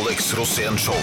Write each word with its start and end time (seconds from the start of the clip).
Alex 0.00 0.34
Rosén 0.34 0.78
Show. 0.78 0.94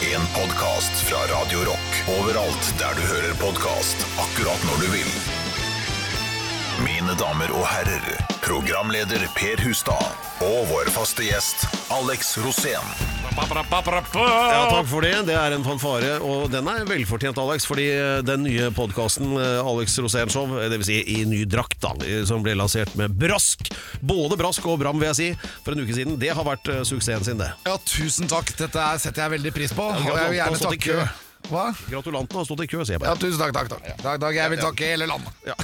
En 0.00 0.20
podkast 0.34 0.92
fra 0.92 1.18
Radio 1.18 1.58
Rock. 1.58 2.18
Overalt 2.20 2.74
der 2.78 2.92
du 2.94 3.02
hører 3.12 3.34
podkast. 3.34 4.06
Akkurat 4.18 4.64
når 4.64 4.84
du 4.84 4.92
vil. 4.92 5.37
Mine 6.84 7.14
damer 7.18 7.50
og 7.56 7.64
herrer, 7.66 8.04
programleder 8.44 9.24
Per 9.36 9.60
Hustad 9.66 10.42
og 10.44 10.68
vår 10.70 10.90
faste 10.94 11.24
gjest 11.26 11.64
Alex 11.94 12.36
Rosén. 12.42 12.86
Ja, 13.38 13.44
takk 13.46 14.86
for 14.90 15.04
det. 15.04 15.12
Det 15.28 15.34
er 15.38 15.54
en 15.54 15.62
fanfare, 15.66 16.16
og 16.26 16.48
den 16.50 16.66
er 16.70 16.82
velfortjent, 16.88 17.38
Alex. 17.38 17.66
Fordi 17.70 17.84
den 18.26 18.42
nye 18.46 18.70
podkasten 18.74 19.36
Alex 19.38 19.94
Rosén 20.02 20.30
Show, 20.32 20.56
dvs. 20.58 20.88
Si 20.88 20.96
i 21.14 21.20
ny 21.28 21.44
drakt, 21.50 21.78
da, 21.84 21.92
som 22.26 22.42
ble 22.42 22.56
lansert 22.58 22.94
med 22.98 23.14
brask, 23.20 23.70
både 24.02 24.38
brask 24.40 24.66
og 24.66 24.80
bram, 24.82 24.98
vil 24.98 25.10
jeg 25.12 25.18
si, 25.20 25.28
for 25.66 25.74
en 25.76 25.84
uke 25.86 25.94
siden, 26.00 26.18
det 26.18 26.32
har 26.34 26.46
vært 26.48 26.70
eh, 26.72 26.82
suksessen 26.88 27.28
sin, 27.30 27.38
det. 27.42 27.52
Ja, 27.68 27.76
tusen 27.86 28.30
takk. 28.30 28.50
Dette 28.58 28.82
er- 28.82 28.98
setter 29.02 29.26
jeg 29.28 29.36
veldig 29.38 29.54
pris 29.54 29.74
på. 29.76 29.86
Ja, 29.86 30.02
Og 30.02 30.18
jeg 30.18 30.34
vil 30.34 30.40
gjerne 30.40 30.62
takke. 30.66 31.08
Hva? 31.48 31.70
Gratulanten 31.88 32.36
har 32.36 32.44
stått 32.44 32.62
i 32.64 32.68
kø, 32.68 32.82
sier 32.84 32.98
jeg 32.98 33.02
Ja, 33.02 33.14
bare. 33.14 33.20
tusen 33.22 33.40
takk, 33.40 33.52
takk, 33.56 33.68
takk. 33.72 33.82
takk, 34.02 34.18
takk. 34.20 34.34
Jeg 34.36 34.50
vil 34.52 34.60
takke 34.60 34.90
hele 34.92 35.06
landet. 35.08 35.32
Ja. 35.48 35.54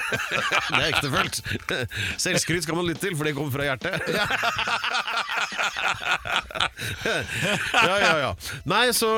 det 0.72 0.80
er 0.80 0.88
ektefølt. 0.88 1.42
Selvskryt 2.24 2.64
skal 2.64 2.78
man 2.78 2.88
lytte 2.88 3.04
til, 3.06 3.16
for 3.18 3.28
det 3.28 3.34
kommer 3.36 3.52
fra 3.52 3.66
hjertet. 3.68 3.92
ja, 7.88 7.96
ja, 8.00 8.12
ja. 8.22 8.30
Nei, 8.68 8.86
så 8.96 9.08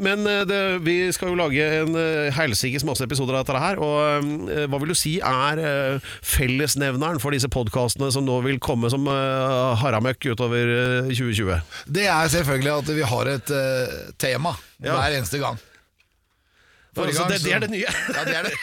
Men 0.00 0.24
eh, 0.28 0.42
det, 0.48 0.60
vi 0.86 0.96
skal 1.14 1.32
jo 1.32 1.38
lage 1.40 1.66
en 1.80 1.96
eh, 1.98 2.30
helsikes 2.36 2.84
masse 2.86 3.04
episoder 3.06 3.36
av 3.38 3.44
dette 3.44 3.60
her. 3.62 3.80
Og 3.82 4.30
eh, 4.50 4.64
hva 4.70 4.80
vil 4.82 4.92
du 4.94 4.98
si 4.98 5.16
er 5.20 6.00
fellesnevneren 6.26 7.20
for 7.22 7.34
disse 7.34 7.50
podkastene 7.52 8.10
som 8.14 8.26
nå 8.26 8.40
vil 8.46 8.60
komme 8.62 8.90
som 8.92 9.06
haramøkk 9.10 10.30
utover 10.34 10.74
eh, 10.76 11.10
2020? 11.12 11.60
Det 11.90 12.06
er 12.10 12.32
selvfølgelig 12.38 12.74
at 12.78 12.94
vi 13.00 13.06
har 13.14 13.34
et 13.36 13.54
tema 14.20 14.54
Ja. 14.82 14.96
hver 14.96 15.18
eneste 15.18 15.38
gang. 15.42 15.58
Forrige 16.96 17.18
gang 17.20 17.28
det, 17.30 17.42
det 17.44 17.52
er 17.54 17.60
det 17.66 17.70
nye. 17.70 17.86
Ja, 18.16 18.24
det 18.26 18.36
er 18.40 18.48
det. 18.48 18.54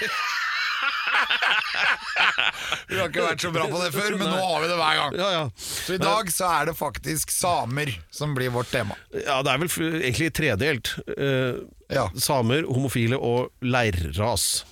Vi 2.88 2.98
har 3.00 3.10
ikke 3.10 3.24
vært 3.26 3.44
så 3.44 3.50
bra 3.54 3.66
på 3.70 3.80
det 3.82 3.90
før, 3.96 4.16
men 4.20 4.30
nå 4.32 4.38
har 4.40 4.62
vi 4.64 4.68
det 4.72 4.78
hver 4.80 4.98
gang. 5.00 5.16
Ja, 5.20 5.28
ja. 5.34 5.44
Så 5.60 5.96
i 5.98 6.00
dag 6.02 6.30
så 6.34 6.48
er 6.50 6.70
det 6.70 6.76
faktisk 6.80 7.32
samer 7.34 7.92
som 8.14 8.34
blir 8.38 8.52
vårt 8.56 8.70
tema. 8.72 8.96
Ja, 9.14 9.42
det 9.46 9.52
er 9.54 9.62
vel 9.64 9.72
egentlig 10.02 10.32
tredelt. 10.38 10.94
Eh, 11.18 11.64
Ja. 11.88 12.10
Samer, 12.20 12.66
homofile 12.68 13.16
og 13.16 13.52
leirras. 13.64 14.66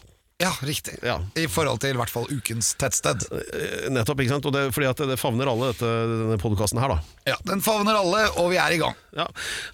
Ja, 0.43 0.49
riktig. 0.67 0.97
Ja. 0.99 1.21
I 1.39 1.45
forhold 1.47 1.79
til 1.79 1.93
i 1.93 1.95
hvert 1.95 2.11
fall 2.11 2.25
ukens 2.27 2.73
tettsted. 2.75 3.21
Eh, 3.31 3.85
Nettopp, 3.95 4.19
ikke 4.19 4.33
sant? 4.33 4.47
Og 4.49 4.51
det, 4.51 4.65
fordi 4.75 4.89
at 4.89 4.99
det 5.07 5.15
favner 5.21 5.47
alle, 5.47 5.69
dette, 5.71 5.87
denne 6.11 6.35
podkasten 6.41 6.81
her, 6.83 6.91
da. 6.91 6.97
Ja, 7.29 7.37
Den 7.47 7.63
favner 7.63 7.95
alle, 7.95 8.25
og 8.41 8.49
vi 8.51 8.59
er 8.59 8.75
i 8.75 8.81
gang. 8.81 8.97
Ja, 9.15 9.29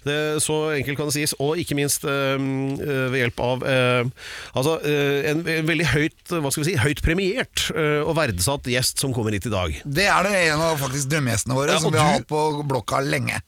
det, 0.06 0.16
Så 0.44 0.60
enkelt 0.76 1.00
kan 1.00 1.10
det 1.10 1.16
sies. 1.16 1.34
Og 1.42 1.58
ikke 1.58 1.74
minst 1.74 2.06
eh, 2.06 2.38
eh, 2.38 3.08
ved 3.10 3.18
hjelp 3.24 3.42
av 3.42 3.66
øh, 3.66 4.12
altså, 4.54 4.76
øh, 4.86 5.30
en, 5.32 5.42
en 5.50 5.66
veldig 5.72 5.88
høyt 5.96 6.36
hva 6.36 6.54
skal 6.54 6.62
vi 6.62 6.70
si, 6.70 6.78
høyt 6.78 7.02
premiert 7.02 7.66
eh, 7.74 7.98
og 8.06 8.14
verdsatt 8.20 8.70
gjest 8.70 9.02
som 9.02 9.10
kommer 9.16 9.34
hit 9.34 9.50
i 9.50 9.56
dag. 9.56 9.80
Det 9.82 10.06
er 10.06 10.28
det 10.30 10.36
en 10.52 10.62
av 10.62 10.78
faktisk 10.78 11.10
drømmegjestene 11.10 11.58
våre, 11.58 11.74
Ja, 11.74 11.82
som 11.82 11.90
vi 11.90 11.98
har 11.98 12.20
hatt 12.20 12.30
på 12.30 12.44
blokka 12.70 13.02
lenge. 13.02 13.42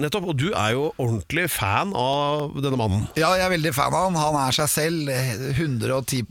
Nettopp, 0.00 0.30
Og 0.32 0.36
du 0.40 0.48
er 0.56 0.74
jo 0.76 0.90
ordentlig 0.96 1.48
fan 1.52 1.90
av 1.96 2.54
denne 2.62 2.78
mannen. 2.80 3.08
Ja, 3.20 3.34
jeg 3.36 3.44
er 3.48 3.52
veldig 3.52 3.72
fan 3.76 3.92
av 3.92 4.06
han. 4.08 4.16
Han 4.20 4.38
er 4.46 4.56
seg 4.56 4.70
selv 4.72 5.10
eh, 5.12 5.50
110 5.52 6.24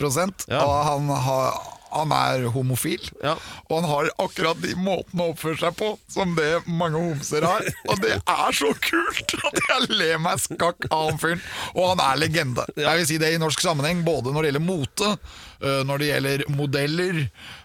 Ja. 0.49 0.63
Og 0.63 0.71
han, 0.87 1.11
har, 1.27 1.59
han 1.93 2.13
er 2.15 2.47
homofil. 2.55 3.03
Ja. 3.21 3.35
Og 3.69 3.75
han 3.79 3.89
har 3.91 4.09
akkurat 4.25 4.61
de 4.63 4.73
måtene 4.79 5.27
å 5.27 5.35
oppføre 5.35 5.61
seg 5.61 5.77
på 5.77 5.91
som 6.09 6.33
det 6.37 6.63
mange 6.65 6.97
homser 6.97 7.45
har. 7.45 7.67
Og 7.89 8.01
det 8.01 8.17
er 8.17 8.57
så 8.57 8.71
kult 8.89 9.35
at 9.37 9.61
jeg 9.69 9.91
ler 9.93 10.17
meg 10.23 10.41
skakk 10.41 10.89
av 10.89 11.11
han 11.11 11.21
fyren. 11.21 11.45
Og 11.75 11.91
han 11.91 12.01
er 12.07 12.23
legende. 12.25 12.65
Jeg 12.73 13.03
vil 13.03 13.07
si 13.11 13.21
det 13.21 13.35
i 13.35 13.41
norsk 13.41 13.61
sammenheng, 13.61 14.01
både 14.07 14.33
når 14.33 14.41
det 14.47 14.53
gjelder 14.53 14.65
mote, 14.65 15.13
når 15.59 16.01
det 16.01 16.07
gjelder 16.09 16.43
modeller, 16.55 17.17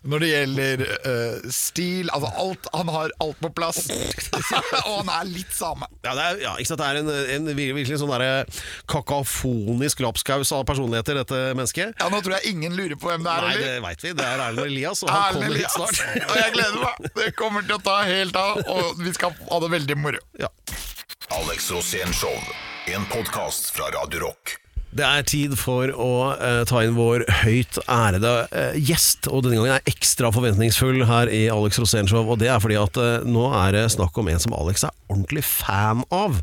når 0.03 0.25
det 0.25 0.31
gjelder 0.31 0.85
uh, 1.07 1.51
stil. 1.55 2.11
Altså 2.11 2.31
alt. 2.43 2.69
Han 2.75 2.91
har 2.95 3.15
alt 3.23 3.41
på 3.41 3.51
plass. 3.55 3.85
og 4.89 4.95
han 5.03 5.13
er 5.15 5.31
litt 5.31 5.55
same. 5.55 5.89
Ja, 6.05 6.15
det 6.17 6.25
er, 6.25 6.41
ja, 6.45 6.55
ikke 6.59 6.73
sant? 6.73 6.83
det 6.83 6.89
er 6.91 7.01
en, 7.03 7.47
en 7.49 7.51
virkelig 7.57 8.01
sånn 8.03 8.13
der, 8.13 8.51
kakafonisk 8.91 10.03
lapskaus 10.05 10.53
av 10.55 10.65
personligheter, 10.69 11.21
dette 11.23 11.43
mennesket. 11.55 11.95
Ja, 12.01 12.11
Nå 12.13 12.21
tror 12.25 12.39
jeg 12.39 12.55
ingen 12.55 12.77
lurer 12.79 12.99
på 13.01 13.11
hvem 13.11 13.25
det 13.27 13.33
er. 13.33 13.47
Nei, 13.47 13.55
eller? 13.55 13.71
det 13.71 13.85
veit 13.87 14.07
vi. 14.07 14.15
Det 14.19 14.27
er 14.27 14.45
Erlend 14.49 14.73
Elias, 14.73 15.05
og 15.07 15.13
han 15.15 15.39
Erlend 15.39 15.47
kommer 15.47 15.63
hit 15.63 15.77
snart. 15.77 16.03
og 16.31 16.37
jeg 16.41 16.57
gleder 16.59 16.83
meg. 16.83 17.09
Det 17.21 17.31
kommer 17.39 17.69
til 17.69 17.79
å 17.79 17.83
ta 17.85 18.01
helt 18.09 18.41
av, 18.41 18.61
og 18.75 19.01
vi 19.05 19.15
skal 19.17 19.39
ha 19.51 19.63
det 19.65 19.73
veldig 19.79 20.01
moro. 20.01 20.27
Ja. 20.41 20.53
Alex 21.41 21.71
Rosén 21.73 22.13
Show. 22.13 22.37
En 22.87 23.07
podkast 23.13 23.73
fra 23.77 23.89
Radio 23.95 24.27
Rock. 24.29 24.64
Det 24.95 25.03
er 25.03 25.25
tid 25.27 25.57
for 25.59 25.91
å 25.91 26.11
eh, 26.37 26.61
ta 26.71 26.85
inn 26.87 26.95
vår 26.95 27.25
høyt 27.43 27.81
ærede 27.91 28.35
eh, 28.55 28.77
gjest, 28.79 29.27
og 29.27 29.43
denne 29.43 29.59
gangen 29.59 29.73
er 29.75 29.81
jeg 29.83 29.97
ekstra 29.97 30.31
forventningsfull 30.35 31.03
her 31.09 31.31
i 31.35 31.49
Alex 31.51 31.81
Rosénshow. 31.83 32.23
Og 32.31 32.39
det 32.39 32.53
er 32.53 32.63
fordi 32.63 32.79
at 32.79 33.01
eh, 33.03 33.27
nå 33.27 33.49
er 33.59 33.75
det 33.75 33.89
snakk 33.97 34.15
om 34.23 34.31
en 34.31 34.43
som 34.45 34.55
Alex 34.55 34.87
er 34.87 34.95
ordentlig 35.11 35.43
fan 35.49 36.05
av. 36.15 36.39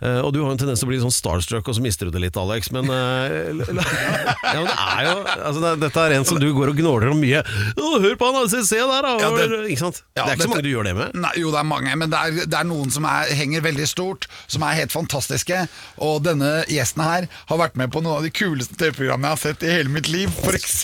Eh, 0.00 0.20
og 0.24 0.32
du 0.34 0.40
har 0.42 0.48
jo 0.50 0.54
en 0.56 0.60
tendens 0.64 0.80
til 0.82 0.88
å 0.88 0.92
bli 0.92 1.00
sånn 1.02 1.14
starstruck, 1.14 1.68
og 1.70 1.76
så 1.78 1.82
mister 1.84 2.08
du 2.08 2.14
det 2.16 2.22
litt, 2.26 2.36
Alex. 2.40 2.70
Men, 2.74 2.88
eh, 2.90 3.52
ja, 3.54 4.60
men 4.60 4.68
det 4.70 4.78
er 4.78 5.04
jo 5.08 5.14
altså, 5.34 5.60
det, 5.64 5.72
Dette 5.84 6.04
er 6.08 6.16
en 6.18 6.26
som 6.28 6.40
du 6.42 6.48
går 6.56 6.72
og 6.72 6.78
gnåler 6.80 7.12
om 7.12 7.20
mye. 7.22 7.42
Hør 7.78 8.16
på 8.20 8.28
han, 8.30 8.40
altså, 8.42 8.62
se 8.66 8.80
der, 8.80 9.06
da! 9.06 9.14
Ja, 9.22 9.30
det- 9.36 9.60
ikke 9.70 9.82
sant? 9.84 10.02
Ja, 10.16 10.24
det 10.24 10.32
er 10.32 10.38
ikke 10.38 10.48
så 10.48 10.52
mange 10.54 10.64
du 10.66 10.70
gjør 10.72 10.88
det 10.88 10.94
med. 10.98 11.14
Nei, 11.24 11.32
jo, 11.40 11.50
det 11.54 11.60
er 11.60 11.68
mange, 11.68 11.94
men 12.00 12.10
det 12.12 12.18
er, 12.20 12.40
det 12.50 12.58
er 12.58 12.66
noen 12.68 12.90
som 12.94 13.06
er, 13.08 13.30
henger 13.38 13.62
veldig 13.64 13.86
stort, 13.90 14.26
som 14.50 14.64
er 14.66 14.78
helt 14.80 14.94
fantastiske. 14.94 15.60
Og 16.04 16.20
denne 16.26 16.50
gjesten 16.70 17.04
her 17.04 17.28
har 17.50 17.60
vært 17.60 17.78
med 17.80 17.92
på 17.94 18.02
noen 18.04 18.18
av 18.18 18.26
de 18.26 18.32
kuleste 18.34 18.76
TV-programmene 18.80 19.30
jeg 19.30 19.36
har 19.38 19.42
sett 19.44 19.64
i 19.66 19.72
hele 19.76 19.92
mitt 19.94 20.08
liv. 20.12 20.32
F.eks. 20.44 20.82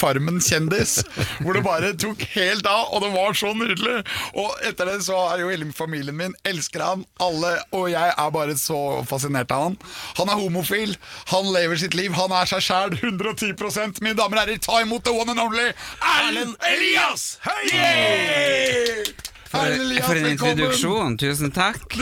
Farmen 0.00 0.38
kjendis, 0.42 0.98
hvor 1.44 1.56
det 1.56 1.62
bare 1.66 1.92
tok 1.98 2.22
helt 2.34 2.66
av, 2.68 2.88
og 2.94 3.02
det 3.04 3.10
var 3.14 3.34
så 3.36 3.52
nydelig. 3.56 4.00
Og 4.40 4.54
etter 4.68 4.88
det 4.90 4.98
så 5.06 5.18
har 5.28 5.42
jo 5.42 5.50
hele 5.52 5.68
familien 5.76 6.16
min 6.16 6.34
elsker 6.48 6.82
han, 6.84 7.02
alle, 7.22 7.50
og 7.76 7.88
jeg 7.92 8.10
er 8.16 8.30
bare 8.34 8.39
så 8.60 9.04
fascinert 9.08 9.50
av 9.54 9.62
han. 9.68 9.76
Han 10.18 10.28
er 10.32 10.40
homofil, 10.40 10.96
han 11.30 11.50
lever 11.54 11.76
sitt 11.80 11.94
liv, 11.94 12.12
han 12.16 12.32
er 12.32 12.46
seg 12.50 12.62
sjæl 12.64 12.96
110 12.98 14.00
Mine 14.00 14.16
damer 14.18 14.40
og 14.40 14.44
herrer, 14.44 14.58
ta 14.62 14.80
imot 14.82 15.04
the 15.04 15.12
one 15.14 15.30
and 15.30 15.40
only 15.40 15.70
Erlend 16.00 16.56
Elias! 16.66 17.38
Hei! 17.46 19.04
For, 19.50 19.66
Elias, 19.66 20.06
for 20.06 20.14
en 20.14 20.26
introduksjon, 20.30 21.16
tusen 21.18 21.50
takk. 21.50 21.82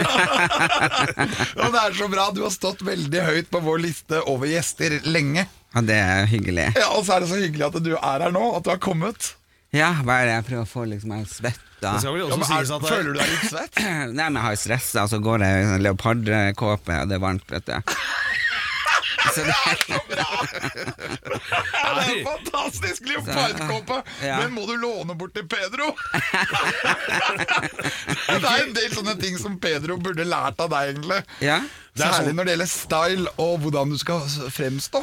Ja, 0.00 1.68
det 1.70 1.80
er 1.80 1.94
så 1.94 2.08
bra. 2.10 2.30
Du 2.34 2.42
har 2.42 2.52
stått 2.54 2.82
veldig 2.86 3.22
høyt 3.26 3.50
på 3.52 3.60
vår 3.62 3.82
liste 3.84 4.20
over 4.30 4.48
gjester 4.50 4.96
lenge. 5.06 5.44
Ja, 5.74 5.82
det 5.86 5.98
er 6.02 6.26
hyggelig. 6.30 6.70
Ja, 6.78 6.88
Og 6.96 7.04
så 7.06 7.16
er 7.16 7.24
det 7.24 7.30
så 7.30 7.38
hyggelig 7.38 7.66
at 7.68 7.78
du 7.84 7.92
er 7.94 8.24
her 8.26 8.34
nå, 8.34 8.42
at 8.56 8.66
du 8.66 8.72
har 8.72 8.80
kommet. 8.82 9.34
Ja, 9.76 9.92
hva 10.02 10.20
er 10.20 10.26
det 10.30 10.36
jeg 10.38 10.46
prøver 10.48 10.66
å 10.66 10.70
få 10.70 10.86
liksom 10.90 11.14
jeg 11.14 11.26
er 11.26 11.30
svetta? 11.30 11.69
Det 11.80 11.92
skal 12.02 12.12
vel 12.14 12.20
Ja, 12.20 12.24
også 12.28 12.38
men 12.40 12.48
sies 12.50 12.70
at 12.76 12.82
føler 12.88 13.10
du 13.10 13.14
deg 13.20 13.28
litt 13.30 13.46
svett? 13.50 13.74
Nei, 14.18 14.26
men 14.26 14.36
jeg 14.40 14.44
har 14.46 14.54
stressa, 14.60 14.98
og 15.06 15.10
så 15.14 15.18
går 15.24 15.38
jeg 15.46 15.52
i 15.62 15.68
sånn 15.70 15.84
leopardkåpe, 15.88 16.94
og 17.04 17.08
det 17.10 17.16
er 17.16 17.22
varmt, 17.24 17.46
vet 17.54 17.66
du. 17.70 17.76
Så 19.30 19.40
det, 19.46 19.54
det 20.10 20.24
er 21.84 21.98
en 22.00 22.24
fantastisk 22.24 23.00
leopardkåpe! 23.06 23.98
Ja. 24.24 24.40
Den 24.42 24.50
må 24.56 24.62
du 24.66 24.72
låne 24.80 25.14
bort 25.14 25.34
til 25.36 25.44
Pedro. 25.50 25.86
det 28.30 28.38
er 28.40 28.64
en 28.64 28.72
del 28.74 28.88
sånne 28.94 29.14
ting 29.20 29.36
som 29.38 29.58
Pedro 29.62 29.96
burde 30.02 30.24
lært 30.26 30.58
av 30.64 30.70
deg, 30.72 30.94
egentlig. 30.96 31.20
ja? 31.44 31.60
Særlig 32.00 32.32
når 32.38 32.44
det 32.48 32.52
gjelder 32.56 32.70
style 32.72 33.28
og 33.44 33.52
hvordan 33.64 33.92
du 33.92 33.96
skal 34.00 34.24
fremstå. 34.54 35.02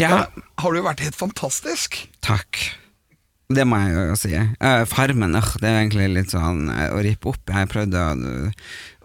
ja, 0.00 0.24
Har 0.58 0.68
du 0.74 0.78
jo 0.80 0.84
vært 0.88 1.02
helt 1.06 1.18
fantastisk. 1.18 2.00
takk. 2.24 2.58
Det 3.48 3.64
må 3.64 3.78
jeg 3.80 3.94
jo 3.96 4.16
si. 4.20 4.30
Uh, 4.60 4.82
Farmen, 4.88 5.32
uh, 5.32 5.52
det 5.62 5.68
er 5.70 5.78
egentlig 5.80 6.08
litt 6.12 6.34
sånn 6.34 6.66
uh, 6.68 6.90
å 6.92 6.98
rippe 7.04 7.30
opp. 7.30 7.48
Jeg 7.48 7.70
prøvde 7.72 8.02
å, 8.04 8.50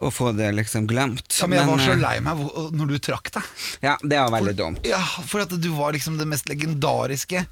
å 0.03 0.11
få 0.11 0.33
det 0.35 0.49
liksom 0.57 0.87
glemt. 0.89 1.23
Ja, 1.39 1.47
men 1.47 1.61
jeg 1.61 1.69
var 1.69 1.83
så 1.83 1.93
eh, 1.93 2.01
lei 2.01 2.17
meg 2.25 2.41
når 2.75 2.91
du 2.91 2.97
trakk 3.07 3.31
deg. 3.37 3.53
Ja, 3.85 3.95
det 4.03 4.19
var 4.19 4.33
veldig 4.35 4.55
dumt. 4.59 4.83
Ja, 4.87 4.99
for 4.99 5.45
at 5.45 5.55
du 5.55 5.69
var 5.77 5.95
liksom 5.95 6.19
det 6.19 6.27
mest 6.27 6.51
legendariske 6.51 7.45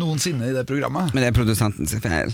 noensinne 0.00 0.48
i 0.48 0.56
det 0.56 0.64
programmet. 0.70 1.12
Men 1.12 1.26
det 1.26 1.34
er 1.34 1.36
produsenten 1.36 1.90
sin 1.90 2.00
feil. 2.00 2.32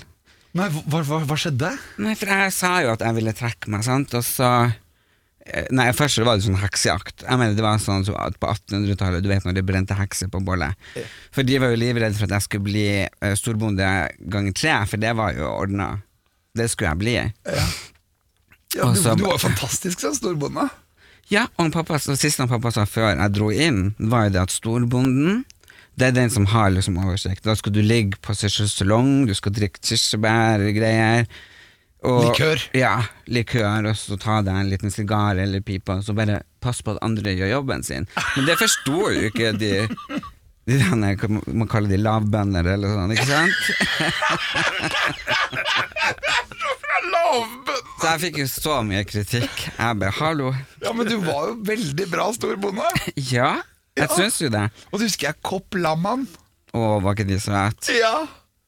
Nei, 0.56 0.70
hva, 0.70 1.02
hva, 1.02 1.20
hva 1.26 1.36
skjedde? 1.40 1.74
Nei, 1.98 2.14
for 2.14 2.30
jeg 2.30 2.54
sa 2.54 2.76
jo 2.86 2.94
at 2.94 3.02
jeg 3.02 3.18
ville 3.18 3.34
trekke 3.36 3.74
meg, 3.74 3.82
sant, 3.84 4.14
og 4.14 4.22
så 4.24 4.52
Nei, 5.70 5.86
først 5.94 6.18
var 6.26 6.38
det 6.38 6.46
sånn 6.46 6.58
heksejakt. 6.58 7.22
Jeg 7.22 7.38
mener 7.38 7.54
det 7.54 7.62
var 7.64 7.78
sånn 7.82 8.02
så 8.06 8.16
at 8.18 8.38
På 8.42 8.50
1800-tallet, 8.50 9.22
du 9.22 9.28
vet 9.30 9.44
når 9.46 9.54
det 9.58 9.66
brente 9.66 9.94
hekser 9.94 10.30
på 10.32 10.40
bollet. 10.44 10.74
For 11.34 11.46
de 11.46 11.60
var 11.62 11.70
jo 11.70 11.78
livredde 11.80 12.18
for 12.18 12.26
at 12.26 12.34
jeg 12.38 12.46
skulle 12.48 12.66
bli 12.66 12.86
eh, 13.06 13.34
storbonde 13.38 13.90
ganger 14.32 14.56
tre, 14.56 14.74
for 14.90 15.02
det 15.02 15.12
var 15.18 15.36
jo 15.38 15.46
ordna. 15.50 15.92
Det 16.56 16.66
skulle 16.72 16.94
jeg 16.94 17.02
bli. 17.04 17.16
Ja, 17.46 17.68
Ja, 18.76 18.90
du, 18.92 18.98
du 19.00 19.24
var 19.24 19.38
fantastisk 19.40 20.02
som 20.02 20.14
storbonde. 20.16 20.66
Ja, 21.30 21.46
og 21.58 21.72
pappa, 21.74 21.98
siste 21.98 22.42
han 22.42 22.50
pappa 22.50 22.70
sa 22.74 22.84
før 22.86 23.12
jeg 23.12 23.34
dro 23.34 23.50
inn, 23.50 23.94
var 23.98 24.26
jo 24.26 24.34
det 24.36 24.42
at 24.46 24.54
storbonden 24.54 25.44
det 25.96 26.10
er 26.10 26.12
den 26.12 26.28
som 26.30 26.44
har 26.52 26.74
liksom 26.74 26.98
oversikt. 27.00 27.46
Da 27.46 27.54
skal 27.56 27.72
du 27.72 27.80
ligge 27.80 28.18
på 28.20 28.34
sesongsalong, 28.36 29.24
du 29.28 29.32
skal 29.36 29.54
drikke 29.56 29.80
kirsebær 29.80 30.60
og 32.06 32.22
Likør. 32.28 32.62
Ja, 32.78 32.94
likør, 33.26 33.88
og 33.90 33.96
så 33.98 34.16
ta 34.22 34.38
deg 34.46 34.54
en 34.60 34.70
liten 34.70 34.90
sigar 34.94 35.36
eller 35.42 35.60
pipe, 35.66 35.98
og 35.98 36.04
så 36.06 36.14
bare 36.16 36.40
pass 36.62 36.80
på 36.86 36.94
at 36.94 37.02
andre 37.06 37.34
gjør 37.36 37.50
jobben 37.58 37.82
sin. 37.86 38.06
Men 38.36 38.46
det 38.48 38.56
forsto 38.62 39.10
jo 39.12 39.28
ikke 39.30 39.52
de 39.58 39.72
de 40.66 40.80
denne, 40.80 41.12
man 41.54 41.68
kaller 41.70 41.92
de 41.92 41.98
lavbønder 42.02 42.66
eller 42.72 42.88
sånn, 42.96 43.12
ikke 43.14 43.28
sant? 43.28 43.54
Så 47.96 48.06
jeg 48.10 48.20
fikk 48.26 48.38
jo 48.42 48.46
så 48.50 48.74
mye 48.86 49.02
kritikk. 49.08 49.62
Jeg 49.76 49.98
bare, 50.00 50.12
hallo. 50.18 50.50
Ja, 50.84 50.92
men 50.96 51.08
du 51.08 51.16
var 51.24 51.50
jo 51.50 51.54
veldig 51.66 52.06
bra 52.12 52.26
storbonde. 52.34 52.86
Ja, 53.16 53.56
jeg 53.96 54.08
Ja. 54.08 54.14
syns 54.14 54.40
jo 54.42 54.48
det. 54.52 54.66
Og 54.92 54.98
du 55.00 55.06
husker 55.06 55.28
jeg 55.30 55.40
Kopp 55.42 55.74
Lamman. 55.74 56.26
Å, 56.76 57.00
var 57.02 57.14
ikke 57.16 57.26
de 57.30 57.38
søte? 57.40 57.94
Ja. 57.96 58.26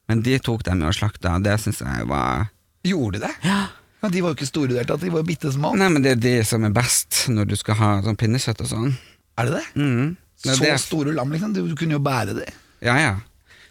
Men 0.09 0.23
de 0.25 0.39
tok 0.41 0.63
dem 0.65 0.81
jo 0.81 0.89
og 0.89 0.95
slakta, 0.97 1.37
det 1.45 1.59
syns 1.61 1.83
jeg 1.85 2.07
var 2.09 2.49
Gjorde 2.89 3.21
det? 3.27 3.35
Ja. 3.45 3.61
Ja, 3.99 4.09
de 4.15 4.21
var 4.23 4.31
jo 4.31 4.37
ikke 4.39 4.47
store 4.47 4.71
i 4.71 4.75
det 4.77 4.83
hele 4.85 4.91
tatt, 4.93 5.03
de 5.03 5.11
var 5.11 5.25
jo 5.25 5.27
bitte 5.27 5.51
små. 5.51 5.73
Nei, 5.75 5.89
men 5.91 6.05
det 6.05 6.13
er 6.15 6.21
de 6.23 6.35
som 6.47 6.63
er 6.69 6.71
best 6.75 7.25
når 7.35 7.49
du 7.51 7.57
skal 7.59 7.75
ha 7.81 7.89
sånn 8.07 8.19
pinnekjøtt 8.21 8.61
og 8.63 8.69
sånn. 8.71 8.93
Er 9.39 9.49
det 9.49 9.57
det? 9.59 9.65
Mm. 9.75 10.13
Det 10.45 10.53
er 10.53 10.55
Så 10.55 10.63
det. 10.69 10.77
store 10.85 11.15
lam, 11.17 11.33
liksom. 11.35 11.51
Du, 11.57 11.65
kunne 11.75 11.97
jo 11.97 12.03
bære 12.05 12.37
det. 12.39 12.47
Ja, 12.85 12.95
ja. 13.03 13.17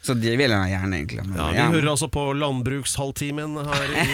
Så 0.04 0.14
de 0.20 0.34
vil 0.40 0.52
jeg 0.52 0.72
gjerne 0.72 1.00
egentlig 1.00 1.20
ha 1.20 1.26
med. 1.28 1.40
Ja, 1.56 1.68
Vi 1.72 1.78
hører 1.78 1.90
altså 1.94 2.08
på 2.12 2.26
landbrukshalvtimen 2.38 3.56
her 3.68 3.88
i 3.92 4.06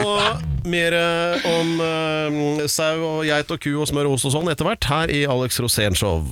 Og 0.06 0.66
mer 0.70 0.94
eh, 0.98 1.46
om 1.50 1.72
eh, 1.82 2.66
sau 2.70 3.00
og 3.06 3.24
geit 3.26 3.50
og 3.50 3.62
ku 3.62 3.72
og 3.80 3.88
smør 3.90 4.10
og 4.10 4.18
ost 4.18 4.28
og 4.28 4.34
sånn 4.36 4.50
etter 4.52 4.66
hvert, 4.68 4.86
her 4.90 5.14
i 5.14 5.24
Alex 5.30 5.58
Rosén 5.62 5.94
Show. 5.98 6.22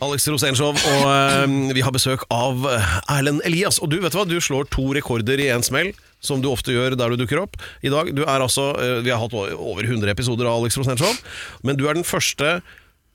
Alex 0.00 0.24
Rosenshov, 0.32 0.78
og 0.80 1.02
eh, 1.12 1.72
vi 1.76 1.82
har 1.84 1.92
besøk 1.92 2.22
av 2.32 2.64
eh, 2.68 2.92
Erlend 3.12 3.42
Elias. 3.44 3.80
Og 3.84 3.90
du 3.92 3.98
vet 4.00 4.14
hva, 4.16 4.24
du 4.28 4.38
slår 4.40 4.70
to 4.72 4.86
rekorder 4.96 5.40
i 5.42 5.50
én 5.52 5.64
smell. 5.66 5.92
Som 6.24 6.42
du 6.44 6.50
ofte 6.50 6.74
gjør 6.74 6.98
der 7.00 7.12
du 7.12 7.20
dukker 7.22 7.40
opp. 7.40 7.54
I 7.80 7.92
dag, 7.92 8.10
du 8.16 8.26
er 8.26 8.44
altså, 8.44 8.70
eh, 8.80 8.98
Vi 9.04 9.12
har 9.12 9.20
hatt 9.22 9.36
over 9.36 9.84
100 9.84 10.08
episoder 10.12 10.48
av 10.48 10.60
Alex 10.60 10.76
Rosenshov, 10.80 11.20
men 11.64 11.80
du 11.80 11.86
er 11.88 11.98
den 11.98 12.06
første 12.06 12.60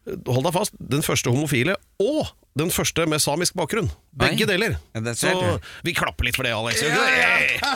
Hold 0.05 0.43
deg 0.45 0.53
fast, 0.53 0.75
den 0.77 1.01
første 1.01 1.31
homofile 1.33 1.73
og 1.97 2.27
den 2.61 2.69
første 2.69 3.07
med 3.09 3.23
samisk 3.23 3.55
bakgrunn. 3.57 3.87
Begge 4.15 4.45
deler. 4.47 4.77
Ja, 4.95 5.13
Så 5.17 5.31
vi 5.83 5.93
klapper 5.97 6.23
litt 6.27 6.37
for 6.37 6.47
det, 6.47 6.53
Alex. 6.55 6.81
Ja, 6.81 6.89
ja. 6.89 7.73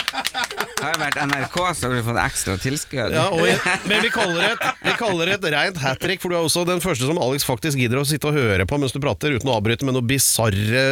det? 0.80 0.80
Har 0.80 0.96
vært 0.96 1.18
NRK, 1.28 1.56
så 1.76 1.88
har 1.90 1.92
du 1.98 2.04
fått 2.06 2.20
ekstra 2.22 2.54
tilskudd. 2.60 3.12
Ja, 3.12 3.26
og, 3.28 3.44
men 3.90 4.00
vi 4.00 4.08
kaller 4.14 4.38
det 4.40 4.46
et, 4.54 4.62
vi 4.86 4.94
kaller 4.96 5.28
det 5.28 5.34
et 5.36 5.46
rent 5.52 5.80
hat 5.82 6.00
trick, 6.00 6.22
for 6.22 6.32
du 6.32 6.38
er 6.38 6.46
også 6.46 6.62
den 6.68 6.80
første 6.80 7.04
som 7.04 7.20
Alex 7.20 7.44
faktisk 7.44 7.76
gidder 7.80 8.00
å 8.00 8.06
sitte 8.08 8.30
og 8.30 8.38
høre 8.38 8.64
på 8.68 8.78
mens 8.80 8.94
du 8.96 9.00
prater, 9.04 9.34
uten 9.36 9.50
å 9.52 9.58
avbryte 9.58 9.84
med 9.84 9.98
noe 9.98 10.06
bisarre 10.08 10.86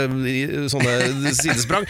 sånne 0.68 1.32
sidesprang. 1.38 1.88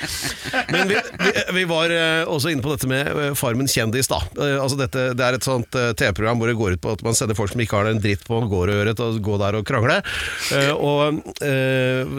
Men 0.71 0.93
vi, 0.93 1.01
vi, 1.25 1.33
vi 1.59 1.65
var 1.71 1.91
eh, 1.95 2.23
også 2.31 2.53
inne 2.55 2.63
på 2.65 2.71
dette 2.77 2.87
med 2.91 3.11
eh, 3.11 3.33
Farmen 3.39 3.67
kjendis, 3.71 4.11
da. 4.13 4.21
Eh, 4.39 4.55
Altså 4.59 4.79
dette, 4.79 5.09
det 5.19 5.25
er 5.25 5.37
et 5.39 5.47
sånt 5.47 5.71
TV-program 5.73 6.39
hvor 6.41 6.51
det 6.51 6.57
går 6.59 6.75
ut 6.77 6.83
på 6.85 6.95
at 6.95 7.03
man 7.07 7.15
sender 7.19 7.37
folk 7.39 7.51
som 7.53 7.61
ikke 7.63 7.79
har 7.79 7.91
en 7.91 8.01
dritt 8.03 8.23
på 8.27 8.39
gårdøret 8.51 8.99
til 8.99 9.11
og 9.17 9.21
gå 9.25 9.37
der 9.43 9.59
og 9.59 9.67
krangle. 9.69 9.99
Eh, 10.55 10.71
Og 10.75 11.19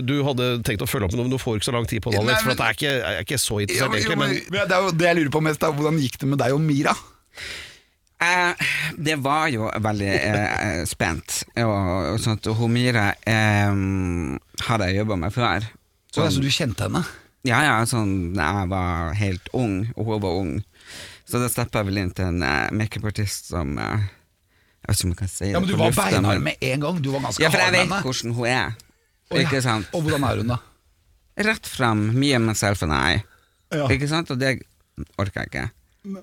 du 0.04 0.16
hadde 0.26 0.48
tenkt 0.66 0.84
å 0.84 0.88
følge 0.90 1.08
opp 1.08 1.14
med 1.16 1.22
noe, 1.22 1.29
men 1.30 1.38
du 1.38 1.40
får 1.42 1.60
ikke 1.62 1.70
så 1.70 1.78
lang 1.78 1.86
tid 1.94 2.02
på 2.02 2.12
det, 2.16 2.20
Alex, 2.26 2.42
for 2.44 2.58
at 2.58 2.60
jeg 2.66 2.74
er 2.74 2.78
ikke, 2.80 2.92
jeg 2.98 3.16
er 3.22 3.26
ikke 3.28 3.38
så 3.46 3.60
Ja, 3.62 3.66
interessert, 3.70 3.90
men, 3.94 3.98
egentlig. 4.02 4.18
men, 4.18 4.30
Men 4.50 4.60
men 4.60 4.70
det 4.74 4.78
er 4.78 4.86
jo 4.88 4.94
det 4.98 5.10
jeg 5.12 5.20
lurer 5.22 5.34
på 5.38 5.42
mest, 5.46 5.64
er 5.64 5.76
hvordan 5.78 6.00
gikk 6.02 6.18
det 6.24 6.30
med 6.34 6.42
deg 6.42 6.58
og 6.58 6.62
Mira? 6.66 6.96
Eh, 8.20 8.68
det 9.00 9.16
var 9.24 9.48
jo 9.48 9.70
veldig 9.80 10.10
eh, 10.12 10.82
spent. 10.90 11.44
Og, 11.64 11.72
og 12.16 12.20
sånt, 12.20 12.50
og 12.52 12.58
hun 12.60 12.74
Mira 12.76 13.14
eh, 13.24 13.72
hadde 14.68 14.90
jeg 14.90 15.00
jobba 15.00 15.16
med 15.22 15.36
før. 15.36 15.70
Så 16.12 16.26
så 16.34 16.42
du 16.44 16.50
kjente 16.52 16.90
henne? 16.90 17.06
Ja, 17.48 17.62
ja, 17.64 17.76
sånn 17.88 18.36
jeg 18.36 18.68
var 18.74 19.14
helt 19.16 19.48
ung, 19.56 19.86
og 19.96 20.10
hun 20.10 20.24
var 20.26 20.40
ung. 20.42 20.54
Så 21.30 21.40
da 21.40 21.48
steppa 21.48 21.80
jeg 21.84 21.92
vel 21.92 22.02
inn 22.02 22.12
til 22.18 22.26
en 22.26 22.42
uh, 22.42 22.68
makeupartist 22.74 23.52
som 23.54 23.76
uh, 23.78 24.02
Jeg 24.82 24.90
vet 24.90 24.98
ikke 24.98 25.06
om 25.06 25.12
jeg 25.14 25.20
kan 25.20 25.30
si 25.30 25.44
det 25.46 25.52
Ja, 25.54 25.60
men 25.62 25.70
Du 25.70 25.76
var 25.78 25.94
beinhard 25.94 26.42
med 26.42 26.64
en 26.66 26.82
gang. 26.82 27.02
Du 27.06 27.12
var 27.14 27.22
ganske 27.28 27.44
Ja, 27.44 27.52
for 27.54 27.62
jeg 27.62 27.76
vet 27.78 27.94
hvordan 28.08 28.34
hun 28.34 28.48
er. 28.50 28.74
Oh, 29.30 29.38
ja. 29.38 29.44
Ikke 29.46 29.62
sant? 29.62 29.92
Og 29.94 30.02
hvordan 30.02 30.26
er 30.26 30.42
hun, 30.42 30.50
da? 30.50 30.58
Rett 31.40 31.68
fram, 31.68 32.10
mye 32.20 32.40
myself 32.44 32.84
and 32.84 32.94
I. 32.96 33.20
Ja. 33.72 33.86
Ikke 33.94 34.08
sant? 34.12 34.32
Og 34.34 34.40
det 34.42 34.58
orker 35.20 35.44
jeg 35.46 35.52
ikke. 35.52 35.68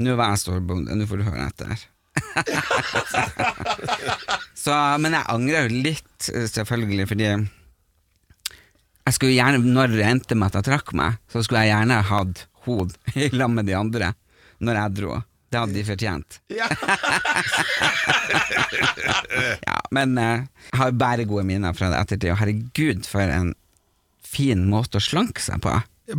Nå 0.02 0.16
var 0.18 0.32
jeg 0.34 0.42
storbonde, 0.42 0.96
nå 0.96 1.06
får 1.08 1.20
du 1.20 1.26
høre 1.28 1.46
etter. 1.46 1.84
så, 4.64 4.72
men 5.00 5.14
jeg 5.16 5.28
angrer 5.32 5.68
jo 5.68 5.82
litt, 5.84 6.28
eh, 6.32 6.46
selvfølgelig, 6.48 7.06
fordi 7.12 7.28
jeg 9.06 9.14
skulle 9.14 9.36
gjerne, 9.36 9.60
når 9.62 9.92
det 9.94 10.06
endte 10.08 10.34
med 10.38 10.48
at 10.50 10.58
jeg 10.60 10.66
trakk 10.70 10.92
meg, 10.98 11.18
så 11.30 11.42
skulle 11.44 11.62
jeg 11.64 11.74
gjerne 11.76 12.00
hatt 12.10 12.46
hod 12.66 12.96
i 13.14 13.28
lag 13.36 13.52
med 13.52 13.68
de 13.68 13.76
andre 13.78 14.12
når 14.58 14.80
jeg 14.80 14.96
dro. 15.00 15.18
Det 15.52 15.60
hadde 15.62 15.76
de 15.76 15.84
fortjent. 15.86 16.40
Ja. 16.52 16.68
Ja, 19.66 19.76
men 19.94 20.16
eh, 20.18 20.42
jeg 20.70 20.78
har 20.80 20.90
bare 20.98 21.24
gode 21.28 21.44
minner 21.46 21.74
fra 21.76 21.88
det 21.92 21.98
ettertid, 22.00 22.30
og 22.32 22.38
herregud, 22.40 23.06
for 23.08 23.22
en 23.30 23.52
fin 24.26 24.66
måte 24.70 24.98
å 25.00 25.04
slanke 25.04 25.42
seg 25.42 25.60
på. 25.64 25.72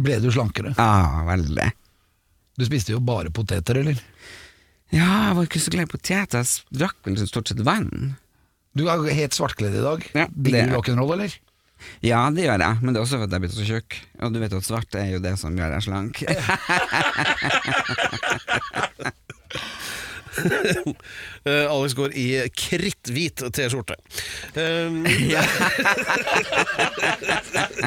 Ble 0.03 0.17
du 0.23 0.29
slankere? 0.33 0.73
Ja, 0.77 1.23
veldig. 1.27 1.69
Du 2.57 2.63
spiste 2.67 2.95
jo 2.95 2.99
bare 3.03 3.31
poteter, 3.31 3.79
eller? 3.83 3.99
Ja, 4.91 5.07
jeg 5.29 5.35
var 5.37 5.47
ikke 5.49 5.61
så 5.63 5.73
glad 5.73 5.87
i 5.87 5.91
poteter. 5.93 6.41
Jeg 6.41 6.79
drakk 6.79 6.97
vel 7.05 7.19
stort 7.27 7.51
sett 7.51 7.61
vann. 7.67 8.15
Du 8.77 8.85
er 8.89 9.03
helt 9.17 9.35
svartkledd 9.35 9.75
i 9.77 9.83
dag. 9.83 9.99
Ja, 10.15 10.25
Digger 10.31 10.65
det- 10.65 10.71
du 10.71 10.75
rock'n'roll, 10.77 11.13
eller? 11.17 11.35
Ja, 12.01 12.23
det 12.33 12.41
gjør 12.47 12.59
jeg, 12.63 12.77
men 12.81 12.93
det 12.93 12.97
er 12.99 13.03
også 13.05 13.19
fordi 13.21 13.29
jeg 13.29 13.37
er 13.37 13.43
blitt 13.43 13.57
så 13.57 13.65
tjukk. 13.67 13.97
Og 14.25 14.33
du 14.33 14.39
vet 14.41 14.51
jo 14.55 14.57
at 14.57 14.65
svart 14.65 14.95
er 14.97 15.11
jo 15.11 15.19
det 15.21 15.35
som 15.37 15.53
gjør 15.55 15.75
deg 15.75 15.83
slank. 15.85 16.23
Eh, 21.47 21.71
Alex 21.71 21.93
går 21.95 22.11
i 22.19 22.25
kritthvit 22.51 23.39
T-skjorte. 23.55 23.95
Um, 24.55 25.05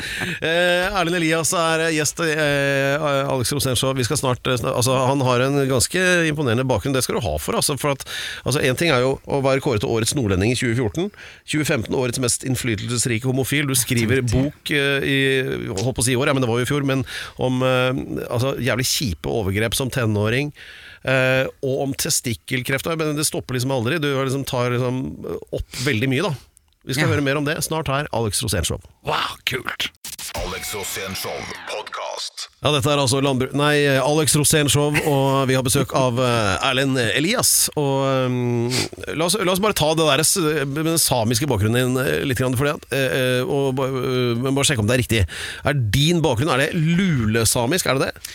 Eh, 0.41 0.87
Erlend 0.97 1.19
Elias 1.19 1.51
er 1.57 1.83
gjest 1.95 2.21
i 2.25 2.31
eh, 2.33 3.03
Alex 3.03 3.53
Rosens 3.53 3.81
Show. 3.81 3.93
Vi 3.97 4.05
skal 4.07 4.19
snart, 4.21 4.47
eh, 4.49 4.63
altså, 4.65 4.95
han 5.09 5.23
har 5.27 5.43
en 5.45 5.59
ganske 5.69 6.03
imponerende 6.29 6.65
bakgrunn. 6.69 6.95
Det 6.97 7.03
skal 7.05 7.19
du 7.19 7.25
ha 7.25 7.35
for. 7.43 7.59
Altså, 7.59 7.77
for 7.81 7.95
at, 7.95 8.05
altså, 8.45 8.63
en 8.65 8.79
ting 8.79 8.93
er 8.95 9.05
jo 9.05 9.17
å 9.27 9.41
være 9.45 9.63
kåret 9.65 9.85
til 9.85 9.93
årets 9.93 10.15
nordlending 10.17 10.55
i 10.55 10.59
2014. 10.59 11.11
2015 11.53 11.99
årets 11.99 12.23
mest 12.23 12.47
innflytelsesrike 12.49 13.29
homofil. 13.29 13.69
Du 13.69 13.77
skriver 13.79 14.23
bok 14.27 14.73
eh, 14.75 15.07
i 15.07 15.19
holdt 15.71 15.97
på 15.99 16.05
å 16.05 16.09
si 16.09 16.15
i 16.15 16.21
år, 16.21 16.31
ja, 16.31 16.37
men 16.37 16.45
det 16.45 16.51
var 16.51 16.63
jo 16.63 16.69
i 16.69 16.71
fjor, 16.71 16.87
men 16.89 17.05
om 17.43 17.65
eh, 17.67 18.05
altså, 18.29 18.55
jævlig 18.63 18.89
kjipe 18.89 19.33
overgrep 19.41 19.77
som 19.77 19.93
tenåring. 19.93 20.55
Eh, 21.05 21.47
og 21.65 21.83
om 21.87 21.95
testikkelkreft. 21.97 22.87
Men 23.01 23.17
det 23.17 23.25
stopper 23.29 23.57
liksom 23.57 23.73
aldri. 23.73 23.99
Du 24.03 24.11
liksom 24.25 24.45
tar 24.49 24.71
liksom 24.75 25.03
opp 25.53 25.83
veldig 25.87 26.09
mye, 26.13 26.23
da. 26.29 26.35
Vi 26.85 26.95
skal 26.97 27.09
Ja. 27.09 27.15
høre 27.15 27.23
mer 27.23 27.37
om 27.37 27.45
det 27.45 27.59
snart 27.65 27.89
her. 27.93 28.07
Alex 28.13 28.41
Rosénshow. 28.43 28.81
Wow, 29.05 29.37
kult! 29.45 29.91
Alex 30.41 30.73
Rosénshow, 30.73 31.37
podkast. 31.69 32.47
Ja, 32.63 32.71
dette 32.73 32.89
er 32.93 33.01
altså 33.03 33.21
landbruk... 33.21 33.53
Nei, 33.53 33.83
Alex 34.01 34.33
Rosénshow, 34.37 34.95
og 35.09 35.49
vi 35.51 35.57
har 35.59 35.65
besøk 35.67 35.93
av 35.97 36.17
eh, 36.25 36.69
Erlend 36.71 36.97
Elias. 37.03 37.69
Og 37.77 38.27
um, 38.29 38.71
la, 39.13 39.27
oss, 39.27 39.37
la 39.41 39.53
oss 39.53 39.61
bare 39.61 39.77
ta 39.77 39.91
det 39.99 40.07
der 40.09 40.65
med 40.71 40.85
den 40.89 41.01
samiske 41.01 41.49
bakgrunnen 41.51 41.97
din 41.97 42.01
eh, 42.01 42.23
litt. 42.25 42.39
Grann, 42.41 42.57
fordi 42.57 42.73
at, 42.79 42.87
eh, 42.97 43.19
eh, 43.41 43.43
og, 43.45 43.81
eh, 43.85 44.49
bare 44.49 44.65
sjekke 44.71 44.81
om 44.85 44.89
det 44.89 44.97
er 44.97 45.03
riktig. 45.05 45.23
Er 45.67 45.75
din 45.99 46.23
bakgrunn 46.25 46.53
er 46.55 46.65
det 46.65 46.71
lulesamisk? 46.79 47.87
Er 47.93 48.01
det 48.01 48.09
det? 48.09 48.31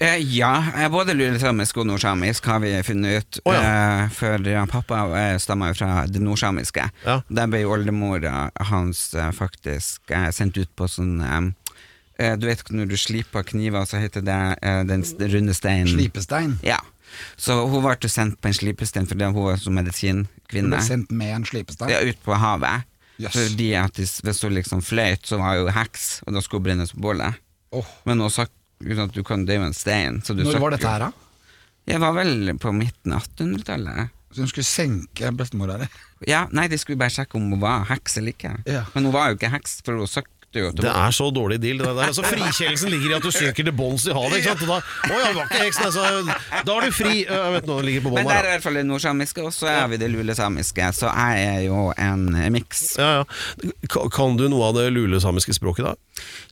Eh, 0.00 0.16
ja, 0.16 0.64
eh, 0.76 0.88
både 0.88 1.14
lulesamisk 1.14 1.80
og 1.82 1.88
nordsamisk 1.88 2.46
har 2.46 2.60
vi 2.62 2.70
funnet 2.86 3.18
ut. 3.18 3.38
Oh, 3.44 3.54
ja. 3.54 3.62
eh, 4.04 4.10
for 4.14 4.44
ja, 4.46 4.62
pappa 4.70 5.00
eh, 5.18 5.38
stammer 5.42 5.72
jo 5.72 5.78
fra 5.80 6.04
det 6.06 6.22
nordsamiske. 6.22 6.84
Ja. 7.02 7.16
Der 7.26 7.48
ble 7.50 7.64
oldemora 7.66 8.44
hans 8.70 9.08
eh, 9.18 9.32
faktisk 9.34 10.12
eh, 10.14 10.28
sendt 10.34 10.60
ut 10.60 10.70
på 10.78 10.86
sånn 10.86 11.16
eh, 11.18 11.40
eh, 12.22 12.36
Du 12.38 12.46
vet 12.46 12.62
når 12.70 12.92
du 12.92 12.94
sliper 13.00 13.42
kniver, 13.48 13.88
så 13.90 13.98
heter 13.98 14.22
det 14.22 14.38
eh, 14.62 14.84
den 14.86 15.02
runde 15.34 15.56
steinen. 15.58 15.90
Slipestein. 15.90 16.54
Ja. 16.62 16.78
Så 17.40 17.56
hun 17.66 17.82
ble 17.82 18.12
sendt 18.12 18.38
på 18.38 18.52
en 18.52 18.54
slipestein 18.54 19.08
fordi 19.10 19.26
hun 19.26 19.48
var 19.48 19.58
som 19.58 19.74
medisinkvinne. 19.74 20.68
Hun 20.70 20.76
ble 20.76 20.84
sendt 20.86 21.10
med 21.10 21.34
en 21.40 21.48
slipestein. 21.48 21.90
Ja, 21.90 22.04
ut 22.06 22.22
på 22.22 22.38
havet. 22.38 22.86
Yes. 23.18 23.34
Fordi 23.34 23.72
at 23.74 23.98
hvis 23.98 24.20
hvis 24.22 24.44
hun 24.46 24.54
liksom 24.54 24.84
fløyt, 24.84 25.26
så 25.26 25.40
var 25.42 25.58
hun 25.58 25.74
heks, 25.74 26.20
og 26.22 26.36
da 26.36 26.44
skulle 26.44 26.62
hun 26.62 26.68
brennes 26.70 26.94
på 26.94 27.02
bålet. 27.08 27.42
Oh. 27.74 27.88
Men 28.06 28.22
hun 28.22 28.30
sagt 28.30 28.54
uten 28.84 29.04
at 29.06 29.14
du 29.14 29.24
kan, 29.26 29.48
en 29.48 29.74
stein. 29.74 30.22
Så 30.24 30.34
du 30.34 30.44
Når 30.44 30.60
var 30.62 30.76
dette 30.76 30.88
her, 30.88 31.08
da? 31.08 31.12
Jeg 31.88 32.00
var 32.02 32.12
vel 32.18 32.52
på 32.60 32.72
midten 32.76 33.14
av 33.16 33.24
1800-tallet. 33.24 34.14
Så 34.30 34.44
hun 34.44 34.50
skulle 34.50 34.68
senke 34.68 35.30
bestemora 35.32 35.78
di? 35.80 35.86
Ja, 36.28 36.42
nei, 36.52 36.66
de 36.68 36.76
skulle 36.80 37.00
bare 37.00 37.14
sjekke 37.14 37.38
om 37.38 37.46
hun 37.48 37.62
var 37.62 37.86
heks 37.88 38.18
eller 38.20 38.34
ikke. 38.34 38.52
Ja. 38.68 38.84
Men 38.94 39.08
hun 39.08 39.14
var 39.14 39.30
jo 39.30 39.38
ikke 39.38 39.50
heks, 39.54 39.78
for 39.86 39.96
hun 39.96 40.10
søk, 40.10 40.28
lukter 40.54 40.60
Göteborg. 40.60 40.82
Det 40.82 40.92
er 41.06 41.10
så 41.10 41.30
dårlig 41.30 41.60
deal. 41.60 41.78
Det 41.78 41.86
der. 41.86 42.06
Altså, 42.08 42.22
frikjennelsen 42.22 42.90
ligger 42.90 43.10
i 43.10 43.16
at 43.18 43.22
du 43.22 43.30
søker 43.30 43.64
til 43.64 43.72
bunns 43.72 44.06
i 44.06 44.12
havet. 44.12 44.38
Ikke 44.38 44.54
sant? 44.54 44.62
Og 44.62 44.68
da, 44.68 44.78
å 44.78 45.18
ja, 45.18 45.26
det 45.28 45.36
var 45.36 45.46
ikke 45.46 45.62
heksen, 45.64 45.84
altså. 45.84 46.62
Da 46.64 46.76
er 46.76 46.86
du 46.86 46.96
fri. 46.96 47.14
Jeg 47.24 47.52
vet 47.54 47.68
nå, 47.68 47.78
ligger 47.84 48.04
på 48.06 48.12
Men 48.14 48.24
bånn 48.24 48.32
der 48.32 48.40
er 48.40 48.48
i 48.48 48.54
hvert 48.56 48.66
fall 48.66 48.80
det 48.80 48.86
nordsamiske, 48.88 49.44
og 49.44 49.54
så 49.54 49.70
er 49.72 49.86
vi 49.92 50.00
det 50.00 50.10
lulesamiske. 50.12 50.90
Så 50.96 51.12
jeg 51.12 51.46
er 51.52 51.62
jo 51.68 51.84
en 51.96 52.26
miks. 52.54 52.84
Ja, 52.98 53.20
ja. 53.20 54.04
Kan 54.14 54.38
du 54.40 54.48
noe 54.50 54.70
av 54.70 54.78
det 54.78 54.88
lulesamiske 54.94 55.56
språket, 55.58 55.90
da? 55.90 55.96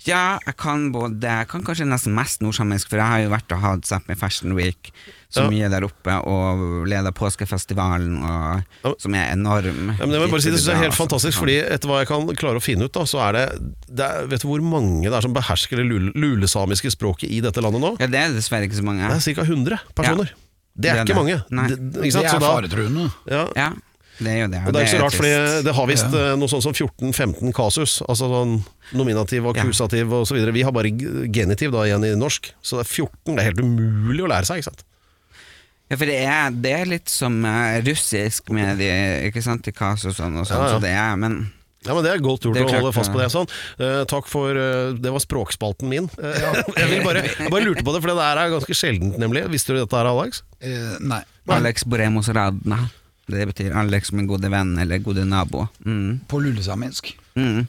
Ja, 0.07 0.39
jeg 0.47 0.55
kan 0.61 0.93
både 0.95 1.27
Jeg 1.27 1.49
kan 1.51 1.65
kanskje 1.67 1.89
nesten 1.89 2.15
mest 2.15 2.45
nordsamisk, 2.45 2.91
for 2.93 3.01
jeg 3.01 3.13
har 3.13 3.25
jo 3.25 3.33
vært 3.35 3.55
og 3.57 3.65
hatt 3.65 3.89
Sápmi 3.89 4.17
Fashion 4.19 4.55
Week 4.59 4.93
så 5.33 5.43
Ja. 5.43 5.51
mye 5.51 5.69
der 5.71 5.85
oppe, 5.85 6.15
og 6.27 6.87
leder 6.87 7.13
påskefestivalen, 7.13 8.23
og, 8.23 8.63
Ja. 8.85 8.93
som 8.99 9.15
er 9.15 9.33
enorm. 9.33 9.97
Ja, 9.99 10.07
men 10.07 10.11
jeg 10.15 10.21
må 10.23 10.31
bare 10.31 10.41
si 10.43 10.51
Det 10.51 10.61
synes 10.61 10.67
jeg 10.67 10.77
er 10.77 10.83
helt 10.87 10.95
fantastisk, 10.95 11.35
altså. 11.35 11.41
fordi 11.41 11.57
etter 11.75 11.89
hva 11.89 11.99
jeg 12.01 12.09
kan 12.09 12.27
klare 12.37 12.57
å 12.57 12.63
finne 12.63 12.85
ut, 12.85 12.93
da, 12.93 13.01
så 13.05 13.19
er 13.29 13.33
det, 13.33 13.45
det 13.95 14.05
er, 14.07 14.27
Vet 14.27 14.41
du 14.43 14.49
hvor 14.49 14.61
mange 14.63 15.03
det 15.03 15.13
er 15.13 15.21
som 15.23 15.35
behersker 15.35 15.77
det 15.77 15.87
lule, 15.87 16.13
lulesamiske 16.15 16.91
språket 16.95 17.31
i 17.31 17.41
dette 17.41 17.61
landet 17.61 17.81
nå? 17.81 17.97
Ja, 18.01 18.07
det 18.07 18.15
er 18.23 18.29
dessverre 18.35 18.65
ikke 18.69 18.79
så 18.81 18.85
mange. 18.85 19.03
Det 19.09 19.17
er 19.27 19.35
ca. 19.35 19.43
100 19.43 19.81
personer. 19.95 20.31
Det 20.79 20.91
er 20.91 20.93
Det 20.93 20.93
er 20.93 21.05
ikke 21.05 21.07
det. 21.07 21.17
mange. 21.17 21.45
Nei. 21.51 21.69
Det, 21.69 21.79
ikke 22.05 22.23
Det 22.23 22.25
er 22.25 22.41
faretruende. 22.41 23.13
ja. 23.31 23.49
Ja, 23.57 23.71
det 24.21 24.29
er 24.29 24.39
jo 24.45 24.49
det. 24.49 24.61
Og 24.67 24.73
det 24.73 24.77
er 24.77 24.85
ikke 24.87 24.97
så 24.99 25.03
rart, 25.03 25.15
fordi 25.17 25.63
det 25.65 25.75
har 25.75 25.87
visst 25.87 26.13
ja. 26.13 26.37
noe 26.37 26.49
sånt 26.49 26.63
som 26.63 26.73
14-15 26.73 27.53
kasus. 27.53 28.03
Altså 28.09 28.29
sånn 28.31 28.65
nominativ 28.95 29.45
og 29.47 29.57
Ja. 29.57 29.63
akkusativ 29.65 30.13
og 30.13 30.27
så 30.27 30.35
videre. 30.37 30.53
Vi 30.53 30.63
har 30.63 30.73
bare 30.73 30.91
genitiv 30.93 31.73
da 31.73 31.79
igjen 31.85 32.05
i 32.05 32.15
norsk, 32.15 32.53
så 32.63 32.77
det 32.79 32.87
er 32.87 32.93
14. 32.93 33.37
Det 33.37 33.39
er 33.41 33.51
helt 33.53 33.61
umulig 33.61 34.21
å 34.25 34.29
lære 34.29 34.45
seg, 34.47 34.59
ikke 34.61 34.71
sant? 34.71 34.85
Ja, 35.87 35.95
for 36.01 36.09
det 36.11 36.17
er, 36.27 36.51
det 36.51 36.73
er 36.75 36.89
litt 36.91 37.11
som 37.13 37.37
eh, 37.47 37.77
russisk 37.87 38.49
med 38.55 38.81
de, 38.83 38.89
ikke 39.29 39.43
sant, 39.45 39.63
de 39.67 39.71
kas 39.77 40.03
og 40.09 40.17
sånn, 40.17 40.35
og 40.41 40.49
sånn, 40.49 40.59
Ja, 40.65 40.67
ja. 40.67 40.75
så 40.75 40.83
det 40.83 40.91
er, 40.99 41.13
men 41.23 41.37
Ja, 41.87 41.95
men 41.95 42.03
Det 42.03 42.11
er 42.11 42.19
godt 42.25 42.43
gjort 42.43 42.57
Det 42.57 42.65
er 42.65 42.67
å 42.67 42.71
klart, 42.73 42.83
holde 42.83 42.97
fast 42.97 43.13
på 43.15 43.21
det. 43.23 43.29
sånn 43.31 43.47
Eh, 43.79 44.01
Takk 44.11 44.27
for 44.27 44.59
eh, 44.59 44.97
Det 44.99 45.13
var 45.15 45.23
språkspalten 45.23 45.87
min. 45.93 46.09
Eh, 46.19 46.41
jeg, 46.81 46.89
vil 46.91 47.05
bare, 47.07 47.23
jeg 47.31 47.53
bare 47.55 47.63
lurte 47.69 47.85
på 47.87 47.95
det, 47.95 48.01
for 48.03 48.11
det 48.11 48.19
der 48.19 48.43
er 48.43 48.51
ganske 48.57 48.75
sjeldent, 48.75 49.15
nemlig. 49.23 49.45
Visste 49.55 49.77
du 49.77 49.79
dette 49.85 49.95
her, 50.01 50.11
Alex? 50.11 50.43
Eh, 50.59 50.97
nei. 51.07 51.23
Alex 51.55 51.87
Boremos 51.87 52.33
Radna, 52.35 52.81
det 53.31 53.47
betyr 53.53 53.75
Alex 53.79 54.11
min 54.15 54.27
gode 54.27 54.51
venn 54.51 54.75
eller 54.83 54.99
gode 55.07 55.23
nabo. 55.31 55.69
Mm. 55.87 56.25
På 56.27 56.43
lulesamisk. 56.43 57.13
Mm. 57.39 57.69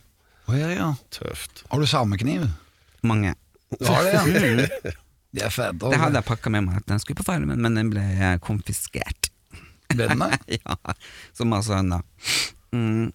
Å 0.50 0.58
ja, 0.58 0.70
ja. 0.74 0.90
Tøft. 1.14 1.62
Har 1.70 1.82
du 1.82 1.86
samekniv? 1.90 2.48
Mange. 3.06 3.36
Du 3.78 3.86
har 3.92 4.02
det, 4.08 4.18
ja. 4.18 4.94
Det 5.36 5.44
er 5.44 5.52
altså. 5.52 5.72
Det 5.92 6.00
hadde 6.02 6.22
jeg 6.22 6.28
pakka 6.28 6.52
med 6.54 6.68
meg 6.68 6.82
at 6.82 6.88
den 6.90 7.02
skulle 7.04 7.20
på 7.20 7.28
farmen, 7.28 7.60
men 7.62 7.78
den 7.78 7.92
ble 7.94 8.04
konfiskert. 8.44 9.30
Ble 9.94 10.08
den 10.12 10.24
det? 10.24 10.40
ja, 10.62 10.78
som 11.38 11.54
altså 11.56 11.82
da. 11.88 12.02
Mm. 12.76 13.12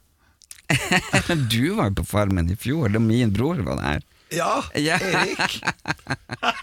du 1.52 1.74
var 1.76 1.90
jo 1.90 1.98
på 2.00 2.06
farmen 2.08 2.50
i 2.52 2.56
fjor, 2.56 2.92
da 2.92 3.00
min 3.02 3.32
bror 3.34 3.60
var 3.66 3.80
der. 3.80 4.04
Ja, 4.32 4.62
Ja. 4.74 4.96
Erik. 4.96 5.58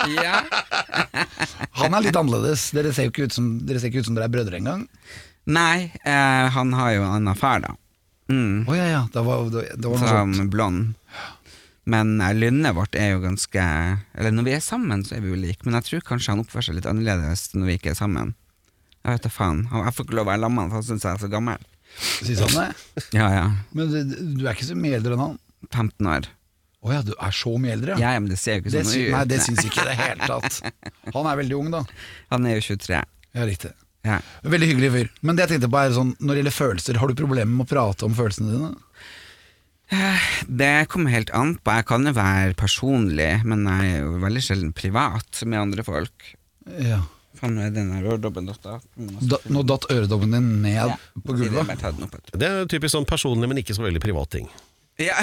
Ja. 0.10 0.40
Han 1.78 1.94
er 1.94 2.04
litt 2.04 2.18
annerledes. 2.18 2.70
Dere 2.76 2.92
ser 2.96 3.08
jo 3.08 3.12
ikke 3.14 3.28
ut 3.30 3.36
som 3.36 3.52
dere, 3.68 3.80
ut 3.80 4.08
som 4.08 4.16
dere 4.18 4.26
er 4.28 4.34
brødre 4.34 4.58
engang. 4.58 4.88
Nei, 5.50 5.92
eh, 6.04 6.46
han 6.56 6.74
har 6.76 6.94
jo 6.96 7.04
en 7.04 7.14
annen 7.20 7.38
far, 7.38 7.62
da. 7.64 7.76
Mm. 8.30 8.66
Oh, 8.68 8.76
ja, 8.78 8.88
ja. 8.90 9.02
Det 9.14 9.24
var, 9.26 9.46
det, 9.54 9.66
det 9.78 9.92
var. 9.92 10.02
Som 10.08 10.50
blond. 10.54 10.94
Men 11.86 12.20
eh, 12.22 12.34
lynnet 12.36 12.76
vårt 12.76 12.96
er 13.00 13.14
jo 13.16 13.22
ganske 13.24 13.64
Eller 14.18 14.32
når 14.36 14.46
vi 14.46 14.54
er 14.58 14.62
sammen, 14.64 15.04
så 15.08 15.16
er 15.18 15.22
vi 15.24 15.32
jo 15.32 15.40
like, 15.40 15.64
men 15.66 15.78
jeg 15.80 15.88
tror 15.88 16.02
kanskje 16.12 16.34
han 16.36 16.44
oppfører 16.44 16.68
seg 16.70 16.80
litt 16.80 16.90
annerledes 16.90 17.50
når 17.56 17.70
vi 17.72 17.78
ikke 17.80 17.94
er 17.94 18.00
sammen. 18.00 18.34
Jeg 19.06 19.16
vet 19.16 19.24
da 19.26 19.32
faen. 19.32 19.62
Jeg 19.72 19.94
får 19.96 20.06
ikke 20.06 20.18
lov 20.20 20.28
å 20.28 20.32
være 20.34 20.44
lamma, 20.44 20.66
for 20.68 20.82
han 20.82 20.88
syns 20.90 21.06
jeg 21.08 21.16
er 21.16 21.22
så 21.24 21.30
gammel. 21.32 21.64
Sier 22.00 22.44
han 22.44 22.58
det? 22.60 23.06
Ja 23.20 23.30
ja. 23.34 23.46
Men 23.74 23.90
du, 23.94 24.18
du 24.38 24.44
er 24.46 24.52
ikke 24.54 24.68
så 24.68 24.76
mye 24.78 25.00
eldre 25.00 25.16
enn 25.16 25.24
han? 25.24 25.40
15 25.72 26.12
år. 26.12 26.28
Å 26.80 26.94
ja, 26.94 27.00
du 27.04 27.12
er 27.16 27.34
så 27.36 27.52
mye 27.60 27.74
eldre? 27.76 27.96
Ja, 28.00 28.14
ja, 28.16 28.20
men 28.24 28.30
det 28.32 28.38
ser 28.40 28.60
jo 28.60 28.62
ikke 28.64 28.72
Det 28.76 28.84
sånn 28.88 29.02
ut. 29.02 29.12
nei, 29.16 29.24
det 29.28 29.40
syns 29.44 29.66
ikke 29.68 29.82
i 29.84 29.88
det 29.90 29.96
hele 30.00 30.30
tatt. 30.30 30.60
Han 31.16 31.28
er 31.28 31.40
veldig 31.42 31.58
ung, 31.58 31.72
da. 31.74 31.82
Han 32.32 32.46
er 32.48 32.60
jo 32.60 32.62
23. 32.70 33.00
Ja, 33.36 33.48
riktig. 33.50 33.72
Ja. 34.08 34.20
Veldig 34.48 34.70
hyggelig 34.70 34.92
fyr. 34.94 35.10
Men 35.28 35.36
det 35.36 35.44
jeg 35.48 35.52
tenkte 35.56 35.72
på 35.74 35.80
er 35.82 35.92
sånn, 35.98 36.14
når 36.24 36.32
det 36.38 36.44
gjelder 36.44 36.56
følelser, 36.56 37.00
har 37.02 37.12
du 37.12 37.18
problemer 37.20 37.52
med 37.52 37.66
å 37.68 37.72
prate 37.74 38.08
om 38.08 38.16
følelsene 38.16 38.54
dine? 38.54 38.70
Det 40.50 40.88
kommer 40.90 41.14
helt 41.14 41.30
an 41.38 41.54
på. 41.62 41.76
Jeg 41.78 41.86
kan 41.92 42.10
jo 42.10 42.14
være 42.18 42.56
personlig, 42.58 43.30
men 43.46 43.68
jeg 43.70 43.94
er 43.94 44.00
jo 44.02 44.16
veldig 44.24 44.42
sjelden 44.42 44.72
privat 44.74 45.44
med 45.46 45.62
andre 45.62 45.86
folk. 45.86 46.32
Ja. 46.82 47.04
Faen, 47.38 47.54
nå 47.56 47.62
er 47.68 47.76
denne 47.76 48.02
øredobben 48.02 48.50
datt 48.50 48.66
av. 48.68 48.82
Da, 48.98 49.38
nå 49.54 49.62
datt 49.70 49.86
øredobben 49.94 50.34
din 50.34 50.48
ned 50.64 50.80
Ja, 50.80 50.98
på 51.24 51.36
gulvet. 51.38 51.70
du. 52.02 52.34
Det 52.42 52.50
er 52.50 52.66
typisk 52.72 52.96
sånn 52.96 53.08
personlig, 53.08 53.48
men 53.52 53.62
ikke 53.62 53.78
så 53.78 53.86
veldig 53.86 54.02
privat 54.04 54.34
ting. 54.34 54.50
Ja. 55.00 55.16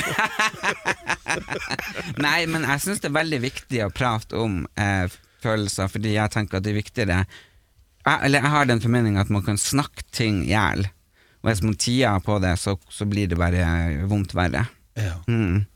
Nei, 2.24 2.46
men 2.48 2.64
jeg 2.64 2.82
syns 2.84 3.02
det 3.02 3.10
er 3.10 3.18
veldig 3.18 3.40
viktig 3.42 3.82
å 3.84 3.90
prate 3.92 4.38
om 4.40 4.62
eh, 4.80 5.10
følelser, 5.44 5.90
fordi 5.92 6.14
jeg 6.14 6.32
tenker 6.32 6.58
at 6.60 6.64
det 6.64 6.72
er 6.72 6.78
viktigere 6.80 7.18
jeg, 7.26 8.16
Eller 8.22 8.40
jeg 8.40 8.52
har 8.54 8.70
den 8.70 8.80
formeninga 8.80 9.26
at 9.26 9.32
man 9.34 9.44
kan 9.44 9.58
snakke 9.60 10.06
ting 10.14 10.44
i 10.46 10.52
hjel, 10.54 10.86
og 11.42 11.50
hvis 11.50 11.62
man 11.66 11.76
tier 11.82 12.22
på 12.24 12.38
det, 12.42 12.54
så, 12.62 12.78
så 12.88 13.04
blir 13.10 13.28
det 13.28 13.38
bare 13.38 13.66
vondt 14.08 14.32
verre. 14.38 14.64
Ja. 14.96 15.18
Mm. 15.28 15.66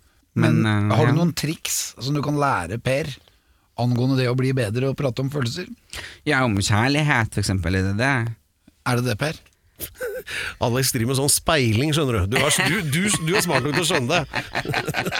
Men, 0.41 0.61
eh, 0.67 0.97
har 0.97 1.07
ja. 1.07 1.13
du 1.13 1.19
noen 1.19 1.35
triks 1.37 1.81
som 1.99 2.17
du 2.17 2.23
kan 2.25 2.39
lære 2.41 2.79
Per 2.83 3.11
angående 3.81 4.19
det 4.21 4.29
å 4.31 4.37
bli 4.39 4.53
bedre 4.57 4.91
og 4.91 4.99
prate 4.99 5.25
om 5.25 5.31
følelser? 5.33 5.69
Ja, 6.29 6.43
om 6.45 6.59
kjærlighet, 6.61 7.33
for 7.33 7.43
eksempel. 7.43 7.79
Er 7.79 7.91
det 7.91 7.97
det? 8.01 8.17
Er 8.89 9.01
det 9.01 9.07
det, 9.07 9.17
Per? 9.21 9.39
Alex 10.67 10.93
driver 10.93 11.13
med 11.13 11.19
sånn 11.21 11.33
speiling, 11.33 11.95
skjønner 11.97 12.19
du. 12.21 12.35
Du 12.35 12.39
har, 12.43 12.57
du, 12.69 12.81
du, 12.93 13.01
du 13.25 13.31
er 13.33 13.45
smart 13.45 13.65
nok 13.65 13.79
til 13.79 13.87
å 13.87 13.89
skjønne 13.89 14.19
det. 14.19 14.25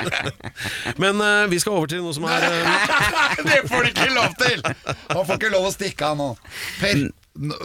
Men 1.03 1.23
uh, 1.25 1.49
vi 1.51 1.61
skal 1.63 1.79
over 1.79 1.89
til 1.93 2.05
noe 2.05 2.13
som 2.17 2.27
er 2.29 2.45
uh... 2.45 3.41
det 3.47 3.63
får 3.71 3.87
du 3.87 3.93
ikke 3.95 4.11
lov 4.13 4.37
til! 4.41 4.67
Han 5.15 5.25
får 5.25 5.39
ikke 5.39 5.55
lov 5.55 5.71
å 5.71 5.73
stikke 5.75 6.13
av 6.13 6.21
nå. 6.21 6.29
Per, 6.83 7.07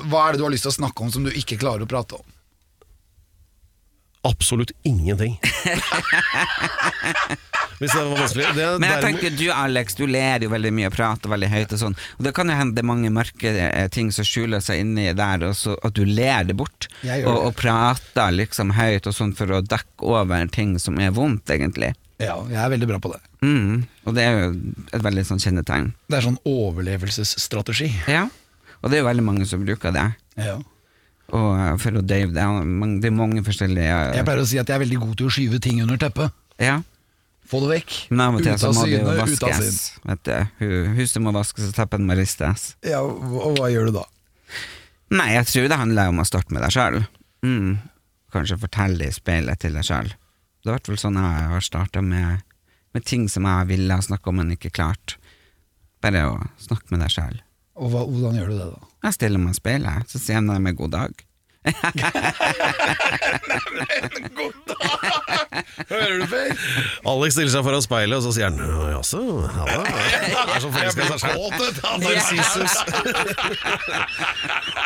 hva 0.07 0.23
er 0.29 0.35
det 0.35 0.41
du 0.41 0.47
har 0.47 0.55
lyst 0.55 0.67
til 0.69 0.71
å 0.73 0.79
snakke 0.79 1.03
om 1.03 1.11
som 1.11 1.27
du 1.27 1.33
ikke 1.35 1.59
klarer 1.59 1.83
å 1.83 1.89
prate 1.89 2.21
om? 2.21 2.34
Absolutt 4.27 4.71
ingenting. 4.87 5.39
Hvis 7.79 7.91
det 7.91 7.99
var 7.99 8.17
vanskelig. 8.17 8.45
Det, 8.55 8.67
Men 8.79 8.91
jeg 8.93 9.03
tenker 9.03 9.33
du 9.35 9.45
Alex, 9.51 9.97
du 9.99 10.05
ler 10.07 10.45
jo 10.45 10.51
veldig 10.53 10.71
mye 10.75 10.87
og 10.89 10.95
prater 10.95 11.31
veldig 11.31 11.49
høyt 11.51 11.73
og 11.75 11.81
sånn. 11.81 11.97
Og 12.15 12.23
det 12.27 12.31
kan 12.37 12.47
jo 12.49 12.55
hende 12.55 12.77
det 12.77 12.83
er 12.85 12.87
mange 12.87 13.11
mørke 13.13 13.51
eh, 13.51 13.87
ting 13.91 14.13
som 14.15 14.27
skjuler 14.27 14.63
seg 14.63 14.79
inni 14.85 15.09
der, 15.17 15.43
og 15.49 15.57
så 15.59 15.75
at 15.83 15.97
du 15.97 16.05
ler 16.07 16.47
det 16.47 16.55
bort. 16.57 16.87
Og, 17.03 17.33
og 17.33 17.51
prater 17.59 18.31
liksom 18.35 18.71
høyt 18.77 19.09
og 19.11 19.17
sånn 19.17 19.35
for 19.35 19.57
å 19.57 19.61
dekke 19.65 20.07
over 20.07 20.47
ting 20.55 20.77
som 20.79 20.99
er 21.03 21.11
vondt, 21.15 21.51
egentlig. 21.51 21.91
Ja, 22.21 22.37
jeg 22.47 22.59
er 22.61 22.71
veldig 22.71 22.87
bra 22.93 23.01
på 23.03 23.11
det. 23.11 23.19
Mm. 23.43 23.83
Og 24.07 24.15
det 24.15 24.23
er 24.23 24.37
jo 24.37 24.51
et 24.95 25.03
veldig 25.03 25.25
sånn 25.27 25.43
kjennetegn. 25.43 25.91
Det 26.07 26.19
er 26.19 26.23
sånn 26.29 26.39
overlevelsesstrategi. 26.47 27.91
Ja. 28.07 28.29
Og 28.79 28.91
det 28.91 28.97
er 28.97 29.03
jo 29.03 29.09
veldig 29.09 29.25
mange 29.25 29.47
som 29.49 29.65
bruker 29.67 29.91
det. 29.95 30.05
Ja. 30.39 30.55
Og 31.33 31.47
eh, 31.57 31.71
for 31.81 31.97
å 31.97 32.03
døyve 32.05 32.33
det. 32.35 32.43
Det 33.01 33.09
er 33.09 33.15
mange 33.15 33.41
forskjellige 33.45 33.95
Jeg 34.17 34.27
pleier 34.27 34.43
å 34.43 34.49
si 34.49 34.59
at 34.61 34.69
jeg 34.69 34.77
er 34.77 34.83
veldig 34.83 34.99
god 35.01 35.15
til 35.21 35.29
å 35.29 35.33
skyve 35.33 35.61
ting 35.63 35.81
under 35.85 35.97
teppet. 36.01 36.35
Ja. 36.61 36.81
Få 37.49 37.61
det 37.61 37.71
vekk. 37.71 37.95
Men 38.11 38.23
av 38.25 38.37
og 38.37 38.45
til 38.45 38.53
Ut 38.55 38.61
så 38.61 38.69
av 38.71 38.77
må 38.77 38.85
det 38.85 38.93
jo 38.93 38.99
syne, 38.99 39.05
ut 39.05 39.19
av 39.19 39.49
vaskes. 39.51 39.79
sinn. 39.79 40.05
Vet 40.09 40.29
du. 40.29 40.69
Huset 40.97 41.21
må 41.21 41.33
vaskes, 41.35 41.67
og 41.69 41.77
teppene 41.77 42.07
må 42.09 42.17
ristes. 42.17 42.71
Ja, 42.85 43.01
og 43.05 43.57
hva 43.59 43.69
gjør 43.73 43.89
du 43.91 43.99
da? 43.99 44.05
Nei, 45.13 45.27
jeg 45.35 45.45
tror 45.51 45.67
det 45.69 45.77
handler 45.77 46.09
om 46.09 46.21
å 46.23 46.25
starte 46.25 46.55
med 46.55 46.65
deg 46.65 46.73
sjøl. 46.73 47.03
Mm. 47.45 47.75
Kanskje 48.33 48.57
fortelle 48.61 49.09
i 49.09 49.13
speilet 49.13 49.61
til 49.61 49.77
deg 49.77 49.85
sjøl. 49.85 50.09
Det 50.09 50.71
er 50.71 50.73
i 50.73 50.75
hvert 50.79 50.89
fall 50.89 50.97
sånn 51.03 51.19
jeg 51.21 51.49
har 51.51 51.65
starta 51.65 52.01
med, 52.01 52.41
med 52.97 53.05
ting 53.05 53.27
som 53.29 53.45
jeg 53.45 53.69
ville 53.69 53.93
ha 53.93 54.01
snakka 54.01 54.31
om, 54.31 54.41
men 54.41 54.55
ikke 54.57 54.73
klart. 54.73 55.19
Bare 56.01 56.25
å 56.31 56.39
snakke 56.61 56.89
med 56.89 57.05
deg 57.05 57.13
sjøl. 57.13 57.37
Og 57.77 57.91
hva, 57.93 58.01
hvordan 58.09 58.39
gjør 58.39 58.49
du 58.49 58.57
det, 58.57 58.67
da? 58.73 58.89
Jeg 59.05 59.13
stiller 59.19 59.41
meg 59.41 59.53
i 59.53 59.59
speilet, 59.59 60.09
så 60.09 60.17
sier 60.21 60.41
jeg 60.41 60.65
meg 60.65 60.77
god 60.79 60.93
dag. 60.95 61.25
Hører 65.89 66.19
du, 66.19 66.25
Per? 66.29 66.51
Alex 67.09 67.33
stiller 67.35 67.51
seg 67.53 67.63
foran 67.65 67.83
speilet, 67.85 68.17
og 68.17 68.23
så 68.25 68.31
sier 68.35 68.47
han 68.49 68.57
«Ja, 68.59 68.83
Jaså, 68.95 69.21
ja 69.41 69.63
da. 69.69 69.75
Er 70.55 70.61
så 70.61 70.69
forelska 70.73 71.01
i 71.01 71.09
seg 71.09 71.19
selv. 71.23 71.39
Narcissus. 72.03 72.75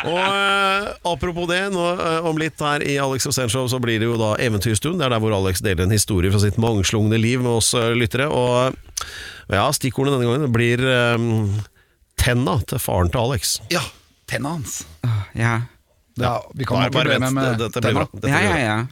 og 0.08 0.24
eh, 0.24 0.82
apropos 1.12 1.46
det, 1.50 1.62
nå, 1.74 1.84
eh, 1.94 2.28
om 2.30 2.40
litt 2.40 2.58
her 2.64 2.80
i 2.84 2.96
Alex 3.02 3.28
og 3.28 3.34
Rosénshow 3.34 3.68
så 3.72 3.78
blir 3.82 3.98
det 4.02 4.08
jo 4.08 4.16
da 4.20 4.30
Eventyrstund. 4.40 4.96
Det 5.00 5.04
er 5.08 5.12
der 5.14 5.22
hvor 5.22 5.36
Alex 5.36 5.54
deler 5.64 5.84
en 5.86 5.96
historie 5.96 6.32
fra 6.32 6.40
sitt 6.42 6.58
mangslungne 6.60 7.18
liv 7.20 7.38
med 7.44 7.52
oss 7.60 7.70
eh, 7.78 7.92
lyttere. 7.96 8.26
Og 8.28 8.52
ja, 9.52 9.66
stikkordene 9.76 10.16
denne 10.20 10.30
gangen 10.30 10.54
blir 10.54 10.78
um, 11.16 11.60
tenna 12.20 12.54
til 12.68 12.78
faren 12.82 13.10
til 13.12 13.20
Alex. 13.24 13.58
Ja, 13.72 13.82
tenna 14.30 14.54
hans. 14.56 14.80
Åh, 15.04 15.20
Ja. 15.34 15.54
Ja, 16.20 16.34
vi 16.54 16.64
kan 16.68 16.76
ha 16.76 16.82
Bare- 16.88 16.92
bare 16.92 17.04
problemer 17.16 17.26
vent, 17.26 17.34
med 17.34 17.58
Dette 17.58 17.80
blir 17.80 17.92
tenna. 17.94 18.04
bra. 18.04 18.20
Dette 18.20 18.28
ja, 18.28 18.38
blir 18.38 18.48
ja, 18.48 18.52
bra. 18.52 18.60
ja. 18.60 18.86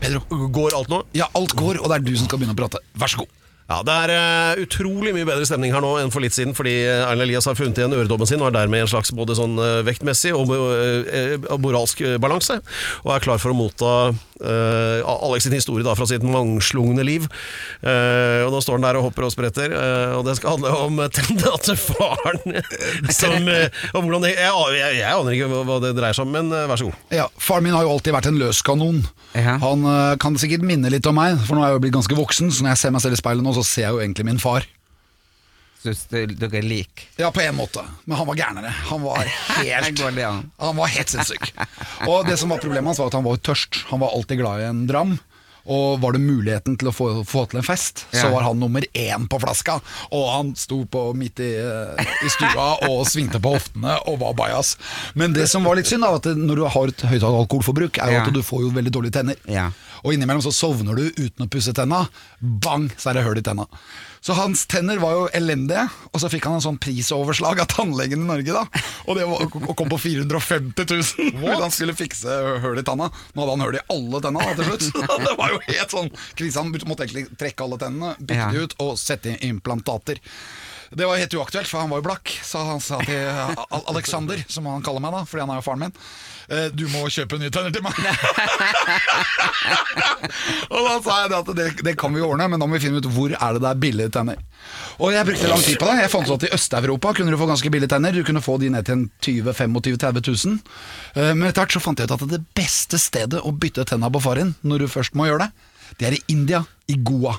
Pedro. 0.00 0.20
Går 0.48 0.74
alt 0.78 0.88
nå? 0.92 1.02
Ja, 1.16 1.26
alt 1.34 1.52
går, 1.58 1.80
og 1.82 1.90
det 1.90 1.96
er 1.98 2.04
du 2.06 2.16
som 2.16 2.26
skal 2.28 2.38
begynne 2.40 2.54
å 2.54 2.60
prate. 2.60 2.80
Vær 2.98 3.10
så 3.12 3.18
god. 3.24 3.28
Ja, 3.68 3.82
Det 3.84 3.92
er 3.92 4.10
uh, 4.56 4.62
utrolig 4.64 5.12
mye 5.12 5.26
bedre 5.28 5.44
stemning 5.44 5.74
her 5.74 5.82
nå 5.84 5.90
enn 6.00 6.08
for 6.12 6.24
litt 6.24 6.32
siden, 6.32 6.54
fordi 6.56 6.72
eh, 6.86 7.02
Erlend 7.04 7.26
Elias 7.26 7.44
har 7.50 7.56
funnet 7.58 7.76
igjen 7.76 7.92
øredobben 7.92 8.28
sin 8.30 8.40
og 8.40 8.48
er 8.48 8.54
dermed 8.62 8.80
i 8.80 8.84
en 8.86 8.88
slags 8.88 9.12
både 9.12 9.36
sånn 9.36 9.58
uh, 9.60 9.82
vektmessig 9.84 10.32
og 10.32 10.48
uh, 10.54 11.58
moralsk 11.60 12.00
balanse, 12.22 12.56
og 13.04 13.12
er 13.12 13.24
klar 13.26 13.40
for 13.42 13.52
å 13.52 13.58
motta 13.58 13.90
eh, 14.40 15.04
Alex 15.04 15.44
sin 15.44 15.54
historie 15.56 15.84
da 15.84 15.92
fra 15.98 16.06
sitt 16.08 16.24
mangslungne 16.24 17.04
liv. 17.04 17.26
Eh, 17.82 18.40
og 18.46 18.54
Nå 18.54 18.62
står 18.64 18.78
han 18.78 18.86
der 18.86 18.98
og 19.00 19.08
hopper 19.08 19.26
og 19.28 19.32
spretter, 19.34 19.74
og 20.16 20.24
det 20.26 20.38
skal 20.38 20.56
handle 20.56 20.72
om 20.86 21.02
eh, 21.04 21.12
til 21.12 21.76
faren. 21.82 22.58
som, 23.18 23.36
og 23.92 24.00
hvordan 24.00 24.24
det, 24.24 24.32
jeg, 24.38 24.78
jeg, 24.78 24.96
jeg 25.02 25.12
aner 25.12 25.36
ikke 25.36 25.50
hva- 25.68 25.80
det 25.84 25.92
dreier 25.98 26.16
seg 26.16 26.24
om, 26.24 26.32
men 26.38 26.48
vær 26.70 26.80
så 26.80 26.88
god. 26.88 26.98
Ja, 27.14 27.28
Faren 27.42 27.66
min 27.68 27.76
har 27.76 27.84
jo 27.86 27.92
alltid 27.92 28.16
vært 28.16 28.30
en 28.32 28.40
løskanon. 28.40 29.02
Ja. 29.36 29.58
Han 29.62 29.84
kan 30.22 30.38
sikkert 30.40 30.64
minne 30.66 30.88
litt 30.92 31.06
om 31.10 31.18
meg, 31.18 31.36
for 31.44 31.58
nå 31.58 31.62
er 31.66 31.72
jeg 31.74 31.78
jo 31.78 31.84
blitt 31.84 31.96
ganske 31.98 32.16
voksen, 32.18 32.48
så 32.54 32.64
når 32.64 32.72
jeg 32.74 32.82
ser 32.86 32.94
meg 32.96 33.04
selv 33.04 33.18
i 33.18 33.20
speilet 33.20 33.44
nå, 33.44 33.52
så 33.58 33.64
ser 33.66 33.88
jeg 33.88 33.96
jo 33.96 34.02
egentlig 34.04 34.26
min 34.30 34.38
far. 34.42 34.66
Syns 35.78 36.00
du- 36.10 36.34
dere 36.34 36.58
er 36.58 36.64
like? 36.66 37.04
Ja, 37.20 37.28
på 37.30 37.40
en 37.44 37.54
måte, 37.54 37.84
men 38.04 38.16
han 38.18 38.26
var 38.26 38.34
gærnere. 38.40 38.72
Han 38.90 39.02
var 39.04 39.22
helt? 39.60 40.00
Han 40.58 40.76
var 40.80 40.90
helt 40.90 41.12
sinnssyk. 41.12 41.52
Og 42.08 42.26
det 42.26 42.38
som 42.40 42.50
var 42.50 42.58
problemet 42.62 42.90
hans, 42.90 42.98
var 42.98 43.12
at 43.12 43.18
han 43.18 43.26
var 43.28 43.38
tørst. 43.38 43.84
Han 43.92 44.00
var 44.02 44.10
alltid 44.16 44.40
glad 44.42 44.60
i 44.64 44.66
en 44.72 44.86
dram. 44.90 45.18
Og 45.68 45.98
var 46.00 46.14
det 46.16 46.22
muligheten 46.24 46.78
til 46.80 46.88
å 46.88 46.94
få, 46.96 47.08
få 47.28 47.42
til 47.50 47.60
en 47.60 47.66
fest, 47.66 48.06
så 48.14 48.30
var 48.32 48.46
han 48.46 48.58
nummer 48.60 48.84
én 48.96 49.26
på 49.28 49.40
flaska. 49.42 49.78
Og 50.16 50.24
han 50.32 50.54
sto 50.56 50.78
på 50.88 51.02
midt 51.18 51.42
i, 51.44 51.50
eh, 51.60 52.12
i 52.24 52.30
stua 52.32 52.68
og 52.88 53.02
svingte 53.10 53.40
på 53.44 53.52
hoftene 53.56 53.98
og 54.08 54.18
var 54.22 54.32
bajas. 54.38 54.76
Men 55.14 55.36
det 55.36 55.48
som 55.52 55.64
var 55.68 55.76
litt 55.76 55.90
synd, 55.90 56.06
da, 56.06 56.14
at 56.16 56.30
når 56.38 56.56
du 56.62 56.64
har 56.72 56.88
et 56.94 57.06
høyt 57.12 57.26
alkoholforbruk, 57.28 57.98
er 58.00 58.14
jo 58.14 58.18
Ja. 58.18 58.24
at 58.24 58.32
du 58.32 58.40
får 58.42 58.64
jo 58.64 58.70
veldig 58.70 58.92
dårlige 58.94 59.12
tenner. 59.20 59.36
Ja. 59.46 59.68
Og 60.04 60.14
innimellom 60.14 60.40
så 60.42 60.52
sovner 60.54 60.96
du 60.96 61.10
uten 61.10 61.44
å 61.46 61.50
pusse 61.50 61.74
tenna. 61.74 62.08
Bang, 62.40 62.88
så 62.96 63.10
er 63.10 63.14
det 63.20 63.24
hull 63.28 63.38
i 63.38 63.42
tenna. 63.42 63.66
Så 64.20 64.34
hans 64.38 64.64
tenner 64.70 64.98
var 65.02 65.12
jo 65.14 65.26
elendige, 65.36 65.84
og 66.12 66.20
så 66.22 66.30
fikk 66.32 66.48
han 66.48 66.56
en 66.58 66.64
sånn 66.64 66.78
prisoverslag 66.82 67.60
av 67.62 67.68
tannlegen 67.70 68.24
i 68.24 68.28
Norge. 68.28 68.52
da 68.56 68.64
Og 69.06 69.16
det 69.18 69.26
var, 69.30 69.44
og 69.46 69.74
kom 69.78 69.90
på 69.92 70.00
450 70.02 70.88
000 70.90 71.38
hvis 71.38 71.62
han 71.62 71.74
skulle 71.74 71.94
fikse 71.98 72.38
hull 72.64 72.78
i 72.80 72.86
tanna. 72.86 73.10
Nå 73.34 73.44
hadde 73.44 73.56
han 73.56 73.66
hull 73.66 73.78
i 73.78 73.84
alle 73.94 74.22
tenna 74.24 74.42
da, 74.44 74.54
til 74.58 74.70
slutt. 74.72 75.04
Det 75.28 75.36
var 75.38 75.52
jo 75.54 75.60
helt 75.68 75.94
sånn 75.94 76.10
krise. 76.38 76.58
Han 76.62 76.72
måtte 76.88 77.06
egentlig 77.06 77.28
trekke 77.38 77.64
alle 77.66 77.78
tennene, 77.80 78.14
bytte 78.18 78.38
Ja. 78.38 78.50
de 78.54 78.66
ut 78.66 78.74
og 78.82 78.96
sette 79.00 79.32
inn 79.34 79.54
implantater. 79.54 80.18
Det 80.90 81.04
var 81.06 81.16
helt 81.20 81.34
uaktuelt, 81.36 81.68
for 81.68 81.80
han 81.82 81.90
var 81.92 81.98
jo 82.00 82.06
blakk. 82.08 82.32
Så 82.44 82.62
han 82.64 82.80
sa 82.80 82.96
til 83.04 83.28
Alexander, 83.92 84.40
som 84.48 84.66
han 84.70 84.82
kaller 84.86 85.02
meg 85.04 85.12
da, 85.12 85.20
fordi 85.28 85.44
han 85.44 85.52
er 85.52 85.58
jo 85.60 85.64
faren 85.66 85.82
min, 85.86 85.94
«Eh, 86.48 86.70
du 86.72 86.86
må 86.88 87.02
kjøpe 87.12 87.36
nye 87.36 87.50
tenner 87.52 87.68
til 87.74 87.82
meg. 87.84 87.92
og 90.72 90.86
da 90.86 90.94
sa 91.04 91.16
jeg 91.20 91.34
at 91.36 91.50
det, 91.58 91.66
det 91.84 91.92
kan 92.00 92.14
vi 92.16 92.22
ordne, 92.24 92.46
men 92.48 92.62
da 92.62 92.64
må 92.64 92.78
vi 92.78 92.86
finne 92.86 93.02
ut 93.02 93.08
hvor 93.12 93.34
er 93.36 93.58
det 93.58 93.60
det 93.64 93.68
er 93.68 93.82
billige 93.82 94.12
tenner. 94.14 94.38
Og 94.96 95.12
jeg 95.12 95.28
brukte 95.28 95.50
lang 95.50 95.60
tid 95.60 95.76
på 95.76 95.84
det. 95.90 95.98
Jeg 96.00 96.12
fant 96.14 96.24
ut 96.30 96.36
at 96.38 96.46
i 96.48 96.52
Øst-Europa 96.56 97.12
kunne 97.18 97.34
du 97.34 97.38
få 97.40 97.50
ganske 97.50 97.72
billige 97.74 97.92
tenner. 97.92 98.16
Du 98.16 98.24
kunne 98.24 98.40
få 98.44 98.56
de 98.62 98.70
ned 98.72 98.88
til 98.88 98.96
en 98.96 99.04
20 99.28 99.52
25 99.60 99.98
30 100.00 100.24
000. 100.24 100.56
Eh, 101.20 101.34
Men 101.34 101.50
etter 101.50 101.66
hvert 101.66 101.76
så 101.76 101.84
fant 101.84 102.00
jeg 102.00 102.08
ut 102.08 102.16
at 102.16 102.24
det 102.32 102.40
beste 102.56 102.96
stedet 103.02 103.44
å 103.44 103.52
bytte 103.52 103.84
tenna 103.88 104.08
på 104.08 104.24
faren, 104.24 104.54
når 104.64 104.86
du 104.86 104.92
først 104.96 105.12
må 105.18 105.28
gjøre 105.28 105.44
det, 105.44 105.52
det 106.00 106.08
er 106.08 106.16
i 106.16 106.24
India, 106.32 106.64
i 106.88 106.96
Goa. 106.96 107.36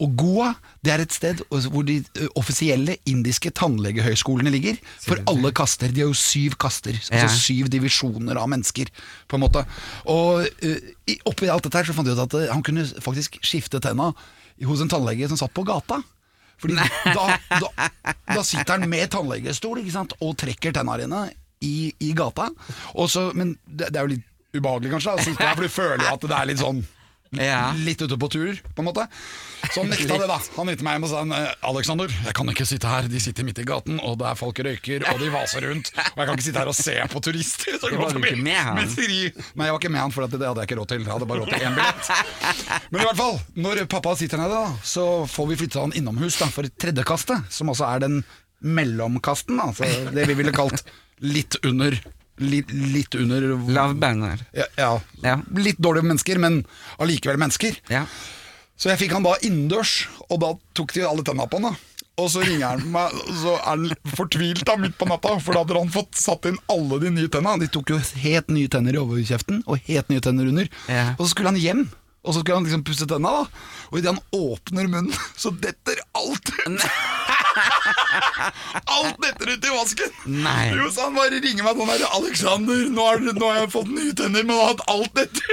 Og 0.00 0.14
Goa 0.16 0.50
det 0.84 0.92
er 0.94 1.02
et 1.04 1.12
sted 1.12 1.42
hvor 1.50 1.84
de 1.84 1.98
offisielle 2.38 2.96
indiske 3.08 3.52
tannlegehøyskolene 3.56 4.52
ligger. 4.52 4.78
For 5.04 5.20
alle 5.30 5.52
kaster. 5.56 5.92
De 5.92 6.02
har 6.02 6.08
jo 6.08 6.16
syv 6.16 6.56
kaster, 6.60 6.96
altså 6.96 7.28
syv 7.36 7.68
divisjoner 7.72 8.40
av 8.40 8.48
mennesker. 8.48 8.88
på 9.28 9.36
en 9.36 9.44
måte 9.44 9.64
Og 10.08 10.46
oppi 11.28 11.50
alt 11.52 11.66
dette 11.66 11.78
her 11.78 11.90
så 11.90 11.96
fant 11.96 12.08
jeg 12.08 12.16
ut 12.16 12.24
at 12.24 12.54
han 12.54 12.64
kunne 12.64 12.86
faktisk 13.00 13.38
skifte 13.44 13.80
tenna 13.80 14.12
hos 14.66 14.80
en 14.80 14.90
tannlege 14.92 15.28
som 15.28 15.38
satt 15.40 15.54
på 15.56 15.64
gata. 15.68 16.00
Fordi 16.60 16.76
da, 17.16 17.26
da, 17.48 17.88
da 18.28 18.42
sitter 18.44 18.76
han 18.76 18.88
med 18.88 19.08
tannlegestol 19.12 19.80
ikke 19.80 19.94
sant? 19.94 20.16
og 20.20 20.36
trekker 20.40 20.74
tenna 20.76 20.98
dine 21.00 21.26
i, 21.64 21.92
i 22.00 22.12
gata. 22.16 22.50
Også, 23.00 23.30
men 23.36 23.54
det, 23.64 23.92
det 23.92 24.00
er 24.00 24.08
jo 24.08 24.14
litt 24.16 24.26
ubehagelig 24.56 24.96
kanskje, 24.96 25.14
å 25.14 25.24
sitte 25.24 25.52
for 25.54 25.62
du 25.62 25.72
føler 25.72 26.04
jo 26.04 26.14
at 26.16 26.24
det 26.26 26.36
er 26.36 26.48
litt 26.50 26.60
sånn 26.60 26.80
Ja. 27.38 27.70
Litt 27.86 28.00
ute 28.02 28.16
på 28.18 28.26
tur, 28.32 28.56
på 28.74 28.82
en 28.82 28.86
måte. 28.88 29.04
Så 29.70 29.84
han 29.84 29.90
nekta 29.92 30.16
det, 30.18 30.26
da. 30.26 30.38
Han 30.56 30.66
ringte 30.70 30.82
meg 30.82 30.96
hjem 30.96 31.04
og 31.06 31.10
sa 31.12 31.20
«Eh, 31.36 31.52
Alexander, 31.70 32.10
jeg 32.26 32.34
kan 32.34 32.50
ikke 32.50 32.66
sitte 32.66 32.90
her. 32.90 33.06
De 33.12 33.20
sitter 33.22 33.46
midt 33.46 33.60
i 33.62 33.66
gaten, 33.68 34.00
og 34.02 34.16
det 34.18 34.26
er 34.32 34.38
folk 34.40 34.58
røyker, 34.66 35.04
og 35.12 35.22
de 35.22 35.28
vaser 35.30 35.66
rundt. 35.68 35.92
Og 35.94 36.18
jeg 36.18 36.26
kan 36.26 36.34
ikke 36.34 36.46
sitte 36.48 36.64
her 36.64 36.72
og 36.72 36.78
se 36.78 36.96
på 37.12 37.22
turister. 37.22 37.78
Så 37.78 37.92
Var 37.94 38.16
du 38.16 38.18
ikke 38.24 38.42
med 38.42 38.58
han? 38.58 38.80
Nei, 38.82 39.30
jeg 39.30 39.76
var 39.76 39.78
ikke 39.78 39.92
med 39.94 40.02
han, 40.02 40.14
for 40.16 40.26
det 40.26 40.40
hadde 40.42 40.64
jeg 40.64 40.70
ikke 40.72 40.80
råd 40.80 40.90
til. 40.90 41.06
Jeg 41.06 41.12
hadde 41.14 41.30
bare 41.30 41.44
råd 41.44 41.54
til 41.54 41.66
én 41.70 41.78
billett. 41.78 42.12
Men 42.90 42.98
i 43.04 43.06
hvert 43.06 43.20
fall, 43.22 43.38
når 43.68 43.84
pappa 43.94 44.16
sitter 44.18 44.42
nede, 44.42 44.58
da, 44.66 44.74
så 44.96 45.06
får 45.30 45.50
vi 45.52 45.60
flytta 45.62 45.86
han 45.86 45.94
innomhus 46.02 46.40
da, 46.42 46.50
for 46.50 46.66
tredjekastet, 46.82 47.46
som 47.54 47.70
altså 47.70 47.86
er 47.92 48.02
den 48.08 48.22
mellomkasten. 48.60 49.60
Da, 49.62 49.70
det 50.18 50.26
vi 50.32 50.34
ville 50.42 50.54
kalt 50.56 50.82
litt 51.22 51.60
under 51.62 51.94
Litt, 52.40 52.70
litt 52.72 53.14
under 53.20 53.50
Lavbanner. 53.68 54.40
ja, 54.56 54.64
ja. 54.80 54.90
Ja. 55.22 55.36
Litt 55.56 55.78
dårlige 55.78 56.08
mennesker, 56.08 56.38
men 56.40 56.62
allikevel 56.98 57.36
mennesker. 57.40 57.76
Ja. 57.92 58.06
Så 58.80 58.88
jeg 58.88 58.98
fikk 59.02 59.12
han 59.12 59.26
da 59.26 59.34
innendørs, 59.44 60.06
og 60.30 60.40
da 60.40 60.54
tok 60.78 60.94
de 60.96 61.04
alle 61.04 61.24
tenna 61.26 61.44
på 61.46 61.60
han. 61.60 61.74
da 61.74 62.22
Og 62.22 62.30
så 62.32 62.40
ringer 62.44 62.64
han 62.78 62.86
meg, 62.92 63.12
og 63.12 63.36
så 63.42 63.54
er 63.58 63.66
han 63.68 64.14
fortvilt 64.16 64.64
da 64.68 64.78
midt 64.80 64.96
på 65.00 65.08
natta, 65.08 65.34
for 65.40 65.52
da 65.56 65.62
hadde 65.66 65.76
han 65.76 65.92
fått 65.92 66.16
satt 66.16 66.48
inn 66.48 66.56
alle 66.72 66.98
de 67.04 67.12
nye 67.12 67.28
tenna. 67.32 67.58
De 67.60 67.68
tok 67.68 67.92
jo 67.92 68.00
helt 68.24 68.48
nye 68.52 68.68
tenner 68.72 68.96
i 68.96 69.00
overkjeften, 69.02 69.62
og 69.68 69.84
helt 69.88 70.08
nye 70.12 70.20
tenner 70.24 70.48
under. 70.48 70.68
Ja. 70.88 71.10
Og 71.18 71.26
så 71.26 71.34
skulle 71.34 71.52
han 71.52 71.60
hjem, 71.60 71.84
og 72.24 72.34
så 72.34 72.40
skulle 72.42 72.56
han 72.58 72.64
liksom 72.68 72.84
pusse 72.88 73.08
tenna, 73.08 73.30
da. 73.42 73.68
Og 73.92 74.00
idet 74.00 74.14
han 74.14 74.24
åpner 74.36 74.88
munnen, 74.88 75.12
så 75.44 75.52
detter 75.52 76.00
alt 76.16 76.52
ut! 76.64 76.88
Alt 78.96 79.18
detter 79.22 79.52
ut 79.54 79.66
i 79.66 79.72
vasken! 79.74 80.14
Nei. 80.24 80.70
Jo, 80.76 80.88
så 80.92 81.08
han 81.08 81.16
bare 81.18 81.40
ringer 81.42 81.66
meg 81.66 81.80
sånn 81.80 82.06
'Alexander, 82.08 82.82
nå 82.94 83.06
har, 83.06 83.22
nå 83.26 83.46
har, 83.46 83.60
jeg 83.62 83.72
fått 83.74 83.92
nye 83.92 84.14
tenner, 84.16 84.46
men 84.46 84.56
har 84.56 84.72
hatt 84.74 84.84
alt 84.90 85.14
dette 85.18 85.40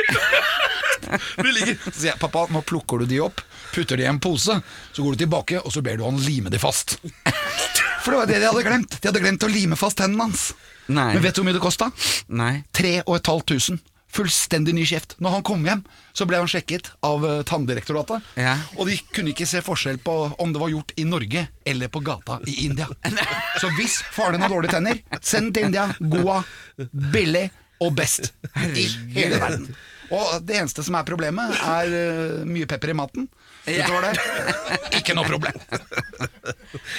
Det 1.07 1.53
Så 1.85 1.93
sier 1.93 2.11
jeg 2.11 2.19
'Pappa, 2.21 2.47
nå 2.53 2.63
plukker 2.67 3.03
du 3.03 3.09
de 3.09 3.21
opp, 3.23 3.41
putter 3.73 3.99
de 3.99 4.07
i 4.07 4.11
en 4.11 4.21
pose, 4.23 4.59
så 4.93 5.03
går 5.03 5.15
du 5.15 5.25
tilbake, 5.25 5.61
og 5.63 5.73
så 5.73 5.83
ber 5.85 5.99
du 5.99 6.05
han 6.07 6.19
lime 6.23 6.53
de 6.53 6.61
fast'. 6.61 6.97
For 8.07 8.13
det 8.13 8.19
var 8.21 8.27
det 8.29 8.39
de 8.39 8.47
hadde 8.47 8.63
glemt. 8.63 8.93
De 9.01 9.09
hadde 9.09 9.19
glemt 9.19 9.43
å 9.43 9.51
lime 9.51 9.75
fast 9.75 9.97
tennene 9.99 10.29
hans. 10.29 10.53
Nei. 10.87 11.09
Men 11.17 11.23
vet 11.25 11.35
du 11.35 11.41
hvor 11.41 11.49
mye 11.49 11.57
det 11.57 11.63
kosta? 11.63 11.89
3500. 12.71 13.81
Fullstendig 14.13 14.73
ny 14.73 14.85
kjeft. 14.87 15.17
Når 15.19 15.33
han 15.35 15.43
kom 15.45 15.65
hjem, 15.67 15.81
så 16.15 16.25
ble 16.29 16.39
han 16.39 16.47
sjekket 16.49 16.89
av 17.05 17.25
eh, 17.27 17.41
tanndirektoratet. 17.47 18.23
Ja. 18.39 18.55
Og 18.77 18.87
de 18.89 18.95
kunne 19.13 19.33
ikke 19.33 19.47
se 19.49 19.61
forskjell 19.65 19.99
på 20.03 20.15
om 20.39 20.53
det 20.55 20.61
var 20.61 20.71
gjort 20.71 20.93
i 20.97 21.03
Norge 21.07 21.47
Eller 21.67 21.91
på 21.91 21.99
gata 22.05 22.39
i 22.47 22.65
India. 22.65 22.87
Så 23.61 23.69
hvis 23.77 23.99
faren 24.15 24.37
din 24.37 24.45
har 24.45 24.53
dårlige 24.53 24.77
tenner 24.77 25.01
Send 25.21 25.51
den 25.51 25.53
til 25.53 25.67
India, 25.69 25.89
Goa, 25.99 26.39
billig 27.11 27.49
og 27.83 27.93
best 27.97 28.31
I 28.55 28.87
hele 29.13 29.37
verden. 29.41 29.67
Og 30.07 30.39
det 30.47 30.55
eneste 30.55 30.85
som 30.87 30.95
er 30.97 31.05
problemet 31.05 31.59
Er 31.67 31.93
eh, 31.99 32.47
mye 32.47 32.67
pepper 32.69 32.93
i 32.93 32.97
maten. 32.97 33.27
Utover 33.67 34.07
det, 34.07 34.13
ikke 35.01 35.15
noe 35.17 35.27
problem. 35.27 35.57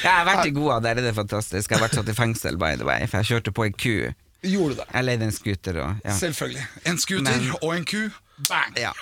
Jeg 0.02 0.12
har 0.12 0.26
vært 0.28 0.50
i 0.50 0.52
Goa, 0.52 0.76
der 0.84 1.00
er 1.00 1.06
det 1.08 1.14
fantastisk. 1.16 1.70
Jeg 1.70 1.78
har 1.78 1.86
vært 1.86 1.96
satt 1.96 2.10
i 2.12 2.16
fengsel, 2.16 2.58
by 2.60 2.74
the 2.76 2.84
way, 2.84 3.06
for 3.08 3.22
jeg 3.22 3.30
kjørte 3.32 3.54
på 3.56 3.64
en 3.64 3.78
ku. 3.80 3.94
Gjorde 4.42 4.74
du 4.74 4.80
det? 4.80 4.86
Jeg 4.94 5.04
leide 5.04 5.24
en 5.24 5.32
scooter 5.34 5.80
òg. 5.82 5.96
ja. 6.04 6.14
Selvfølgelig 6.18 6.66
En 6.86 6.98
scooter 6.98 7.22
Men- 7.40 7.54
og 7.62 7.76
en 7.76 7.84
ku 7.84 8.08
Bang 8.48 8.76
ja. 8.78 8.92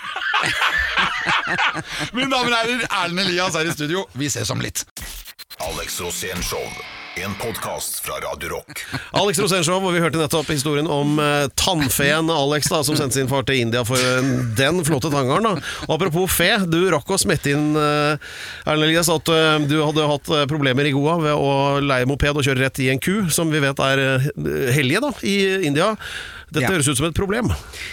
Mine 2.16 2.31
damer 2.31 2.53
og 2.53 2.57
herrer, 2.57 2.87
Erlend 3.05 3.20
Elias 3.20 3.55
er 3.55 3.68
i 3.68 3.72
studio 3.75 4.07
Vi 4.14 4.29
ses 4.33 4.51
om 4.51 4.61
litt 4.64 4.85
Alex 5.61 6.01
Rosén 6.01 6.42
Show. 6.44 6.64
En 7.24 7.35
podkast 7.35 8.00
fra 8.00 8.14
Radio 8.14 8.48
Rock. 8.48 8.87
Alex 9.20 9.38
Rosenshov, 9.40 9.85
og 9.88 9.94
vi 9.94 10.02
hørte 10.05 10.20
nettopp 10.20 10.50
historien 10.52 10.88
om 10.90 11.16
eh, 11.22 11.46
tannfeen 11.57 12.29
Alex, 12.33 12.68
da, 12.68 12.83
som 12.85 12.98
sendte 12.98 13.16
sin 13.16 13.31
far 13.31 13.46
til 13.48 13.62
India 13.62 13.81
for 13.88 13.96
eh, 13.96 14.29
den 14.59 14.83
flotte 14.85 15.09
tanngaren. 15.12 15.48
da. 15.48 15.72
Apropos 15.88 16.29
fe, 16.37 16.50
du 16.68 16.79
rakk 16.92 17.09
å 17.16 17.20
smette 17.20 17.55
inn 17.55 17.72
eh, 17.81 18.20
Erlend 18.68 18.90
Elias, 18.90 19.09
at 19.12 19.33
eh, 19.33 19.57
du 19.64 19.79
hadde 19.81 20.09
hatt 20.12 20.33
eh, 20.37 20.44
problemer 20.50 20.90
i 20.90 20.92
Goa 20.96 21.16
ved 21.24 21.33
å 21.40 21.81
leie 21.81 22.09
moped 22.11 22.37
og 22.37 22.44
kjøre 22.46 22.66
rett 22.66 22.85
i 22.85 22.90
en 22.92 23.00
ku, 23.00 23.22
som 23.33 23.48
vi 23.52 23.64
vet 23.64 23.81
er 23.88 24.05
eh, 24.05 24.31
hellige 24.76 25.07
da, 25.09 25.14
i 25.24 25.37
India. 25.72 25.94
Dette 26.46 26.62
Ja. 26.62 26.68
høres 26.70 26.87
ut 26.87 26.96
som 27.00 27.06
et 27.09 27.14
problem. 27.18 27.48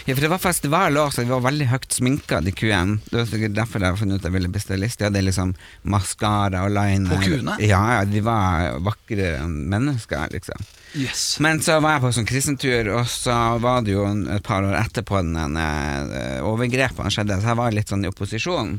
Ja, 0.06 0.14
for 0.14 0.20
det 0.22 0.30
var 0.30 0.38
festival 0.38 0.94
også, 0.94 1.16
så 1.16 1.22
vi 1.24 1.30
var 1.32 1.40
veldig 1.42 1.66
høyt 1.72 1.90
sminka, 1.96 2.38
de 2.44 2.52
kuene. 2.54 3.00
Det 3.10 3.18
var 3.18 3.26
sikkert 3.26 3.54
derfor 3.56 3.82
jeg 3.82 3.98
funnet 3.98 4.20
ut 4.20 4.28
jeg 4.28 4.32
ville 4.36 4.48
bestille 4.54 4.78
liste. 4.84 5.02
De 5.02 5.08
hadde 5.10 5.24
liksom 5.26 5.54
maskara 5.90 6.62
og 6.64 6.70
liner. 6.70 7.10
På 7.10 7.18
kuene? 7.24 7.56
Ja, 7.66 7.80
ja, 7.98 8.04
de 8.06 8.20
var 8.22 8.78
vakre 8.86 9.32
mennesker, 9.48 10.30
liksom. 10.30 10.62
Yes 10.94 11.40
Men 11.42 11.58
så 11.58 11.80
var 11.82 11.96
jeg 11.96 12.02
på 12.04 12.12
sånn 12.14 12.28
kristentur, 12.30 12.92
og 13.00 13.06
så 13.10 13.58
var 13.58 13.82
det 13.82 13.96
jo 13.96 14.04
et 14.30 14.42
par 14.46 14.62
år 14.62 14.76
etterpå 14.84 15.18
den 15.26 15.56
eh, 15.58 16.38
overgrepene 16.46 17.10
skjedde, 17.10 17.40
så 17.42 17.50
jeg 17.50 17.58
var 17.58 17.74
litt 17.74 17.90
sånn 17.90 18.04
i 18.06 18.10
opposisjon. 18.12 18.76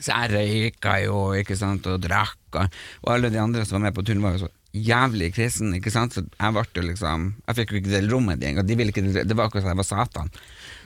Så 0.00 0.12
jeg 0.12 0.32
røyka 0.32 0.96
jo, 1.04 1.20
ikke 1.36 1.56
sant, 1.56 1.84
og 1.92 2.00
drakk, 2.04 2.38
og, 2.54 2.72
og 3.04 3.12
alle 3.12 3.28
de 3.32 3.38
andre 3.40 3.64
som 3.68 3.76
var 3.78 3.90
med 3.90 3.94
på 3.96 4.04
turen, 4.08 4.24
var 4.24 4.36
jo 4.38 4.46
så 4.46 4.50
jævlig 4.84 5.32
kristen, 5.36 5.74
ikke 5.78 5.92
sant, 5.94 6.16
så 6.16 6.22
jeg 6.26 6.54
ble 6.56 6.84
liksom 6.90 7.26
Jeg 7.46 7.58
fikk 7.58 7.72
jo 7.72 7.80
ikke 7.80 7.92
delt 7.94 8.12
rommet 8.12 8.44
engang, 8.44 8.66
de 8.66 8.76
ville 8.78 8.92
ikke 8.94 9.04
det 9.26 9.36
var 9.36 9.48
akkurat 9.48 9.64
som 9.64 9.72
jeg 9.72 9.80
var 9.80 9.88
Satan. 9.88 10.32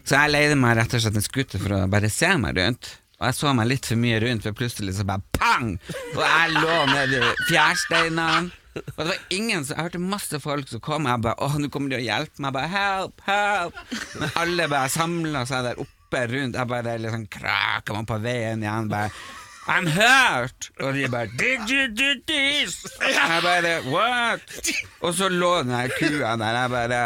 Så 0.04 0.16
jeg 0.16 0.32
leide 0.32 0.58
meg 0.60 0.78
rett 0.78 0.94
og 0.96 1.04
slett 1.04 1.18
en 1.20 1.26
scooter 1.26 1.62
for 1.62 1.76
å 1.76 1.84
bare 1.90 2.10
se 2.12 2.30
meg 2.40 2.56
rundt. 2.58 2.94
Og 3.20 3.26
jeg 3.28 3.36
så 3.36 3.52
meg 3.52 3.68
litt 3.68 3.84
for 3.84 4.00
mye 4.00 4.20
rundt, 4.22 4.46
for 4.46 4.56
plutselig 4.56 4.94
så 4.96 5.04
bare 5.08 5.20
pang! 5.36 5.74
Og 6.14 6.22
jeg 6.24 6.54
lå 6.56 6.76
nedi 6.88 7.20
fjærsteinene. 7.50 8.56
Og 8.80 9.00
det 9.02 9.06
var 9.08 9.32
ingen 9.34 9.64
som 9.66 9.74
Jeg 9.74 9.88
hørte 9.88 9.98
masse 9.98 10.38
folk 10.40 10.68
som 10.70 10.80
kom, 10.84 11.04
og 11.04 11.10
jeg 11.10 11.22
bare 11.26 11.42
Å, 11.42 11.58
nå 11.58 11.68
kommer 11.74 11.90
de 11.90 11.98
og 11.98 12.06
hjelper 12.06 12.44
meg. 12.44 12.48
Jeg 12.48 12.56
bare 12.56 12.70
Help, 12.76 13.24
help! 13.26 13.80
Men 14.20 14.36
alle 14.44 14.68
bare 14.70 14.92
samla 14.94 15.42
seg 15.50 15.66
der 15.66 15.82
oppe 15.82 16.22
rundt. 16.30 16.56
Jeg 16.56 16.70
bare 16.70 16.96
liksom 17.02 17.26
kraka 17.34 17.96
meg 17.98 18.08
på 18.08 18.20
veien 18.22 18.62
igjen. 18.64 18.88
bare 18.92 19.10
I'm 19.70 19.86
hurt! 19.94 20.70
Og 20.82 20.94
de 20.96 21.06
bare 21.12 21.30
Did 21.38 21.70
you 21.70 21.86
do 21.94 22.08
this? 22.26 22.80
Jeg 23.00 23.42
bare 23.44 23.76
What? 23.86 24.42
Og 25.06 25.14
så 25.14 25.28
lå 25.30 25.52
den 25.62 25.70
der 25.76 25.92
kua 25.98 26.34
der. 26.40 26.58
Jeg 26.64 26.70
bare 26.74 27.02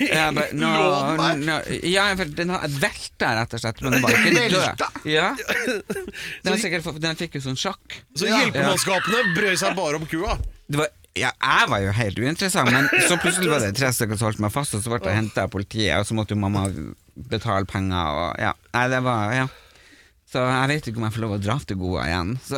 jeg 0.00 0.34
bare, 0.34 0.54
no, 0.56 1.34
no, 1.36 1.56
ja, 1.84 2.06
for 2.16 2.30
den 2.38 2.48
har 2.54 2.62
velta, 2.80 3.34
rett 3.36 3.56
og 3.58 3.60
slett. 3.60 3.82
Men 3.84 3.92
den 3.98 4.06
var 4.06 4.14
ikke 4.16 4.46
død. 4.54 4.84
Ja. 5.12 5.26
Den, 6.46 6.56
sikkert, 6.62 6.86
den 7.02 7.18
fikk 7.20 7.36
jo 7.36 7.42
sånn 7.44 7.58
sjokk. 7.60 7.98
Så 8.16 8.24
Ja. 8.30 8.38
hjelpemannskapene 8.40 9.34
brød 9.36 9.58
seg 9.60 9.76
bare 9.76 10.00
om 10.00 10.06
kua. 10.08 10.38
Det 10.64 10.80
var, 10.80 10.88
ja, 11.12 11.28
jeg 11.44 11.68
var 11.74 11.84
jo 11.84 11.92
helt 11.98 12.22
uinteressant, 12.24 12.72
men 12.72 12.88
så 13.04 13.18
plutselig 13.20 13.52
var 13.52 13.60
det 13.66 13.74
tre 13.76 13.92
stykker 13.92 14.16
som 14.16 14.30
holdt 14.30 14.40
meg 14.46 14.54
fast, 14.56 14.78
og 14.78 14.84
så 14.86 14.94
ble 14.94 15.02
jeg 15.12 15.18
henta 15.20 15.44
av 15.44 15.52
politiet, 15.52 15.92
og 16.00 16.08
så 16.08 16.16
måtte 16.16 16.32
jo 16.32 16.40
mamma 16.40 16.64
betale 17.28 17.68
penger, 17.68 18.16
og 18.24 18.40
ja. 18.48 18.56
Nei, 18.72 18.88
det 18.96 19.04
var 19.04 19.36
Ja. 19.42 19.46
Så 20.26 20.42
jeg 20.42 20.68
vet 20.72 20.86
ikke 20.90 20.98
om 20.98 21.04
jeg 21.06 21.14
får 21.14 21.22
lov 21.22 21.34
å 21.36 21.38
dra 21.38 21.54
til 21.62 21.76
Goa 21.78 22.02
igjen. 22.08 22.32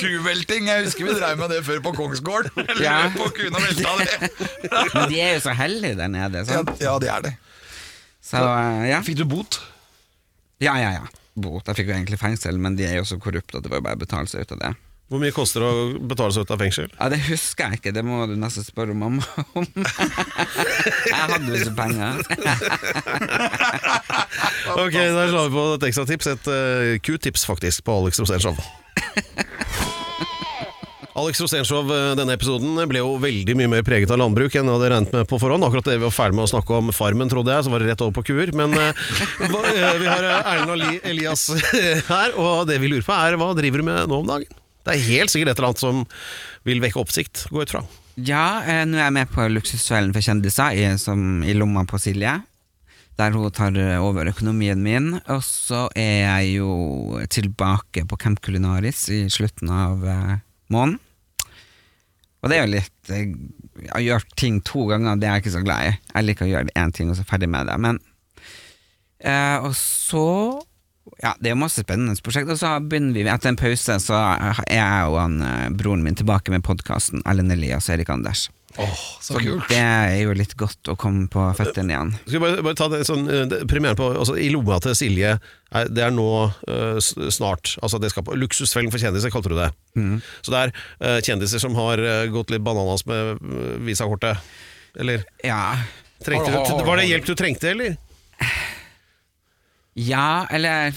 Kuvelting, 0.00 0.68
jeg 0.70 0.86
husker 0.86 1.04
vi 1.08 1.16
drev 1.18 1.36
med 1.40 1.52
det 1.52 1.60
før 1.66 1.82
på 1.84 1.92
Kongsgård. 1.98 2.48
Ja. 2.80 3.10
på 3.14 3.28
kuna 3.36 3.60
velta 3.60 3.92
det. 4.00 4.30
Men 4.94 5.10
de 5.12 5.20
er 5.20 5.34
jo 5.36 5.42
så 5.44 5.52
heldige 5.58 5.98
der 6.00 6.08
nede. 6.12 6.42
Ja, 6.42 6.48
Sant? 6.48 6.72
ja, 6.82 6.94
de 7.02 7.10
er 7.12 7.26
det. 7.28 7.34
Så 8.24 8.40
eh, 8.40 8.86
ja. 8.88 9.02
Fikk 9.04 9.20
du 9.20 9.26
bot? 9.28 9.60
ja, 10.64 10.78
ja, 10.80 10.94
ja. 11.00 11.04
Bot. 11.34 11.66
Jeg 11.66 11.80
fikk 11.80 11.88
jo 11.90 11.96
egentlig 11.96 12.16
fengsel, 12.20 12.56
men 12.62 12.76
de 12.78 12.84
er 12.86 13.00
jo 13.00 13.06
så 13.08 13.16
korrupte 13.20 13.58
at 13.58 13.64
det 13.66 13.70
var 13.72 13.80
jo 13.80 13.86
bare 13.88 13.98
å 13.98 14.02
betale 14.04 14.30
seg 14.30 14.46
ut 14.46 14.52
av 14.54 14.60
det. 14.62 14.68
Hvor 15.14 15.22
mye 15.22 15.30
koster 15.30 15.62
det 15.62 15.66
å 15.70 15.82
betale 16.10 16.34
seg 16.34 16.42
ut 16.42 16.50
av 16.50 16.58
fengsel? 16.58 16.88
Ja, 16.96 17.06
Det 17.12 17.20
husker 17.28 17.68
jeg 17.70 17.78
ikke, 17.78 17.92
det 17.94 18.02
må 18.02 18.24
du 18.26 18.32
nesten 18.34 18.64
spørre 18.66 18.96
mamma 18.98 19.22
om. 19.54 19.62
jeg 21.06 21.14
hadde 21.14 21.52
jo 21.52 21.60
ikke 21.60 21.74
penger. 21.78 22.18
Ok, 24.74 24.96
Da 24.96 25.28
slår 25.30 25.46
vi 25.46 25.54
på 25.54 25.62
et 25.76 25.86
ekstra 25.86 26.04
tips. 26.08 26.26
Et 26.32 26.48
eh, 26.50 26.96
Q-tips, 26.98 27.44
faktisk, 27.46 27.84
på 27.86 27.94
Alex 27.94 28.18
Rosénshow. 28.18 28.58
Alex 31.22 31.44
Rosénshow, 31.44 31.86
eh, 31.94 32.16
denne 32.18 32.34
episoden 32.34 32.74
ble 32.90 32.98
jo 33.04 33.14
veldig 33.22 33.54
mye 33.60 33.70
mer 33.76 33.86
preget 33.86 34.10
av 34.10 34.18
landbruk 34.18 34.50
enn 34.58 34.66
jeg 34.66 34.74
hadde 34.80 34.90
regnet 34.96 35.14
med 35.14 35.30
på 35.30 35.38
forhånd. 35.38 35.62
Akkurat 35.68 35.92
det 35.92 36.00
vi 36.00 36.08
var 36.08 36.16
ferdig 36.18 36.40
med 36.40 36.48
å 36.48 36.52
snakke 36.56 36.74
om 36.80 36.90
Farmen, 36.96 37.30
trodde 37.30 37.54
jeg, 37.54 37.68
så 37.68 37.70
var 37.70 37.84
det 37.86 37.92
rett 37.92 38.02
over 38.02 38.18
på 38.18 38.26
kuer. 38.32 38.50
Men 38.50 38.74
eh, 38.74 38.90
vi 40.02 40.10
har 40.10 40.26
Erlend 40.42 40.74
og 40.74 41.06
Elias 41.06 41.46
her, 42.10 42.34
og 42.34 42.66
det 42.66 42.82
vi 42.82 42.90
lurer 42.90 43.06
på 43.06 43.14
er 43.14 43.38
hva 43.38 43.54
driver 43.54 43.78
du 43.78 43.90
med 43.92 44.10
nå 44.10 44.22
om 44.24 44.34
dagen? 44.34 44.63
Det 44.84 44.94
er 44.94 45.06
helt 45.08 45.32
sikkert 45.32 45.54
et 45.54 45.60
eller 45.60 45.70
annet 45.72 45.82
som 45.84 46.02
vil 46.68 46.82
vekke 46.84 47.00
oppsikt, 47.00 47.46
gå 47.52 47.62
ut 47.64 47.72
fra. 47.72 47.84
Ja, 48.20 48.62
eh, 48.62 48.82
nå 48.86 48.98
er 48.98 49.08
jeg 49.08 49.16
med 49.16 49.30
på 49.32 49.46
Luksusfellen 49.50 50.12
for 50.14 50.22
kjendiser 50.24 50.76
i, 50.76 50.84
som, 51.00 51.42
i 51.42 51.54
lomma 51.56 51.86
på 51.88 51.98
Silje. 51.98 52.36
Der 53.18 53.34
hun 53.34 53.50
tar 53.54 53.74
eh, 53.78 53.96
over 54.02 54.28
økonomien 54.30 54.82
min. 54.82 55.14
Og 55.30 55.40
så 55.46 55.86
er 55.98 56.20
jeg 56.26 56.56
jo 56.58 57.22
tilbake 57.32 58.04
på 58.10 58.18
Camp 58.20 58.42
Culinaris 58.44 59.06
i 59.14 59.24
slutten 59.32 59.72
av 59.72 60.04
eh, 60.06 60.36
måneden. 60.74 61.00
Og 62.44 62.50
det 62.52 62.58
er 62.58 62.66
jo 62.66 62.72
litt 62.74 63.12
eh, 63.14 63.30
Å 63.96 64.00
gjøre 64.04 64.36
ting 64.38 64.60
to 64.68 64.84
ganger, 64.90 65.16
det 65.18 65.26
er 65.26 65.38
jeg 65.38 65.46
ikke 65.46 65.56
så 65.56 65.64
glad 65.64 65.88
i. 65.88 65.94
Jeg 66.12 66.28
liker 66.28 66.46
å 66.46 66.50
gjøre 66.52 66.76
én 66.78 66.92
ting 66.94 67.10
og 67.10 67.16
så 67.18 67.24
ferdig 67.26 67.48
med 67.50 67.66
det. 67.70 67.78
Men 67.82 67.98
eh, 69.24 69.56
Og 69.64 69.72
så 69.78 70.26
ja, 71.20 71.34
det 71.38 71.50
er 71.50 71.54
jo 71.54 71.60
masse 71.60 71.84
spennende 71.84 72.16
prosjekt. 72.24 72.50
Og 72.50 72.60
så 72.60 72.74
begynner 72.82 73.16
vi 73.16 73.30
etter 73.30 73.52
en 73.52 73.60
pause, 73.60 73.98
så 74.02 74.18
er 74.34 74.60
jeg 74.72 75.08
og 75.10 75.20
han, 75.20 75.40
eh, 75.44 75.70
broren 75.76 76.04
min 76.04 76.18
tilbake 76.18 76.52
med 76.54 76.64
podkasten 76.66 77.24
Ellen 77.28 77.52
Elias 77.54 77.88
og 77.88 77.98
Erik 77.98 78.12
Anders. 78.12 78.48
Åh, 78.76 79.02
så 79.22 79.38
kult. 79.38 79.68
Det 79.70 79.78
er 79.78 80.16
jo 80.24 80.32
litt 80.34 80.56
godt 80.58 80.88
å 80.90 80.96
komme 80.98 81.28
på 81.30 81.42
føttene 81.54 81.94
igjen. 81.94 82.08
Skal 82.24 82.34
vi 82.34 82.42
bare, 82.42 82.62
bare 82.66 82.78
ta 82.78 82.88
det 82.90 83.04
sånn 83.06 83.28
eh, 83.30 83.52
Premieren 83.70 83.98
på 83.98 84.08
altså, 84.10 84.34
I 84.34 84.48
lomma 84.50 84.80
til 84.82 84.96
Silje 84.98 85.36
er, 85.36 85.90
Det 85.94 86.02
er 86.02 86.10
nå 86.10 86.26
uh, 86.50 86.98
snart 86.98 87.76
Altså 87.78 88.00
det 88.02 88.10
skal 88.10 88.26
på 88.26 88.34
Luksusfellen 88.34 88.90
for 88.90 88.98
kjendiser, 88.98 89.30
kalte 89.30 89.52
du 89.52 89.56
det. 89.60 89.68
Så 90.42 90.50
det 90.50 90.64
er 90.64 90.74
uh, 90.74 91.20
kjendiser 91.22 91.62
som 91.62 91.78
har 91.78 92.02
uh, 92.02 92.24
gått 92.34 92.50
litt 92.50 92.66
bananas 92.66 93.06
med 93.06 93.38
visakortet. 93.86 94.42
Eller 94.98 95.22
Ja, 95.46 95.76
trengte 96.26 96.82
Var 96.82 96.98
det 96.98 97.06
hjelp 97.12 97.30
du 97.30 97.34
trengte, 97.38 97.70
eller? 97.76 97.94
Ja 99.94 100.46
eller 100.50 100.90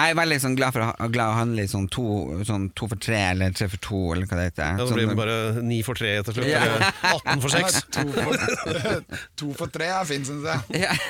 Jeg 0.00 0.14
er 0.14 0.16
veldig 0.16 0.36
sånn 0.40 0.54
glad 0.56 0.72
for 0.72 0.80
å 0.80 0.84
ha, 0.94 1.06
glad 1.12 1.28
å 1.32 1.34
handle 1.36 1.64
i 1.66 1.68
sånn 1.68 1.84
to, 1.92 2.02
sånn 2.48 2.70
to 2.78 2.86
for 2.88 2.96
tre, 3.02 3.18
eller 3.34 3.50
tre 3.52 3.66
for 3.68 3.76
to, 3.84 3.98
eller 4.14 4.24
hva 4.30 4.36
det 4.38 4.44
heter. 4.46 4.78
Ja, 4.78 4.86
så 4.88 4.94
blir 4.96 5.04
det 5.04 5.10
Sånn- 5.10 5.18
bare 5.18 5.34
ni 5.66 5.80
for 5.84 5.98
tre 5.98 6.12
etter 6.22 6.32
slutt. 6.38 6.46
Ja. 6.48 6.60
Eller 6.62 6.80
18 7.10 7.42
for 7.42 7.50
seks. 7.52 7.80
To 7.98 8.04
for, 8.14 8.32
to 9.42 9.46
for 9.58 9.68
tre 9.74 9.88
er 9.92 10.06
fint, 10.08 10.24
syns 10.30 10.46
jeg. 10.46 10.60
ja. 10.86 10.92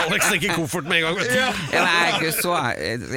Alex 0.00 0.30
tenker 0.30 0.54
koffert 0.56 0.86
med 0.88 0.96
en 1.02 1.10
gang. 1.10 1.18
Vet 1.20 1.30
du. 1.34 1.36
Ja, 1.36 1.50
nei, 1.84 1.96
jeg 1.98 2.06
er 2.06 2.12
ikke 2.22 2.38
så 2.38 2.52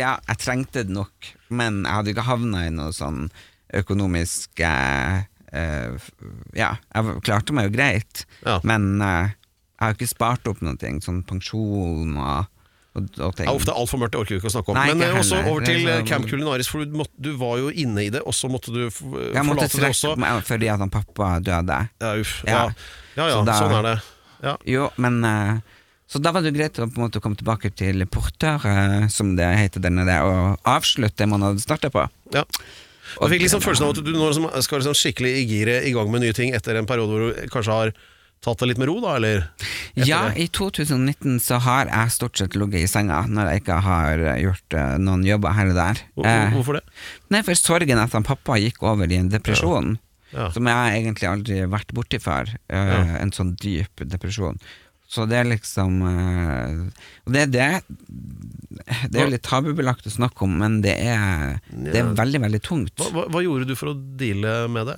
Ja, 0.01 0.13
jeg 0.27 0.37
trengte 0.43 0.83
det 0.83 0.93
nok, 0.97 1.15
men 1.53 1.83
jeg 1.85 1.93
hadde 1.99 2.11
ikke 2.13 2.25
havna 2.27 2.65
i 2.67 2.73
noe 2.73 2.91
sånn 2.95 3.27
økonomisk 3.73 4.59
eh, 4.65 5.23
eh, 5.53 5.91
Ja, 6.57 6.73
jeg 6.93 7.01
klarte 7.25 7.53
meg 7.55 7.69
jo 7.69 7.73
greit, 7.77 8.25
Ja. 8.45 8.59
men 8.67 9.01
eh, 9.01 9.27
jeg 9.83 9.93
har 9.93 9.99
ikke 9.99 10.09
spart 10.15 10.47
opp 10.51 10.61
noen 10.65 10.79
ting, 10.81 10.99
sånn 11.03 11.21
pensjon 11.27 12.15
og, 12.17 12.45
og, 12.95 13.07
og 13.19 13.35
det 13.35 13.45
er 13.47 13.51
altfor 13.51 13.99
mørkt, 14.01 14.13
det 14.13 14.21
orker 14.21 14.35
vi 14.35 14.39
ikke 14.41 14.49
å 14.51 14.55
snakke 14.55 14.73
om. 14.73 14.77
Nei, 14.79 14.87
Men 14.93 15.01
eh, 15.07 15.19
også 15.19 15.39
over 15.43 15.61
er 15.63 15.69
til 15.69 15.81
eh, 15.87 15.97
sånn- 15.99 16.07
Camp 16.11 16.27
Culinaris, 16.29 16.69
for 16.71 16.85
du, 16.85 16.97
måtte, 17.03 17.13
du 17.17 17.31
var 17.41 17.57
jo 17.61 17.69
inne 17.83 18.05
i 18.07 18.09
det, 18.13 18.21
og 18.23 18.35
så 18.37 18.49
måtte 18.53 18.71
du 18.73 18.81
forlate 18.93 19.33
jeg 19.37 19.47
måtte 19.49 19.67
det 19.73 19.89
også. 19.91 20.15
meg 20.23 20.43
fordi 20.47 20.69
at 20.73 20.79
han 20.85 20.93
pappa 20.93 21.33
døde. 21.43 21.79
Ja, 22.01 22.13
uff. 22.21 22.35
Ja. 22.47 22.65
Ja, 23.17 23.27
ja, 23.27 23.37
Så 23.39 23.45
da- 23.49 23.59
sånn 23.61 23.77
er 23.81 23.87
det. 23.91 23.95
Ja. 24.43 24.55
Jo, 24.67 24.89
men 24.97 25.23
eh, 25.23 25.59
Så 26.13 26.19
da 26.21 26.29
var 26.35 26.43
det 26.45 26.51
greit 26.53 26.77
å 26.77 26.85
på 26.85 26.99
en 26.99 27.07
måte 27.07 27.21
komme 27.23 27.37
tilbake 27.39 27.71
til 27.73 28.03
portør, 28.05 28.61
eh, 28.69 29.07
som 29.09 29.35
det 29.35 29.47
heter 29.57 29.81
der 29.81 29.89
nede, 29.95 30.17
og 30.21 30.59
avslutte 30.67 31.23
det 31.23 31.29
man 31.31 31.41
hadde 31.41 31.63
starta 31.63 31.89
på. 31.89 32.03
Ja. 32.35 32.43
Jeg 33.13 33.29
fikk 33.33 33.41
liksom 33.43 33.61
følelsen 33.63 33.85
av 33.87 33.95
at 33.97 34.03
du 34.05 34.11
nå 34.13 34.27
liksom 34.29 34.45
skal 34.63 34.79
liksom 34.81 34.95
skikkelig 34.97 35.31
i 35.41 35.45
giret 35.49 35.87
i 35.89 35.91
gang 35.95 36.09
med 36.11 36.21
nye 36.23 36.33
ting 36.33 36.53
etter 36.55 36.77
en 36.79 36.85
periode 36.89 37.09
hvor 37.11 37.33
du 37.33 37.49
kanskje 37.53 37.73
har 37.75 37.91
tatt 38.43 38.59
det 38.61 38.67
litt 38.69 38.79
med 38.81 38.89
ro, 38.91 38.97
da, 39.03 39.15
eller? 39.17 39.45
Ja, 39.95 40.19
det. 40.29 40.43
i 40.43 40.47
2019 40.51 41.39
så 41.43 41.59
har 41.63 41.87
jeg 41.91 42.11
stort 42.15 42.37
sett 42.41 42.57
ligget 42.59 42.83
i 42.83 42.91
senga 42.91 43.21
når 43.31 43.49
jeg 43.53 43.63
ikke 43.63 43.77
har 43.85 44.23
eh, 44.33 44.39
gjort 44.43 44.77
uh, 44.77 44.95
noen 45.01 45.23
jobber 45.27 45.55
her 45.57 45.71
og 45.71 45.77
der. 45.79 46.01
Hvor- 46.17 46.27
Eh, 46.29 46.51
Hvorfor 46.55 46.79
det? 46.79 46.83
Nei, 47.33 47.41
for 47.47 47.55
sorgen 47.59 47.99
at 48.03 48.11
han 48.17 48.23
pappa 48.27 48.59
gikk 48.61 48.83
over 48.83 49.07
i 49.11 49.17
en 49.21 49.29
depresjon, 49.33 49.97
Ja. 50.33 50.49
som 50.51 50.65
jeg 50.67 51.01
egentlig 51.03 51.29
aldri 51.29 51.59
har 51.61 51.67
vært 51.69 51.93
borti 51.93 52.19
før. 52.21 52.49
Uh, 52.71 52.75
Ja. 52.93 53.03
En 53.23 53.31
sånn 53.31 53.55
dyp 53.55 54.03
depresjon. 54.05 54.59
Så 55.13 55.27
det 55.29 55.37
er 55.37 55.45
liksom 55.45 55.99
Og 56.01 57.33
det, 57.35 57.43
det, 57.53 57.67
det 59.11 59.19
er 59.19 59.27
jo 59.27 59.33
litt 59.35 59.43
tabubelagt 59.45 60.07
å 60.09 60.13
snakke 60.13 60.41
om, 60.47 60.55
men 60.57 60.79
det 60.81 60.95
er, 60.97 61.59
det 61.69 61.99
er 62.01 62.13
veldig, 62.17 62.41
veldig 62.47 62.61
tungt. 62.65 62.95
Hva, 63.13 63.27
hva 63.29 63.43
gjorde 63.45 63.67
du 63.69 63.75
for 63.77 63.91
å 63.91 63.97
deale 64.17 64.55
med 64.73 64.87
det? 64.89 64.95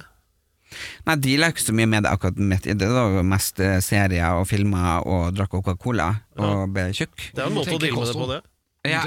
Nei, 1.06 1.16
Jeg 1.16 1.22
deala 1.28 1.52
ikke 1.54 1.66
så 1.68 1.74
mye 1.78 1.88
med 1.88 2.04
det 2.04 2.12
akkurat 2.12 2.38
mitt. 2.38 2.64
det. 2.64 2.90
var 2.90 3.14
jo 3.20 3.24
mest 3.24 3.60
eh, 3.60 3.80
serier 3.80 4.34
og 4.40 4.48
filmer 4.48 5.06
og 5.06 5.34
drakk 5.38 5.52
Coca-Cola 5.52 6.10
og 6.38 6.74
ble 6.74 6.90
tjukk. 6.92 7.32
Det 7.36 7.42
er 7.44 7.48
en 7.48 7.54
måte 7.56 7.76
å 7.76 7.80
deale 7.80 7.96
med 8.00 8.08
det 8.08 8.14
på, 8.20 8.28
det. 8.34 8.42
Ja, 8.86 9.02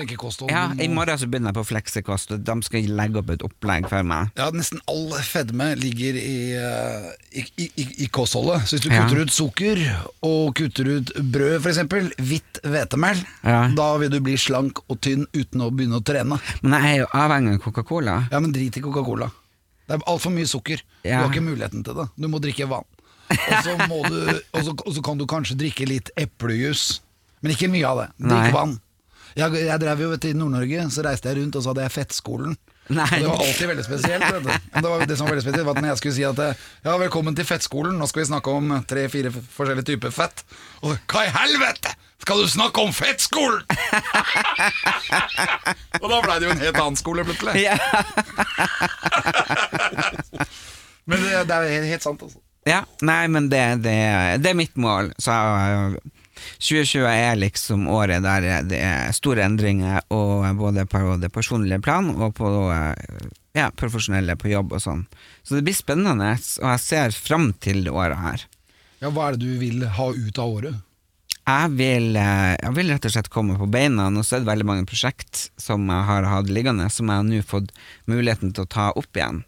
ja, 0.51 0.63
i 0.83 0.89
morgen 0.91 1.19
så 1.21 1.29
begynner 1.31 1.53
jeg 1.53 1.59
på 1.61 1.63
fleksekost, 1.69 2.33
og 2.35 2.41
de 2.43 2.55
skal 2.67 2.89
legge 2.99 3.21
opp 3.21 3.29
et 3.31 3.45
opplegg 3.47 3.87
for 3.87 4.03
meg. 4.03 4.33
Ja, 4.35 4.49
Nesten 4.51 4.81
all 4.91 5.13
fedme 5.23 5.69
ligger 5.79 6.19
i, 6.19 6.33
eh, 6.59 7.07
i, 7.39 7.45
i, 7.63 7.69
i, 7.85 7.87
i 8.03 8.09
kostholdet. 8.11 8.65
Så 8.67 8.75
hvis 8.75 8.89
du 8.89 8.91
Ja. 8.91 9.05
kutter 9.07 9.23
ut 9.23 9.31
sukker 9.31 9.79
og 10.27 10.57
kutter 10.59 10.91
ut 10.97 11.13
brød, 11.31 11.61
f.eks., 11.63 11.79
hvitt 12.19 12.59
hvetemel, 12.67 13.23
Ja. 13.47 13.69
da 13.71 13.97
vil 14.03 14.11
du 14.11 14.19
bli 14.21 14.35
slank 14.37 14.83
og 14.89 14.99
tynn 15.01 15.29
uten 15.33 15.63
å 15.63 15.71
begynne 15.71 16.01
å 16.01 16.05
trene. 16.05 16.41
Men 16.61 16.83
jeg 16.83 16.97
er 16.97 16.99
jo 17.05 17.11
avhengig 17.15 17.55
av 17.55 17.63
Coca-Cola. 17.69 18.29
Ja, 18.33 18.41
Men 18.41 18.51
drit 18.53 18.77
i 18.77 18.81
Coca-Cola. 18.83 19.31
Det 19.89 19.97
er 19.97 20.05
altfor 20.13 20.33
mye 20.35 20.49
sukker. 20.49 20.83
Ja. 21.03 21.19
Du 21.19 21.25
har 21.25 21.31
ikke 21.33 21.47
muligheten 21.47 21.85
til 21.87 21.97
det. 21.97 22.09
Du 22.21 22.29
må 22.29 22.41
drikke 22.45 22.69
vann. 22.69 22.85
Og 23.29 23.63
så, 23.65 23.73
du, 24.09 24.19
og 24.53 24.63
så, 24.65 24.73
og 24.73 24.93
så 24.97 25.05
kan 25.05 25.21
du 25.21 25.25
kanskje 25.29 25.57
drikke 25.61 25.89
litt 25.89 26.11
eplejus. 26.21 27.01
Men 27.41 27.55
ikke 27.55 27.71
mye 27.73 27.89
av 27.89 28.03
det. 28.03 28.09
Drikk 28.29 28.57
vann. 28.57 28.75
Jeg, 29.39 29.55
jeg 29.69 29.81
drev 29.81 30.01
jo 30.03 30.17
til 30.21 30.37
Nord-Norge, 30.37 30.89
så 30.93 31.05
reiste 31.07 31.31
jeg 31.31 31.39
rundt, 31.39 31.57
og 31.57 31.65
så 31.65 31.73
hadde 31.73 31.87
jeg 31.87 31.95
Fettskolen. 31.95 32.57
Nei. 32.89 33.05
Og 33.05 33.21
det 33.21 33.29
var 33.29 33.43
alltid 33.45 33.69
veldig 33.69 33.85
spesielt. 33.85 34.25
Det, 34.33 34.89
var, 34.89 35.05
det 35.05 35.17
som 35.17 35.27
var 35.27 35.35
veldig 35.35 35.45
spesielt 35.45 35.67
var 35.69 35.77
at 35.77 35.83
når 35.85 35.91
jeg 35.93 36.01
skulle 36.01 36.17
si 36.17 36.25
at 36.25 36.39
Ja, 36.87 36.95
velkommen 36.97 37.37
til 37.37 37.47
Fettskolen, 37.49 37.99
nå 38.01 38.07
skal 38.09 38.23
vi 38.23 38.31
snakke 38.31 38.49
om 38.61 38.65
tre-fire 38.89 39.33
forskjellige 39.33 39.89
typer 39.93 40.15
fett. 40.15 40.45
Og 40.83 40.97
hva 41.11 41.21
i 41.29 41.35
helvete! 41.37 41.89
Skal 42.19 42.41
du 42.43 42.49
snakke 42.51 42.83
om 42.83 42.93
Fettskolen?! 42.93 43.63
og 46.03 46.09
da 46.11 46.19
blei 46.25 46.39
det 46.41 46.49
jo 46.49 46.55
en 46.57 46.65
helt 46.65 46.81
annen 46.81 46.99
skole, 46.99 47.25
plutselig. 47.29 47.63
Men 51.09 51.25
det, 51.25 51.33
det 51.49 51.57
er 51.57 51.89
helt, 51.89 52.05
sant, 52.05 52.23
altså. 52.23 52.41
ja, 52.69 52.83
nei, 53.01 53.23
men 53.33 53.49
det, 53.53 53.65
det, 53.85 53.97
det 54.45 54.53
er 54.53 54.59
mitt 54.59 54.77
mål. 54.77 55.13
Så 55.19 55.33
2020 56.59 57.07
er 57.09 57.39
liksom 57.41 57.87
året 57.91 58.23
der 58.23 58.47
det 58.69 58.81
er 58.83 59.15
store 59.17 59.47
endringer, 59.47 60.03
og 60.15 60.47
både 60.59 60.85
på 60.91 61.17
det 61.23 61.33
personlige 61.35 61.81
plan 61.85 62.11
og 62.15 62.37
på 62.39 62.51
eh, 62.75 63.31
ja, 63.59 63.71
profesjonelle 63.75 64.37
på 64.39 64.53
jobb 64.53 64.77
og 64.77 64.85
sånn. 64.85 65.07
Så 65.43 65.59
det 65.59 65.65
blir 65.67 65.77
spennende, 65.77 66.35
og 66.37 66.69
jeg 66.75 66.85
ser 66.85 67.17
fram 67.17 67.51
til 67.63 67.87
det 67.87 67.95
året 67.95 68.21
her. 68.23 68.45
Ja, 69.03 69.11
Hva 69.15 69.29
er 69.29 69.39
det 69.39 69.47
du 69.47 69.59
vil 69.61 69.85
ha 69.95 70.11
ut 70.13 70.39
av 70.43 70.55
året? 70.61 70.85
Jeg 71.49 71.71
vil, 71.79 72.11
eh, 72.21 72.55
jeg 72.61 72.75
vil 72.77 72.91
rett 72.93 73.07
og 73.09 73.15
slett 73.15 73.31
komme 73.33 73.57
på 73.57 73.69
beina. 73.73 74.11
Nå 74.13 74.21
så 74.27 74.37
er 74.37 74.43
det 74.43 74.51
veldig 74.51 74.67
mange 74.69 74.89
prosjekt 74.89 75.47
som 75.57 75.87
jeg 75.89 76.09
har 76.11 76.27
hatt 76.29 76.51
liggende, 76.53 76.91
som 76.93 77.09
jeg 77.09 77.23
har 77.23 77.25
nå 77.25 77.41
fått 77.47 77.71
muligheten 78.11 78.53
til 78.53 78.67
å 78.67 78.73
ta 78.75 78.91
opp 78.93 79.17
igjen. 79.17 79.45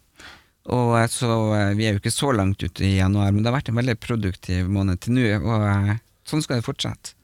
Og 0.69 0.93
eh, 0.99 1.07
så 1.09 1.31
eh, 1.57 1.73
Vi 1.79 1.87
er 1.87 1.95
jo 1.95 2.01
ikke 2.01 2.13
så 2.13 2.31
langt 2.35 2.61
ute 2.61 2.85
i 2.85 2.97
januar, 2.99 3.31
men 3.31 3.41
det 3.41 3.49
har 3.49 3.57
vært 3.57 3.71
en 3.71 3.79
veldig 3.79 3.97
produktiv 4.01 4.69
måned 4.69 5.01
til 5.01 5.17
nå, 5.17 5.25
og 5.41 5.65
eh, 5.71 5.97
sånn 6.27 6.43
skal 6.45 6.59
det 6.59 6.67
fortsette. 6.67 7.15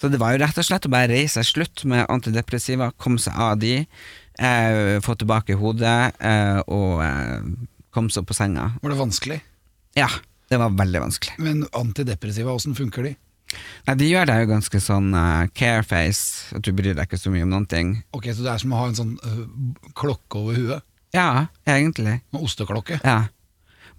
Så 0.00 0.08
det 0.10 0.18
var 0.18 0.34
jo 0.34 0.40
rett 0.42 0.56
og 0.58 0.66
slett 0.66 0.88
å 0.88 0.90
bare 0.90 1.12
reise 1.12 1.44
slutt 1.46 1.84
med 1.86 2.08
antidepressiva, 2.10 2.88
komme 2.98 3.22
seg 3.22 3.36
av 3.38 3.60
de, 3.62 3.84
eh, 3.84 4.98
få 5.04 5.14
tilbake 5.20 5.54
hodet 5.60 6.16
eh, 6.18 6.58
og 6.66 7.04
eh, 7.06 7.44
komme 7.94 8.10
seg 8.10 8.24
opp 8.24 8.32
på 8.32 8.38
senga. 8.38 8.72
Var 8.82 8.94
det 8.94 8.98
vanskelig? 8.98 9.38
Ja, 9.94 10.08
det 10.50 10.58
var 10.58 10.74
veldig 10.74 11.04
vanskelig. 11.04 11.36
Men 11.44 11.66
antidepressiva, 11.76 12.56
åssen 12.56 12.74
funker 12.74 13.06
de? 13.06 13.14
Nei, 13.86 13.94
De 14.00 14.08
gjør 14.08 14.26
deg 14.30 14.42
jo 14.42 14.50
ganske 14.54 14.80
sånn 14.80 15.10
uh, 15.12 15.44
careface, 15.56 16.54
at 16.56 16.64
du 16.64 16.72
bryr 16.76 16.96
deg 16.96 17.04
ikke 17.04 17.20
så 17.20 17.32
mye 17.32 17.44
om 17.44 17.52
noen 17.52 17.68
ting. 17.68 17.90
Ok, 18.16 18.30
Så 18.32 18.44
det 18.46 18.54
er 18.54 18.62
som 18.62 18.72
å 18.72 18.80
ha 18.80 18.88
en 18.88 18.96
sånn 18.98 19.12
uh, 19.20 19.42
klokke 19.98 20.40
over 20.40 20.56
huet? 20.56 20.86
Ja, 21.12 21.46
egentlig. 21.68 22.18
Med 22.32 22.42
osteklokke? 22.44 23.00
Ja. 23.04 23.24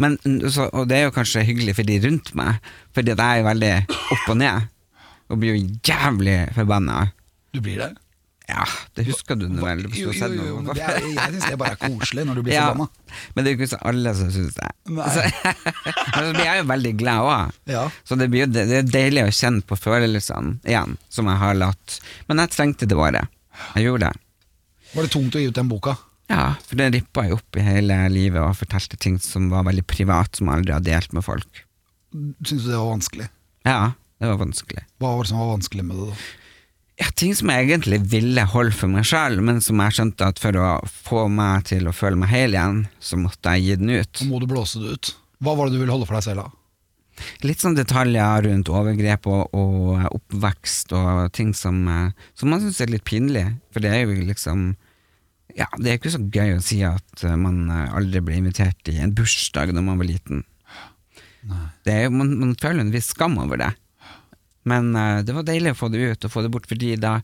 Men, 0.02 0.18
så, 0.50 0.66
og 0.74 0.88
det 0.90 0.98
er 0.98 1.04
jo 1.08 1.14
kanskje 1.14 1.44
hyggelig 1.46 1.76
for 1.78 1.86
de 1.86 2.00
rundt 2.08 2.32
meg, 2.38 2.62
fordi 2.98 3.14
jeg 3.14 3.42
er 3.42 3.46
veldig 3.46 3.74
opp 4.16 4.30
og 4.34 4.40
ned, 4.42 4.70
og 5.30 5.38
blir 5.42 5.54
jo 5.54 5.68
jævlig 5.86 6.38
forbanna. 6.56 7.04
Du 7.54 7.62
blir 7.62 7.78
det? 7.84 7.92
Ja, 8.50 8.66
det 8.98 9.06
husker 9.08 9.38
du 9.40 9.46
nå 9.48 9.62
vel? 9.64 9.86
Jo, 9.96 10.12
Jo, 10.12 10.28
jo, 10.36 10.48
jo, 10.50 10.74
er, 10.74 10.98
jeg 11.06 11.30
syns 11.32 11.46
det 11.48 11.58
bare 11.62 11.78
er 11.78 11.80
koselig 11.80 12.26
når 12.28 12.36
du 12.36 12.42
blir 12.44 12.56
Ja, 12.58 12.66
forbanna. 12.74 12.90
men 13.36 13.46
det 13.46 13.52
er 13.52 13.54
jo 13.56 13.60
ikke 13.62 13.70
så 13.72 13.80
alle 13.88 14.14
som 14.18 14.32
syns 14.36 14.58
det. 14.58 14.72
Så, 14.90 15.24
men 16.18 16.18
så 16.18 16.34
blir 16.34 16.44
jeg 16.50 16.60
jo 16.60 16.66
veldig 16.74 16.94
glad 17.00 17.30
òg. 17.30 17.54
Ja. 17.72 17.84
Så 18.04 18.18
det, 18.20 18.28
blir 18.34 18.50
det 18.52 18.66
er 18.82 18.90
deilig 18.90 19.28
å 19.30 19.36
kjenne 19.38 19.64
på 19.70 19.78
følelsene 19.80 20.58
igjen, 20.68 20.98
som 21.14 21.30
jeg 21.32 21.40
har 21.46 21.56
latt 21.62 22.00
Men 22.28 22.42
jeg 22.44 22.52
trengte 22.58 22.90
det 22.90 22.98
året. 23.00 23.32
Jeg 23.78 23.88
gjorde 23.88 24.10
det. 24.10 24.20
Var 24.98 25.08
det 25.08 25.14
tungt 25.16 25.38
å 25.40 25.46
gi 25.46 25.48
ut 25.54 25.62
den 25.62 25.70
boka? 25.72 25.96
Ja, 26.32 26.54
for 26.64 26.80
det 26.80 26.92
rippa 26.96 27.26
jeg 27.28 27.36
opp 27.38 27.58
i 27.60 27.66
hele 27.66 27.98
livet 28.12 28.42
og 28.42 28.56
fortalte 28.58 28.98
ting 29.00 29.18
som 29.22 29.50
var 29.52 29.66
veldig 29.68 29.84
privat, 29.90 30.36
som 30.38 30.48
jeg 30.50 30.62
aldri 30.62 30.76
har 30.76 30.86
delt 30.86 31.14
med 31.16 31.26
folk. 31.26 31.66
Syns 32.14 32.64
du 32.64 32.70
det 32.70 32.78
var 32.80 32.94
vanskelig? 32.94 33.28
Ja, 33.68 33.82
det 34.22 34.30
var 34.32 34.40
vanskelig. 34.44 34.86
Hva 35.02 35.12
var 35.18 35.26
det 35.26 35.34
som 35.34 35.42
var 35.44 35.52
vanskelig 35.56 35.86
med 35.90 36.00
det? 36.00 36.08
da? 36.14 36.32
Ja, 37.02 37.08
Ting 37.18 37.34
som 37.36 37.50
jeg 37.50 37.68
egentlig 37.68 38.00
ville 38.12 38.44
holde 38.54 38.76
for 38.78 38.92
meg 38.92 39.08
sjøl, 39.10 39.40
men 39.44 39.60
som 39.66 39.82
jeg 39.82 39.98
skjønte 39.98 40.28
at 40.30 40.42
for 40.42 40.58
å 40.62 40.68
få 40.88 41.26
meg 41.32 41.66
til 41.72 41.90
å 41.90 41.96
føle 41.96 42.20
meg 42.22 42.30
hel 42.32 42.54
igjen, 42.54 42.84
så 43.02 43.18
måtte 43.20 43.56
jeg 43.56 43.66
gi 43.66 43.78
den 43.82 43.96
ut. 43.98 44.22
Og 44.22 44.30
må 44.30 44.42
du 44.44 44.48
blåse 44.52 44.82
det 44.82 44.94
ut. 44.94 45.14
Hva 45.44 45.56
var 45.58 45.68
det 45.68 45.76
du 45.76 45.82
ville 45.82 45.96
holde 45.96 46.08
for 46.08 46.20
deg 46.20 46.28
selv, 46.28 46.46
da? 46.46 46.60
Litt 47.46 47.62
sånn 47.62 47.76
detaljer 47.78 48.46
rundt 48.48 48.70
overgrep 48.74 49.28
og, 49.30 49.52
og 49.54 50.06
oppvekst 50.16 50.94
og 50.98 51.28
ting 51.36 51.52
som, 51.58 51.84
eh, 51.90 52.30
som 52.38 52.50
man 52.50 52.62
syns 52.64 52.80
er 52.82 52.94
litt 52.94 53.06
pinlig. 53.06 53.46
For 53.74 53.84
det 53.86 53.92
er 53.94 54.06
jo 54.06 54.16
liksom 54.30 54.72
Ja, 55.58 55.68
det 55.78 55.92
er 55.92 56.00
ikke 56.00 56.14
så 56.14 56.22
gøy 56.34 56.56
å 56.56 56.64
si 56.66 56.80
at 56.88 57.24
eh, 57.26 57.38
man 57.38 57.68
eh, 57.70 57.94
aldri 57.94 58.24
ble 58.26 58.40
invitert 58.42 58.90
i 58.90 58.98
en 59.04 59.14
bursdag 59.14 59.74
når 59.76 59.86
man 59.86 60.02
var 60.02 60.10
liten. 60.10 60.44
Det 61.84 61.94
er, 61.94 62.12
man, 62.14 62.32
man 62.40 62.54
føler 62.60 62.86
en 62.86 62.94
viss 62.94 63.12
skam 63.14 63.36
over 63.42 63.60
det. 63.60 63.70
Men 64.70 64.94
uh, 64.96 65.20
det 65.26 65.36
var 65.36 65.46
deilig 65.48 65.74
å 65.74 65.80
få 65.80 65.90
det 65.92 66.04
ut, 66.04 66.26
og 66.26 66.32
få 66.32 66.44
det 66.46 66.52
bort, 66.54 66.68
fordi 66.70 66.96
da 66.96 67.18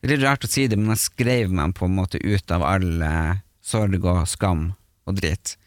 Det 0.00 0.08
er 0.08 0.14
litt 0.14 0.24
rart 0.24 0.46
å 0.46 0.48
si 0.48 0.62
det, 0.64 0.78
men 0.80 0.94
da 0.94 0.96
skrev 0.96 1.50
man 1.52 1.74
på 1.76 1.84
en 1.84 1.98
måte 1.98 2.16
ut 2.24 2.52
av 2.56 2.62
all 2.64 3.02
uh, 3.04 3.34
sorg 3.60 4.00
og 4.00 4.22
skam 4.28 4.70
og 5.04 5.18
dritt. 5.18 5.58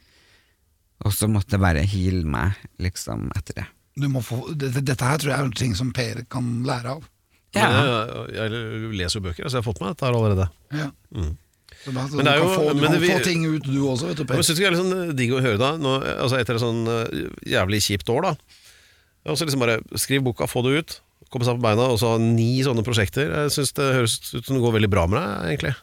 Og 1.06 1.14
så 1.14 1.30
måtte 1.30 1.54
jeg 1.54 1.62
bare 1.62 1.84
heale 1.86 2.26
meg, 2.26 2.58
liksom, 2.82 3.28
etter 3.38 3.60
det. 3.60 3.68
Du 3.94 4.08
må 4.10 4.24
få, 4.26 4.40
dette, 4.58 4.82
dette 4.82 5.06
her 5.06 5.22
tror 5.22 5.36
jeg 5.36 5.46
er 5.46 5.54
ting 5.60 5.78
som 5.78 5.92
Per 5.94 6.24
kan 6.34 6.48
lære 6.66 6.96
av. 6.96 7.06
Ja. 7.54 7.68
Jeg, 7.70 8.34
jeg 8.34 8.94
leser 8.98 9.20
jo 9.20 9.26
bøker, 9.28 9.46
så 9.46 9.60
jeg 9.60 9.62
har 9.62 9.68
fått 9.68 9.84
med 9.84 9.94
dette 9.94 10.08
her 10.08 10.18
allerede. 10.18 10.50
Ja. 10.74 10.90
Så 11.84 11.92
da, 11.94 12.06
så 12.08 12.16
Men 12.16 12.26
det 12.26 12.34
er 12.34 12.38
jo- 12.40 12.52
få, 12.56 12.74
du 12.74 12.82
kan 12.88 13.00
vi- 13.02 13.10
få 13.12 13.24
ting 13.24 13.46
ut, 13.46 13.64
du 13.64 13.80
også, 13.84 14.08
vet 14.08 14.18
du, 14.18 14.24
Per. 14.26 14.36
jeg 14.40 14.46
synes 14.46 14.60
det 14.60 14.66
er 14.68 14.72
litt 14.72 14.84
sånn 14.84 15.16
digg 15.16 15.32
å 15.36 15.42
høre 15.44 15.58
da 15.60 15.72
Nå, 15.78 15.96
altså 16.24 16.40
Etter 16.40 16.56
et 16.56 16.62
sånn 16.64 16.84
eh, 16.88 17.30
jævlig 17.56 17.82
kjipt 17.84 18.10
år 18.10 18.22
da? 18.30 18.36
Og 19.26 19.38
så 19.38 19.46
liksom 19.48 19.60
bare 19.60 19.80
skriv 20.00 20.24
boka, 20.24 20.48
få 20.48 20.64
det 20.64 20.78
ut 20.80 21.00
Komme 21.32 21.46
seg 21.48 21.58
på 21.58 21.64
beina, 21.66 21.88
og 21.90 21.98
så 21.98 22.12
ha 22.14 22.18
ni 22.22 22.62
sånne 22.62 22.84
prosjekter. 22.86 23.26
Jeg 23.34 23.50
synes 23.56 23.72
det 23.74 23.88
høres 23.96 24.20
ut 24.36 24.46
som 24.46 24.54
det 24.56 24.62
går 24.62 24.74
veldig 24.76 24.90
bra 24.92 25.08
med 25.10 25.18
deg 25.18 25.58
egentlig. 25.58 25.76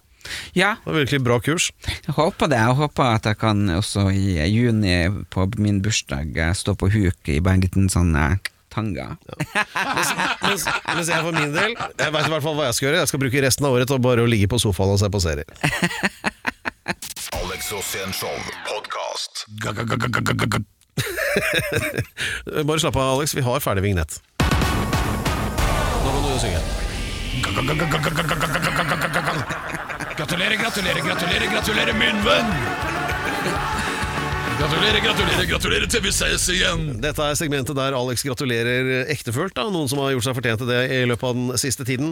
Ja, 0.54 0.76
Det 0.76 0.86
var 0.92 0.98
virkelig 1.00 1.24
bra 1.24 1.38
kurs. 1.40 1.70
Jeg 2.06 2.14
håper 2.14 2.46
det. 2.52 2.58
Jeg 2.60 2.76
håper 2.78 3.02
at 3.16 3.24
jeg 3.24 3.38
kan 3.40 3.66
også 3.74 4.04
i 4.14 4.36
juni 4.46 5.24
på 5.28 5.48
min 5.58 5.80
bursdag 5.82 6.36
eh, 6.38 6.52
stå 6.54 6.76
på 6.78 6.86
huk 6.92 7.16
i 7.34 7.40
bare 7.40 7.54
en 7.58 7.64
liten 7.66 7.88
sånn 7.90 8.14
eh, 8.70 8.74
tanga. 8.74 9.06
mens, 9.96 10.10
mens, 10.42 10.66
mens 10.86 11.08
jeg 11.10 11.24
for 11.26 11.34
min 11.34 11.52
del 11.54 11.74
Jeg 11.74 12.12
vet 12.14 12.26
i 12.26 12.32
hvert 12.34 12.44
fall 12.44 12.56
hva 12.58 12.68
jeg 12.68 12.76
skal 12.78 12.86
gjøre 12.88 13.02
Jeg 13.02 13.10
skal 13.10 13.22
bruke 13.24 13.42
resten 13.44 13.66
av 13.66 13.76
året 13.76 13.90
til 13.90 14.02
bare 14.02 14.24
å 14.24 14.30
ligge 14.30 14.48
på 14.50 14.60
sofaen 14.62 14.94
og 14.94 15.00
se 15.02 15.10
på 15.10 15.20
serier 15.22 15.48
Alex 17.40 17.70
Show 17.70 17.82
podkast. 18.66 19.46
Bare 22.66 22.78
slapp 22.82 22.96
av 22.96 23.16
Alex, 23.16 23.34
vi 23.34 23.42
har 23.46 23.60
ferdig 23.62 23.82
vignett 23.86 24.20
Nå 24.42 26.08
må 26.10 26.18
du 26.24 26.38
synge 26.42 26.62
Gratulerer, 30.20 30.56
gratulerer, 30.60 31.00
gratulerer, 31.00 31.46
gratulerer, 31.52 31.92
min 31.96 32.24
venn! 32.26 33.79
Gratulerer, 34.60 35.00
gratulerer, 35.00 35.46
gratulerer 35.48 35.88
til 35.88 36.02
vi 36.04 36.10
ses 36.12 36.42
igjen! 36.52 36.82
Dette 37.00 37.24
er 37.24 37.36
segmentet 37.38 37.72
der 37.78 37.94
Alex 37.96 38.20
gratulerer 38.26 39.06
ektefølt. 39.08 39.54
Da. 39.56 39.62
Noen 39.72 39.88
som 39.88 40.02
har 40.02 40.10
gjort 40.12 40.26
seg 40.26 40.34
fortjent 40.36 40.60
til 40.60 40.68
det 40.68 40.80
i 40.92 40.98
løpet 41.08 41.24
av 41.30 41.38
den 41.38 41.54
siste 41.62 41.86
tiden. 41.88 42.10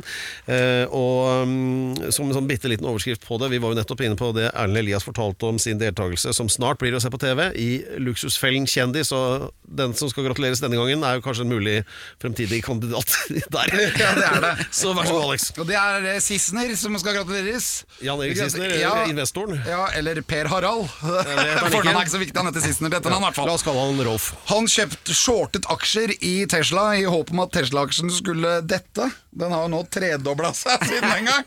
Eh, 0.48 0.86
og 0.88 1.44
um, 1.44 1.98
som 2.14 2.24
en 2.30 2.36
sånn 2.38 2.48
bitte 2.48 2.70
liten 2.72 2.88
overskrift 2.88 3.26
på 3.28 3.36
det, 3.42 3.50
vi 3.52 3.60
var 3.60 3.74
jo 3.74 3.78
nettopp 3.82 4.00
inne 4.06 4.16
på 4.16 4.30
det 4.36 4.46
Erlend 4.54 4.80
Elias 4.80 5.04
fortalte 5.04 5.50
om 5.50 5.58
sin 5.60 5.76
deltakelse, 5.82 6.32
som 6.38 6.48
snart 6.48 6.80
blir 6.80 6.96
å 6.96 7.02
se 7.04 7.10
på 7.12 7.20
TV, 7.20 7.50
i 7.60 7.68
Luksusfellen 8.00 8.64
kjendis. 8.70 9.12
Og 9.12 9.50
den 9.68 9.92
som 10.00 10.08
skal 10.08 10.24
gratuleres 10.30 10.64
denne 10.64 10.80
gangen, 10.80 11.04
er 11.04 11.18
jo 11.20 11.26
kanskje 11.28 11.44
en 11.44 11.52
mulig 11.52 11.76
fremtidig 12.22 12.62
kandidat 12.64 13.12
der. 13.58 13.76
Ja, 14.00 14.14
det 14.16 14.26
er 14.30 14.40
det. 14.46 14.54
Så 14.80 14.96
vær 14.96 15.04
så 15.04 15.18
god, 15.18 15.26
Alex. 15.28 15.50
Og 15.60 15.68
det 15.68 15.76
er 15.82 16.08
eh, 16.14 16.22
Sissener 16.24 16.72
som 16.80 16.96
skal 17.04 17.20
gratuleres. 17.20 17.68
Jan 18.08 18.24
Erik 18.24 18.40
Sissener, 18.40 18.72
Ja. 18.80 18.96
investoren. 19.12 19.60
Ja, 19.68 19.84
eller 20.00 20.24
Per 20.24 20.48
Harald. 20.48 20.88
Fornavnet 21.04 21.92
er 21.92 22.02
ikke 22.06 22.16
så 22.16 22.24
han 22.38 22.52
sist 22.54 22.66
Sissener. 22.68 22.92
Dette 22.94 23.10
navnet, 23.10 23.26
i 23.26 23.28
hvert 23.28 23.38
fall. 23.38 23.48
La 23.50 23.56
oss 23.58 23.66
kalle 23.66 23.86
han 23.86 24.04
Rolf. 24.06 24.28
Han 24.52 24.68
kjøpte 24.70 25.16
shortet 25.16 25.68
aksjer 25.72 26.14
i 26.18 26.34
Tesla 26.50 26.90
i 26.98 27.06
håp 27.08 27.32
om 27.34 27.42
at 27.44 27.54
Tesla-aksjen 27.56 28.12
skulle 28.14 28.58
dette. 28.66 29.10
Den 29.38 29.54
har 29.54 29.66
jo 29.66 29.72
nå 29.74 29.82
tredobla 29.92 30.52
seg 30.56 30.86
siden 30.88 31.10
den 31.10 31.28
gang. 31.28 31.44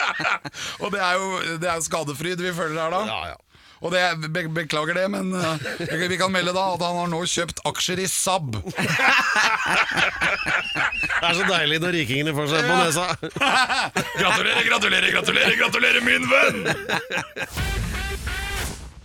og 0.82 0.92
det 0.94 1.02
er 1.02 1.18
jo 1.18 1.58
det 1.62 1.70
er 1.70 1.80
jo 1.80 1.88
skadefryd 1.88 2.44
vi 2.44 2.54
føler 2.56 2.80
her 2.84 2.94
da. 2.94 3.02
Ja, 3.08 3.34
ja. 3.34 3.40
Og 3.84 3.92
det, 3.92 4.00
be 4.32 4.46
beklager 4.48 4.96
det, 4.96 5.04
men 5.12 5.34
uh, 5.36 5.60
vi 6.08 6.16
kan 6.16 6.32
melde 6.32 6.54
da 6.56 6.70
at 6.72 6.82
han 6.84 6.96
har 7.02 7.10
nå 7.12 7.20
kjøpt 7.28 7.60
aksjer 7.68 8.00
i 8.00 8.08
Saab. 8.08 8.56
Det 11.14 11.30
er 11.30 11.36
så 11.38 11.44
deilig 11.48 11.78
når 11.80 11.94
rikingene 11.96 12.32
får 12.36 12.48
seg 12.52 12.66
på 12.68 12.74
nesa. 12.80 13.04
gratulerer, 14.20 14.64
gratulerer, 14.66 15.08
gratulerer, 15.14 15.54
gratulerer, 15.60 16.02
min 16.04 16.26
venn! 16.28 16.58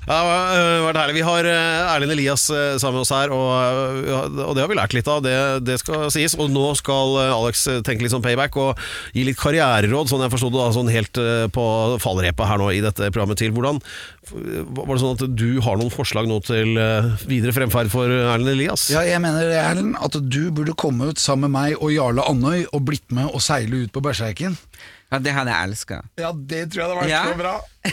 Ja, 0.10 0.24
det 0.26 0.62
har 0.66 0.84
vært 0.88 0.98
herlig. 1.04 1.20
Vi 1.20 1.26
har 1.28 1.46
eh, 1.46 1.92
Erlend 1.94 2.14
Elias 2.16 2.48
eh, 2.50 2.80
sammen 2.82 2.98
med 2.98 3.04
oss 3.04 3.12
her, 3.14 3.30
og, 3.30 3.52
eh, 4.10 4.40
og 4.42 4.56
det 4.58 4.64
har 4.64 4.72
vi 4.72 4.78
lært 4.80 4.96
litt 4.98 5.10
av. 5.12 5.22
Det, 5.22 5.34
det 5.62 5.76
skal 5.84 6.08
sies. 6.14 6.34
Og 6.34 6.50
nå 6.50 6.64
skal 6.80 7.14
Alex 7.28 7.68
tenke 7.86 8.02
litt 8.02 8.16
sånn 8.16 8.26
payback 8.26 8.58
og 8.58 8.82
gi 9.14 9.28
litt 9.28 9.38
karriereråd, 9.38 10.10
sånn 10.10 10.26
jeg 10.26 10.34
forsto 10.34 10.50
det, 10.50 10.58
da, 10.58 10.74
sånn 10.74 10.90
helt 10.90 11.22
på 11.54 11.66
fallrepet 12.02 12.50
her 12.50 12.62
nå 12.62 12.72
i 12.74 12.82
dette 12.82 13.12
programmet 13.14 13.38
til. 13.38 13.54
Hvordan 13.54 13.84
Var 14.34 14.90
det 14.90 15.00
sånn 15.04 15.18
at 15.20 15.26
du 15.38 15.50
har 15.66 15.78
noen 15.78 15.94
forslag 15.94 16.30
nå 16.30 16.42
til 16.48 16.74
videre 17.30 17.54
fremferd 17.54 17.94
for 17.94 18.10
Erlend 18.10 18.56
Elias? 18.56 18.90
Ja, 18.90 19.06
jeg 19.06 19.22
mener 19.22 19.54
Erlend, 19.62 19.94
at 20.02 20.18
du 20.18 20.48
burde 20.50 20.74
komme 20.74 21.14
ut 21.14 21.22
sammen 21.22 21.52
med 21.52 21.60
meg 21.60 21.78
og 21.78 21.94
Jarle 21.94 22.26
Andøy 22.26 22.66
og 22.66 22.88
blitt 22.90 23.14
med 23.14 23.30
og 23.30 23.46
seile 23.46 23.86
ut 23.86 23.94
på 23.94 24.02
Berserken. 24.06 24.58
Ja, 25.10 25.18
det 25.26 25.32
hadde 25.34 25.50
jeg 25.56 25.64
elska. 25.72 25.98
Ja, 26.22 26.30
det 26.34 26.60
tror 26.70 26.80
jeg 26.84 26.90
hadde 26.90 27.00
vært 27.02 27.10
Ja. 27.10 27.24
så 27.26 27.34
bra. 27.40 27.56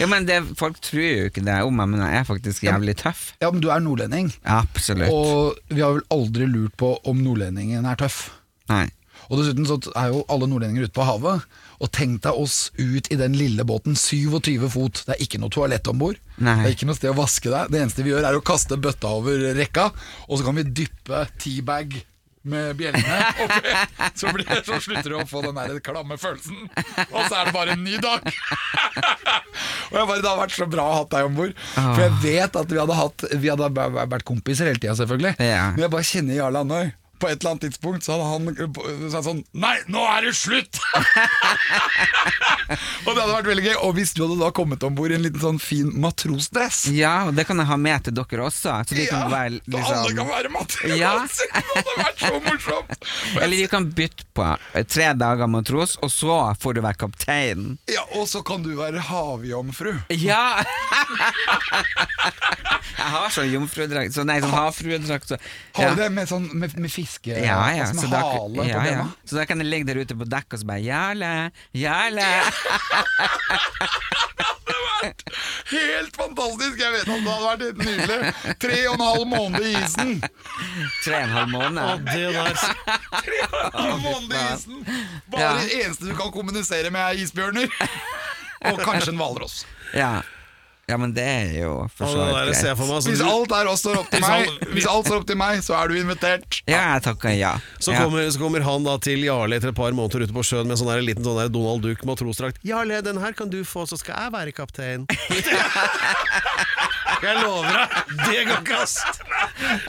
Ja, 0.00 0.06
men 0.08 0.24
det, 0.28 0.38
folk 0.58 0.78
tror 0.84 1.02
jo 1.02 1.26
ikke 1.28 1.42
det 1.44 1.58
om 1.66 1.74
meg, 1.76 1.88
men 1.92 2.00
jeg 2.04 2.20
er 2.22 2.26
faktisk 2.28 2.64
jævlig 2.64 2.94
tøff. 3.00 3.20
Ja, 3.42 3.50
men 3.52 3.60
du 3.64 3.68
er 3.72 3.80
nordlending, 3.84 4.30
Absolutt. 4.48 5.10
og 5.12 5.58
vi 5.68 5.82
har 5.84 5.92
vel 5.98 6.06
aldri 6.14 6.46
lurt 6.48 6.74
på 6.80 6.94
om 7.10 7.20
nordlendingen 7.24 7.84
er 7.88 7.96
tøff. 8.00 8.18
Nei. 8.70 8.86
Og 9.30 9.38
dessuten 9.38 9.66
så 9.68 9.76
er 9.94 10.08
jo 10.14 10.22
alle 10.32 10.48
nordlendinger 10.50 10.88
ute 10.88 10.96
på 10.96 11.04
havet. 11.06 11.44
Og 11.80 11.88
tenk 11.94 12.22
deg 12.24 12.34
oss 12.40 12.56
ut 12.80 13.06
i 13.12 13.18
den 13.20 13.34
lille 13.38 13.62
båten, 13.68 13.94
27 13.96 14.64
fot. 14.72 15.02
Det 15.06 15.14
er 15.14 15.20
ikke 15.22 15.38
noe 15.42 15.52
toalett 15.54 15.86
om 15.92 16.00
bord. 16.00 16.18
Det 16.40 16.54
er 16.56 16.72
ikke 16.72 16.88
noe 16.88 16.98
sted 16.98 17.12
å 17.12 17.18
vaske 17.20 17.52
deg. 17.52 17.70
Det 17.70 17.78
eneste 17.82 18.04
vi 18.06 18.10
gjør, 18.14 18.24
er 18.26 18.38
å 18.40 18.44
kaste 18.44 18.80
bøtta 18.80 19.12
over 19.20 19.44
rekka, 19.58 19.90
og 20.26 20.34
så 20.40 20.46
kan 20.48 20.56
vi 20.58 20.64
dyppe 20.82 21.18
teabag 21.40 21.88
med 22.42 22.76
bjellene 22.78 23.16
oppi, 23.44 23.72
så, 24.14 24.30
blir, 24.32 24.46
så 24.64 24.78
slutter 24.80 25.12
du 25.12 25.16
å 25.20 25.26
få 25.28 25.42
den 25.44 25.58
der 25.58 25.80
klamme 25.84 26.16
følelsen. 26.20 26.70
Og 27.10 27.26
så 27.28 27.40
er 27.40 27.50
det 27.50 27.54
bare 27.56 27.74
en 27.76 27.84
ny 27.84 27.98
dag. 28.00 28.24
og 29.90 29.98
jeg 29.98 30.06
bare, 30.08 30.20
Det 30.22 30.30
har 30.30 30.40
vært 30.40 30.56
så 30.56 30.68
bra 30.70 30.86
å 30.86 30.94
ha 31.00 31.04
deg 31.16 31.28
om 31.28 31.36
bord. 31.36 31.52
For 31.74 32.04
jeg 32.06 32.16
vet 32.24 32.56
at 32.62 32.72
vi 32.72 32.80
hadde, 32.80 32.96
hatt, 32.96 33.26
vi 33.42 33.52
hadde 33.52 33.70
vært 34.00 34.26
kompiser 34.28 34.70
hele 34.70 34.80
tida, 34.80 34.96
selvfølgelig. 34.98 35.36
Ja. 35.42 35.70
Men 35.76 35.86
jeg 35.86 35.94
bare 35.96 36.10
kjenner 36.14 36.40
Jarle 36.40 36.64
Andøy. 36.64 36.92
På 37.20 37.28
et 37.28 37.36
eller 37.40 37.50
annet 37.54 37.64
tidspunkt 37.68 38.02
så 38.06 38.10
hadde 38.16 38.26
han 38.30 38.42
sagt 39.12 39.26
sånn 39.28 39.42
Nei, 39.60 39.76
nå 39.92 40.00
er 40.08 40.20
det 40.28 40.34
slutt! 40.38 40.74
og 43.04 43.10
det 43.12 43.20
hadde 43.20 43.34
vært 43.34 43.48
veldig 43.50 43.64
gøy. 43.66 43.76
Og 43.86 43.92
hvis 43.98 44.12
du 44.16 44.20
hadde 44.24 44.38
da 44.40 44.50
kommet 44.56 44.84
om 44.86 44.96
bord 44.96 45.12
i 45.12 45.16
en 45.18 45.24
liten 45.24 45.42
sånn 45.42 45.60
fin 45.62 45.88
matrosdress 46.00 46.78
Ja, 46.94 47.14
og 47.28 47.32
det 47.36 47.44
kan 47.48 47.58
jeg 47.60 47.68
ha 47.70 47.76
med 47.80 47.98
til 48.06 48.14
dere 48.16 48.42
også. 48.46 48.70
Så 48.88 48.96
vi 48.96 49.06
kan 49.10 49.30
være 49.32 49.50
liksom 49.58 49.80
alle 49.80 50.10
liksom 50.10 50.20
kan 50.20 50.28
være 50.30 50.52
matros! 50.54 50.96
Ja. 50.98 51.12
det 51.50 51.74
hadde 51.74 51.94
vært 52.00 52.18
så 52.24 52.34
morsomt! 52.46 53.00
Eller 53.42 53.56
vi 53.56 53.66
kan 53.70 53.84
bytte 53.96 54.24
på 54.36 54.46
eh, 54.74 54.84
tre 54.88 55.06
dager 55.18 55.46
matros, 55.50 55.96
og 56.04 56.10
så 56.12 56.38
får 56.60 56.78
du 56.78 56.82
være 56.84 57.00
kaptein. 57.00 57.60
Ja, 57.90 58.04
Og 58.18 58.28
så 58.30 58.42
kan 58.46 58.64
du 58.64 58.72
være 58.78 59.00
havjomfru. 59.10 59.92
Ja! 60.14 60.62
jeg 63.00 63.08
har 63.14 63.32
sånn 63.34 63.50
jomfrudrakt 63.50 64.14
så, 64.14 64.24
Nei, 64.28 64.38
sånn 64.42 64.54
havfruedrakt. 64.54 65.32
Så, 65.32 65.38
Har 65.78 65.94
du 65.94 66.02
det 66.02 66.10
med, 66.14 66.28
sånn, 66.30 66.48
med, 66.54 66.76
med 66.80 66.92
fiske 67.10 67.34
Ja, 67.34 67.58
ja. 67.74 67.84
altså 67.88 68.00
Så 68.00 68.08
hale 68.14 68.56
da, 68.56 68.64
ja, 68.68 68.78
på 68.78 68.84
bena? 68.86 69.06
så 69.26 69.36
da 69.40 69.44
kan 69.50 69.58
jeg 69.60 69.66
ligge 69.70 69.86
der 69.90 70.00
ute 70.04 70.14
på 70.16 70.24
dekk 70.30 70.54
og 70.54 70.62
så 70.62 70.66
bare 70.70 70.82
Jarle, 70.86 71.32
Jarle. 71.74 72.28
Helt 75.70 76.16
fantastisk! 76.16 76.80
Jeg 76.80 76.92
vet 76.92 77.00
at 77.00 77.06
det 77.08 77.14
hadde 77.24 77.44
vært 77.44 77.62
helt 77.64 77.80
nydelig. 77.86 78.32
Tre 78.60 78.78
og 78.90 78.94
en 78.98 79.04
halv 79.06 79.26
måned 79.30 79.64
i 79.64 79.72
isen. 79.78 80.10
Tre 81.04 81.16
og 81.16 81.22
en 81.22 81.34
halv 81.36 81.46
Og 81.46 81.52
måned. 81.54 82.04
det 82.10 82.26
der 82.34 82.54
Tre 83.20 83.38
og 83.46 83.54
en 83.60 83.78
halv 83.78 84.02
måned 84.04 84.34
i 84.34 84.42
isen. 84.54 84.76
Bare 85.30 85.40
Ja. 85.40 85.52
det 85.60 85.78
eneste 85.84 86.04
du 86.10 86.14
kan 86.18 86.32
kommunisere 86.34 86.90
med, 86.90 87.00
er 87.00 87.22
isbjørner. 87.24 87.68
Og 88.70 88.80
kanskje 88.84 89.10
en 89.14 89.20
hvalross. 89.22 89.62
Ja. 89.96 90.20
Ja, 90.90 90.96
men 90.98 91.12
det 91.14 91.22
er 91.22 91.52
jo 91.60 91.86
for 91.94 92.10
så 92.10 92.18
vidt 92.18 92.34
greit. 92.34 92.48
meg 92.80 92.90
altså, 92.96 93.10
Hvis 93.12 93.20
alt 93.22 93.52
er 93.54 93.68
også 93.70 93.82
står 93.84 93.98
opp 94.00 94.08
til 94.10 94.20
meg, 94.24 94.48
Hvis 94.74 94.86
alt 94.90 95.06
står 95.06 95.18
opp 95.20 95.28
til 95.28 95.38
meg, 95.38 95.62
så 95.64 95.72
er 95.78 95.84
du 95.90 95.94
invitert. 96.00 96.58
Ja, 96.66 96.80
jeg 96.96 97.02
takker 97.06 97.30
ja. 97.36 97.52
Så 97.78 97.92
ja. 97.94 97.98
kommer, 98.02 98.30
så 98.30 98.38
kommer 98.42 98.60
han 98.66 98.84
da 98.86 98.94
til 99.02 99.24
Jarle 99.26 99.56
etter 99.60 99.70
et 99.70 99.78
par 99.78 99.92
måneder 99.96 100.20
ute 100.26 100.34
på 100.36 100.42
sjøen 100.46 100.68
med 100.70 100.76
sånn 100.80 100.90
der 100.90 101.02
liten 101.06 101.24
sånn 101.26 101.38
der 101.38 101.48
Donald 101.52 101.80
Duck 101.86 102.00
matrosdrakt. 102.08 102.56
'Jarle, 102.66 102.96
den 103.06 103.18
her 103.22 103.32
kan 103.38 103.48
du 103.52 103.60
få, 103.64 103.80
så 103.86 103.96
skal 104.00 104.14
jeg 104.18 104.28
være 104.34 104.50
kaptein'. 104.56 105.04
jeg 107.26 107.34
lover 107.40 107.70
deg, 107.70 107.86
det 108.26 108.40
går 108.50 108.60
ikke, 108.64 108.76
ass! 108.82 108.94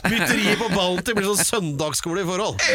Mytteriet 0.06 0.58
på 0.60 0.66
Bounty 0.72 1.10
blir 1.16 1.26
sånn 1.32 1.46
søndagsskole 1.50 2.20
i 2.22 2.26
forhold. 2.28 2.56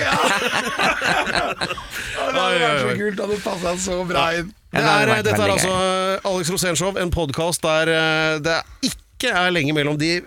Det 2.28 2.42
hadde 2.44 2.60
vært 2.60 2.82
så 2.82 2.88
kult, 2.98 3.16
det 3.16 3.24
hadde 3.24 3.38
passa 3.44 3.72
så 3.82 4.04
bra 4.08 4.24
inn. 4.38 4.50
Det 4.78 4.86
er, 4.86 5.10
det 5.10 5.18
er, 5.18 5.26
dette 5.26 5.42
er 5.42 5.52
altså 5.56 5.74
Alex 6.30 6.52
Rosénshow, 6.54 6.98
en 7.02 7.10
podkast 7.14 7.64
der 7.66 7.90
eh, 7.90 8.38
det 8.46 8.60
ikke 8.86 9.32
er 9.34 9.50
lenge 9.50 9.74
mellom 9.74 9.98
de 9.98 10.20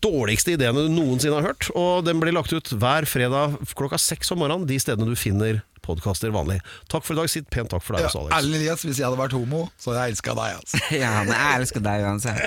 dårligste 0.00 0.54
ideene 0.56 0.86
du 0.86 0.92
noensinne 0.92 1.36
har 1.36 1.50
hørt. 1.50 1.68
Og 1.76 2.04
den 2.06 2.20
blir 2.22 2.32
lagt 2.32 2.54
ut 2.56 2.72
hver 2.72 3.04
fredag 3.08 3.58
klokka 3.76 3.98
seks 4.00 4.32
om 4.32 4.40
morgenen, 4.40 4.64
de 4.68 4.78
stedene 4.80 5.12
du 5.12 5.18
finner 5.20 5.60
podkaster 5.86 6.32
vanlig. 6.34 6.58
Takk 6.90 7.04
for 7.06 7.14
i 7.14 7.18
dag. 7.20 7.28
Sitt 7.30 7.46
pent 7.52 7.70
takk 7.70 7.84
for 7.84 7.92
deg 7.96 8.02
også, 8.08 8.24
Alex. 8.24 8.32
Erlend 8.38 8.56
Elias, 8.58 8.80
hvis 8.86 8.98
jeg 8.98 9.06
hadde 9.06 9.20
vært 9.20 9.36
homo, 9.36 9.60
så 9.78 9.92
hadde 9.92 10.00
jeg 10.06 10.10
elska 10.16 10.32
deg. 10.40 10.50
Altså. 10.60 10.76
Ja, 11.02 11.12
men 11.22 11.34
jeg 11.36 11.52
elsker 11.60 11.80
deg 11.84 11.96
uansett. 12.08 12.40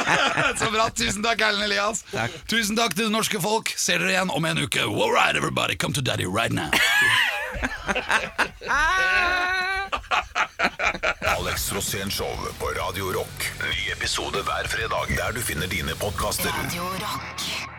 Så 0.60 0.66
bra. 0.74 0.84
Tusen 0.98 1.22
takk, 1.24 1.38
Erlend 1.46 1.64
Elias. 1.68 1.98
Tusen 2.50 2.74
takk 2.78 2.92
til 2.98 3.04
det 3.08 3.14
norske 3.14 3.38
folk. 3.42 3.66
Ser 3.80 3.98
dere 4.02 4.12
igjen 4.16 4.30
om 4.34 4.42
en 4.50 4.58
uke. 4.66 4.82
All 4.84 5.12
right, 5.14 5.36
everybody, 5.36 5.74
come 5.78 5.94
to 5.96 6.02
daddy 6.04 6.26
right 6.26 6.52
now. 6.52 6.70
Alex 11.38 11.72
Rosén 11.72 12.10
Show 12.10 12.34
på 12.58 12.66
Radio 12.66 13.04
Rock. 13.18 13.52
Ny 13.60 13.92
episode 13.92 14.42
hver 14.42 14.68
fredag 14.68 15.16
der 15.16 15.32
du 15.32 15.40
finner 15.40 15.66
dine 15.66 15.94
podkaster. 16.00 16.50
Radio 16.64 16.82
Rock. 16.82 17.73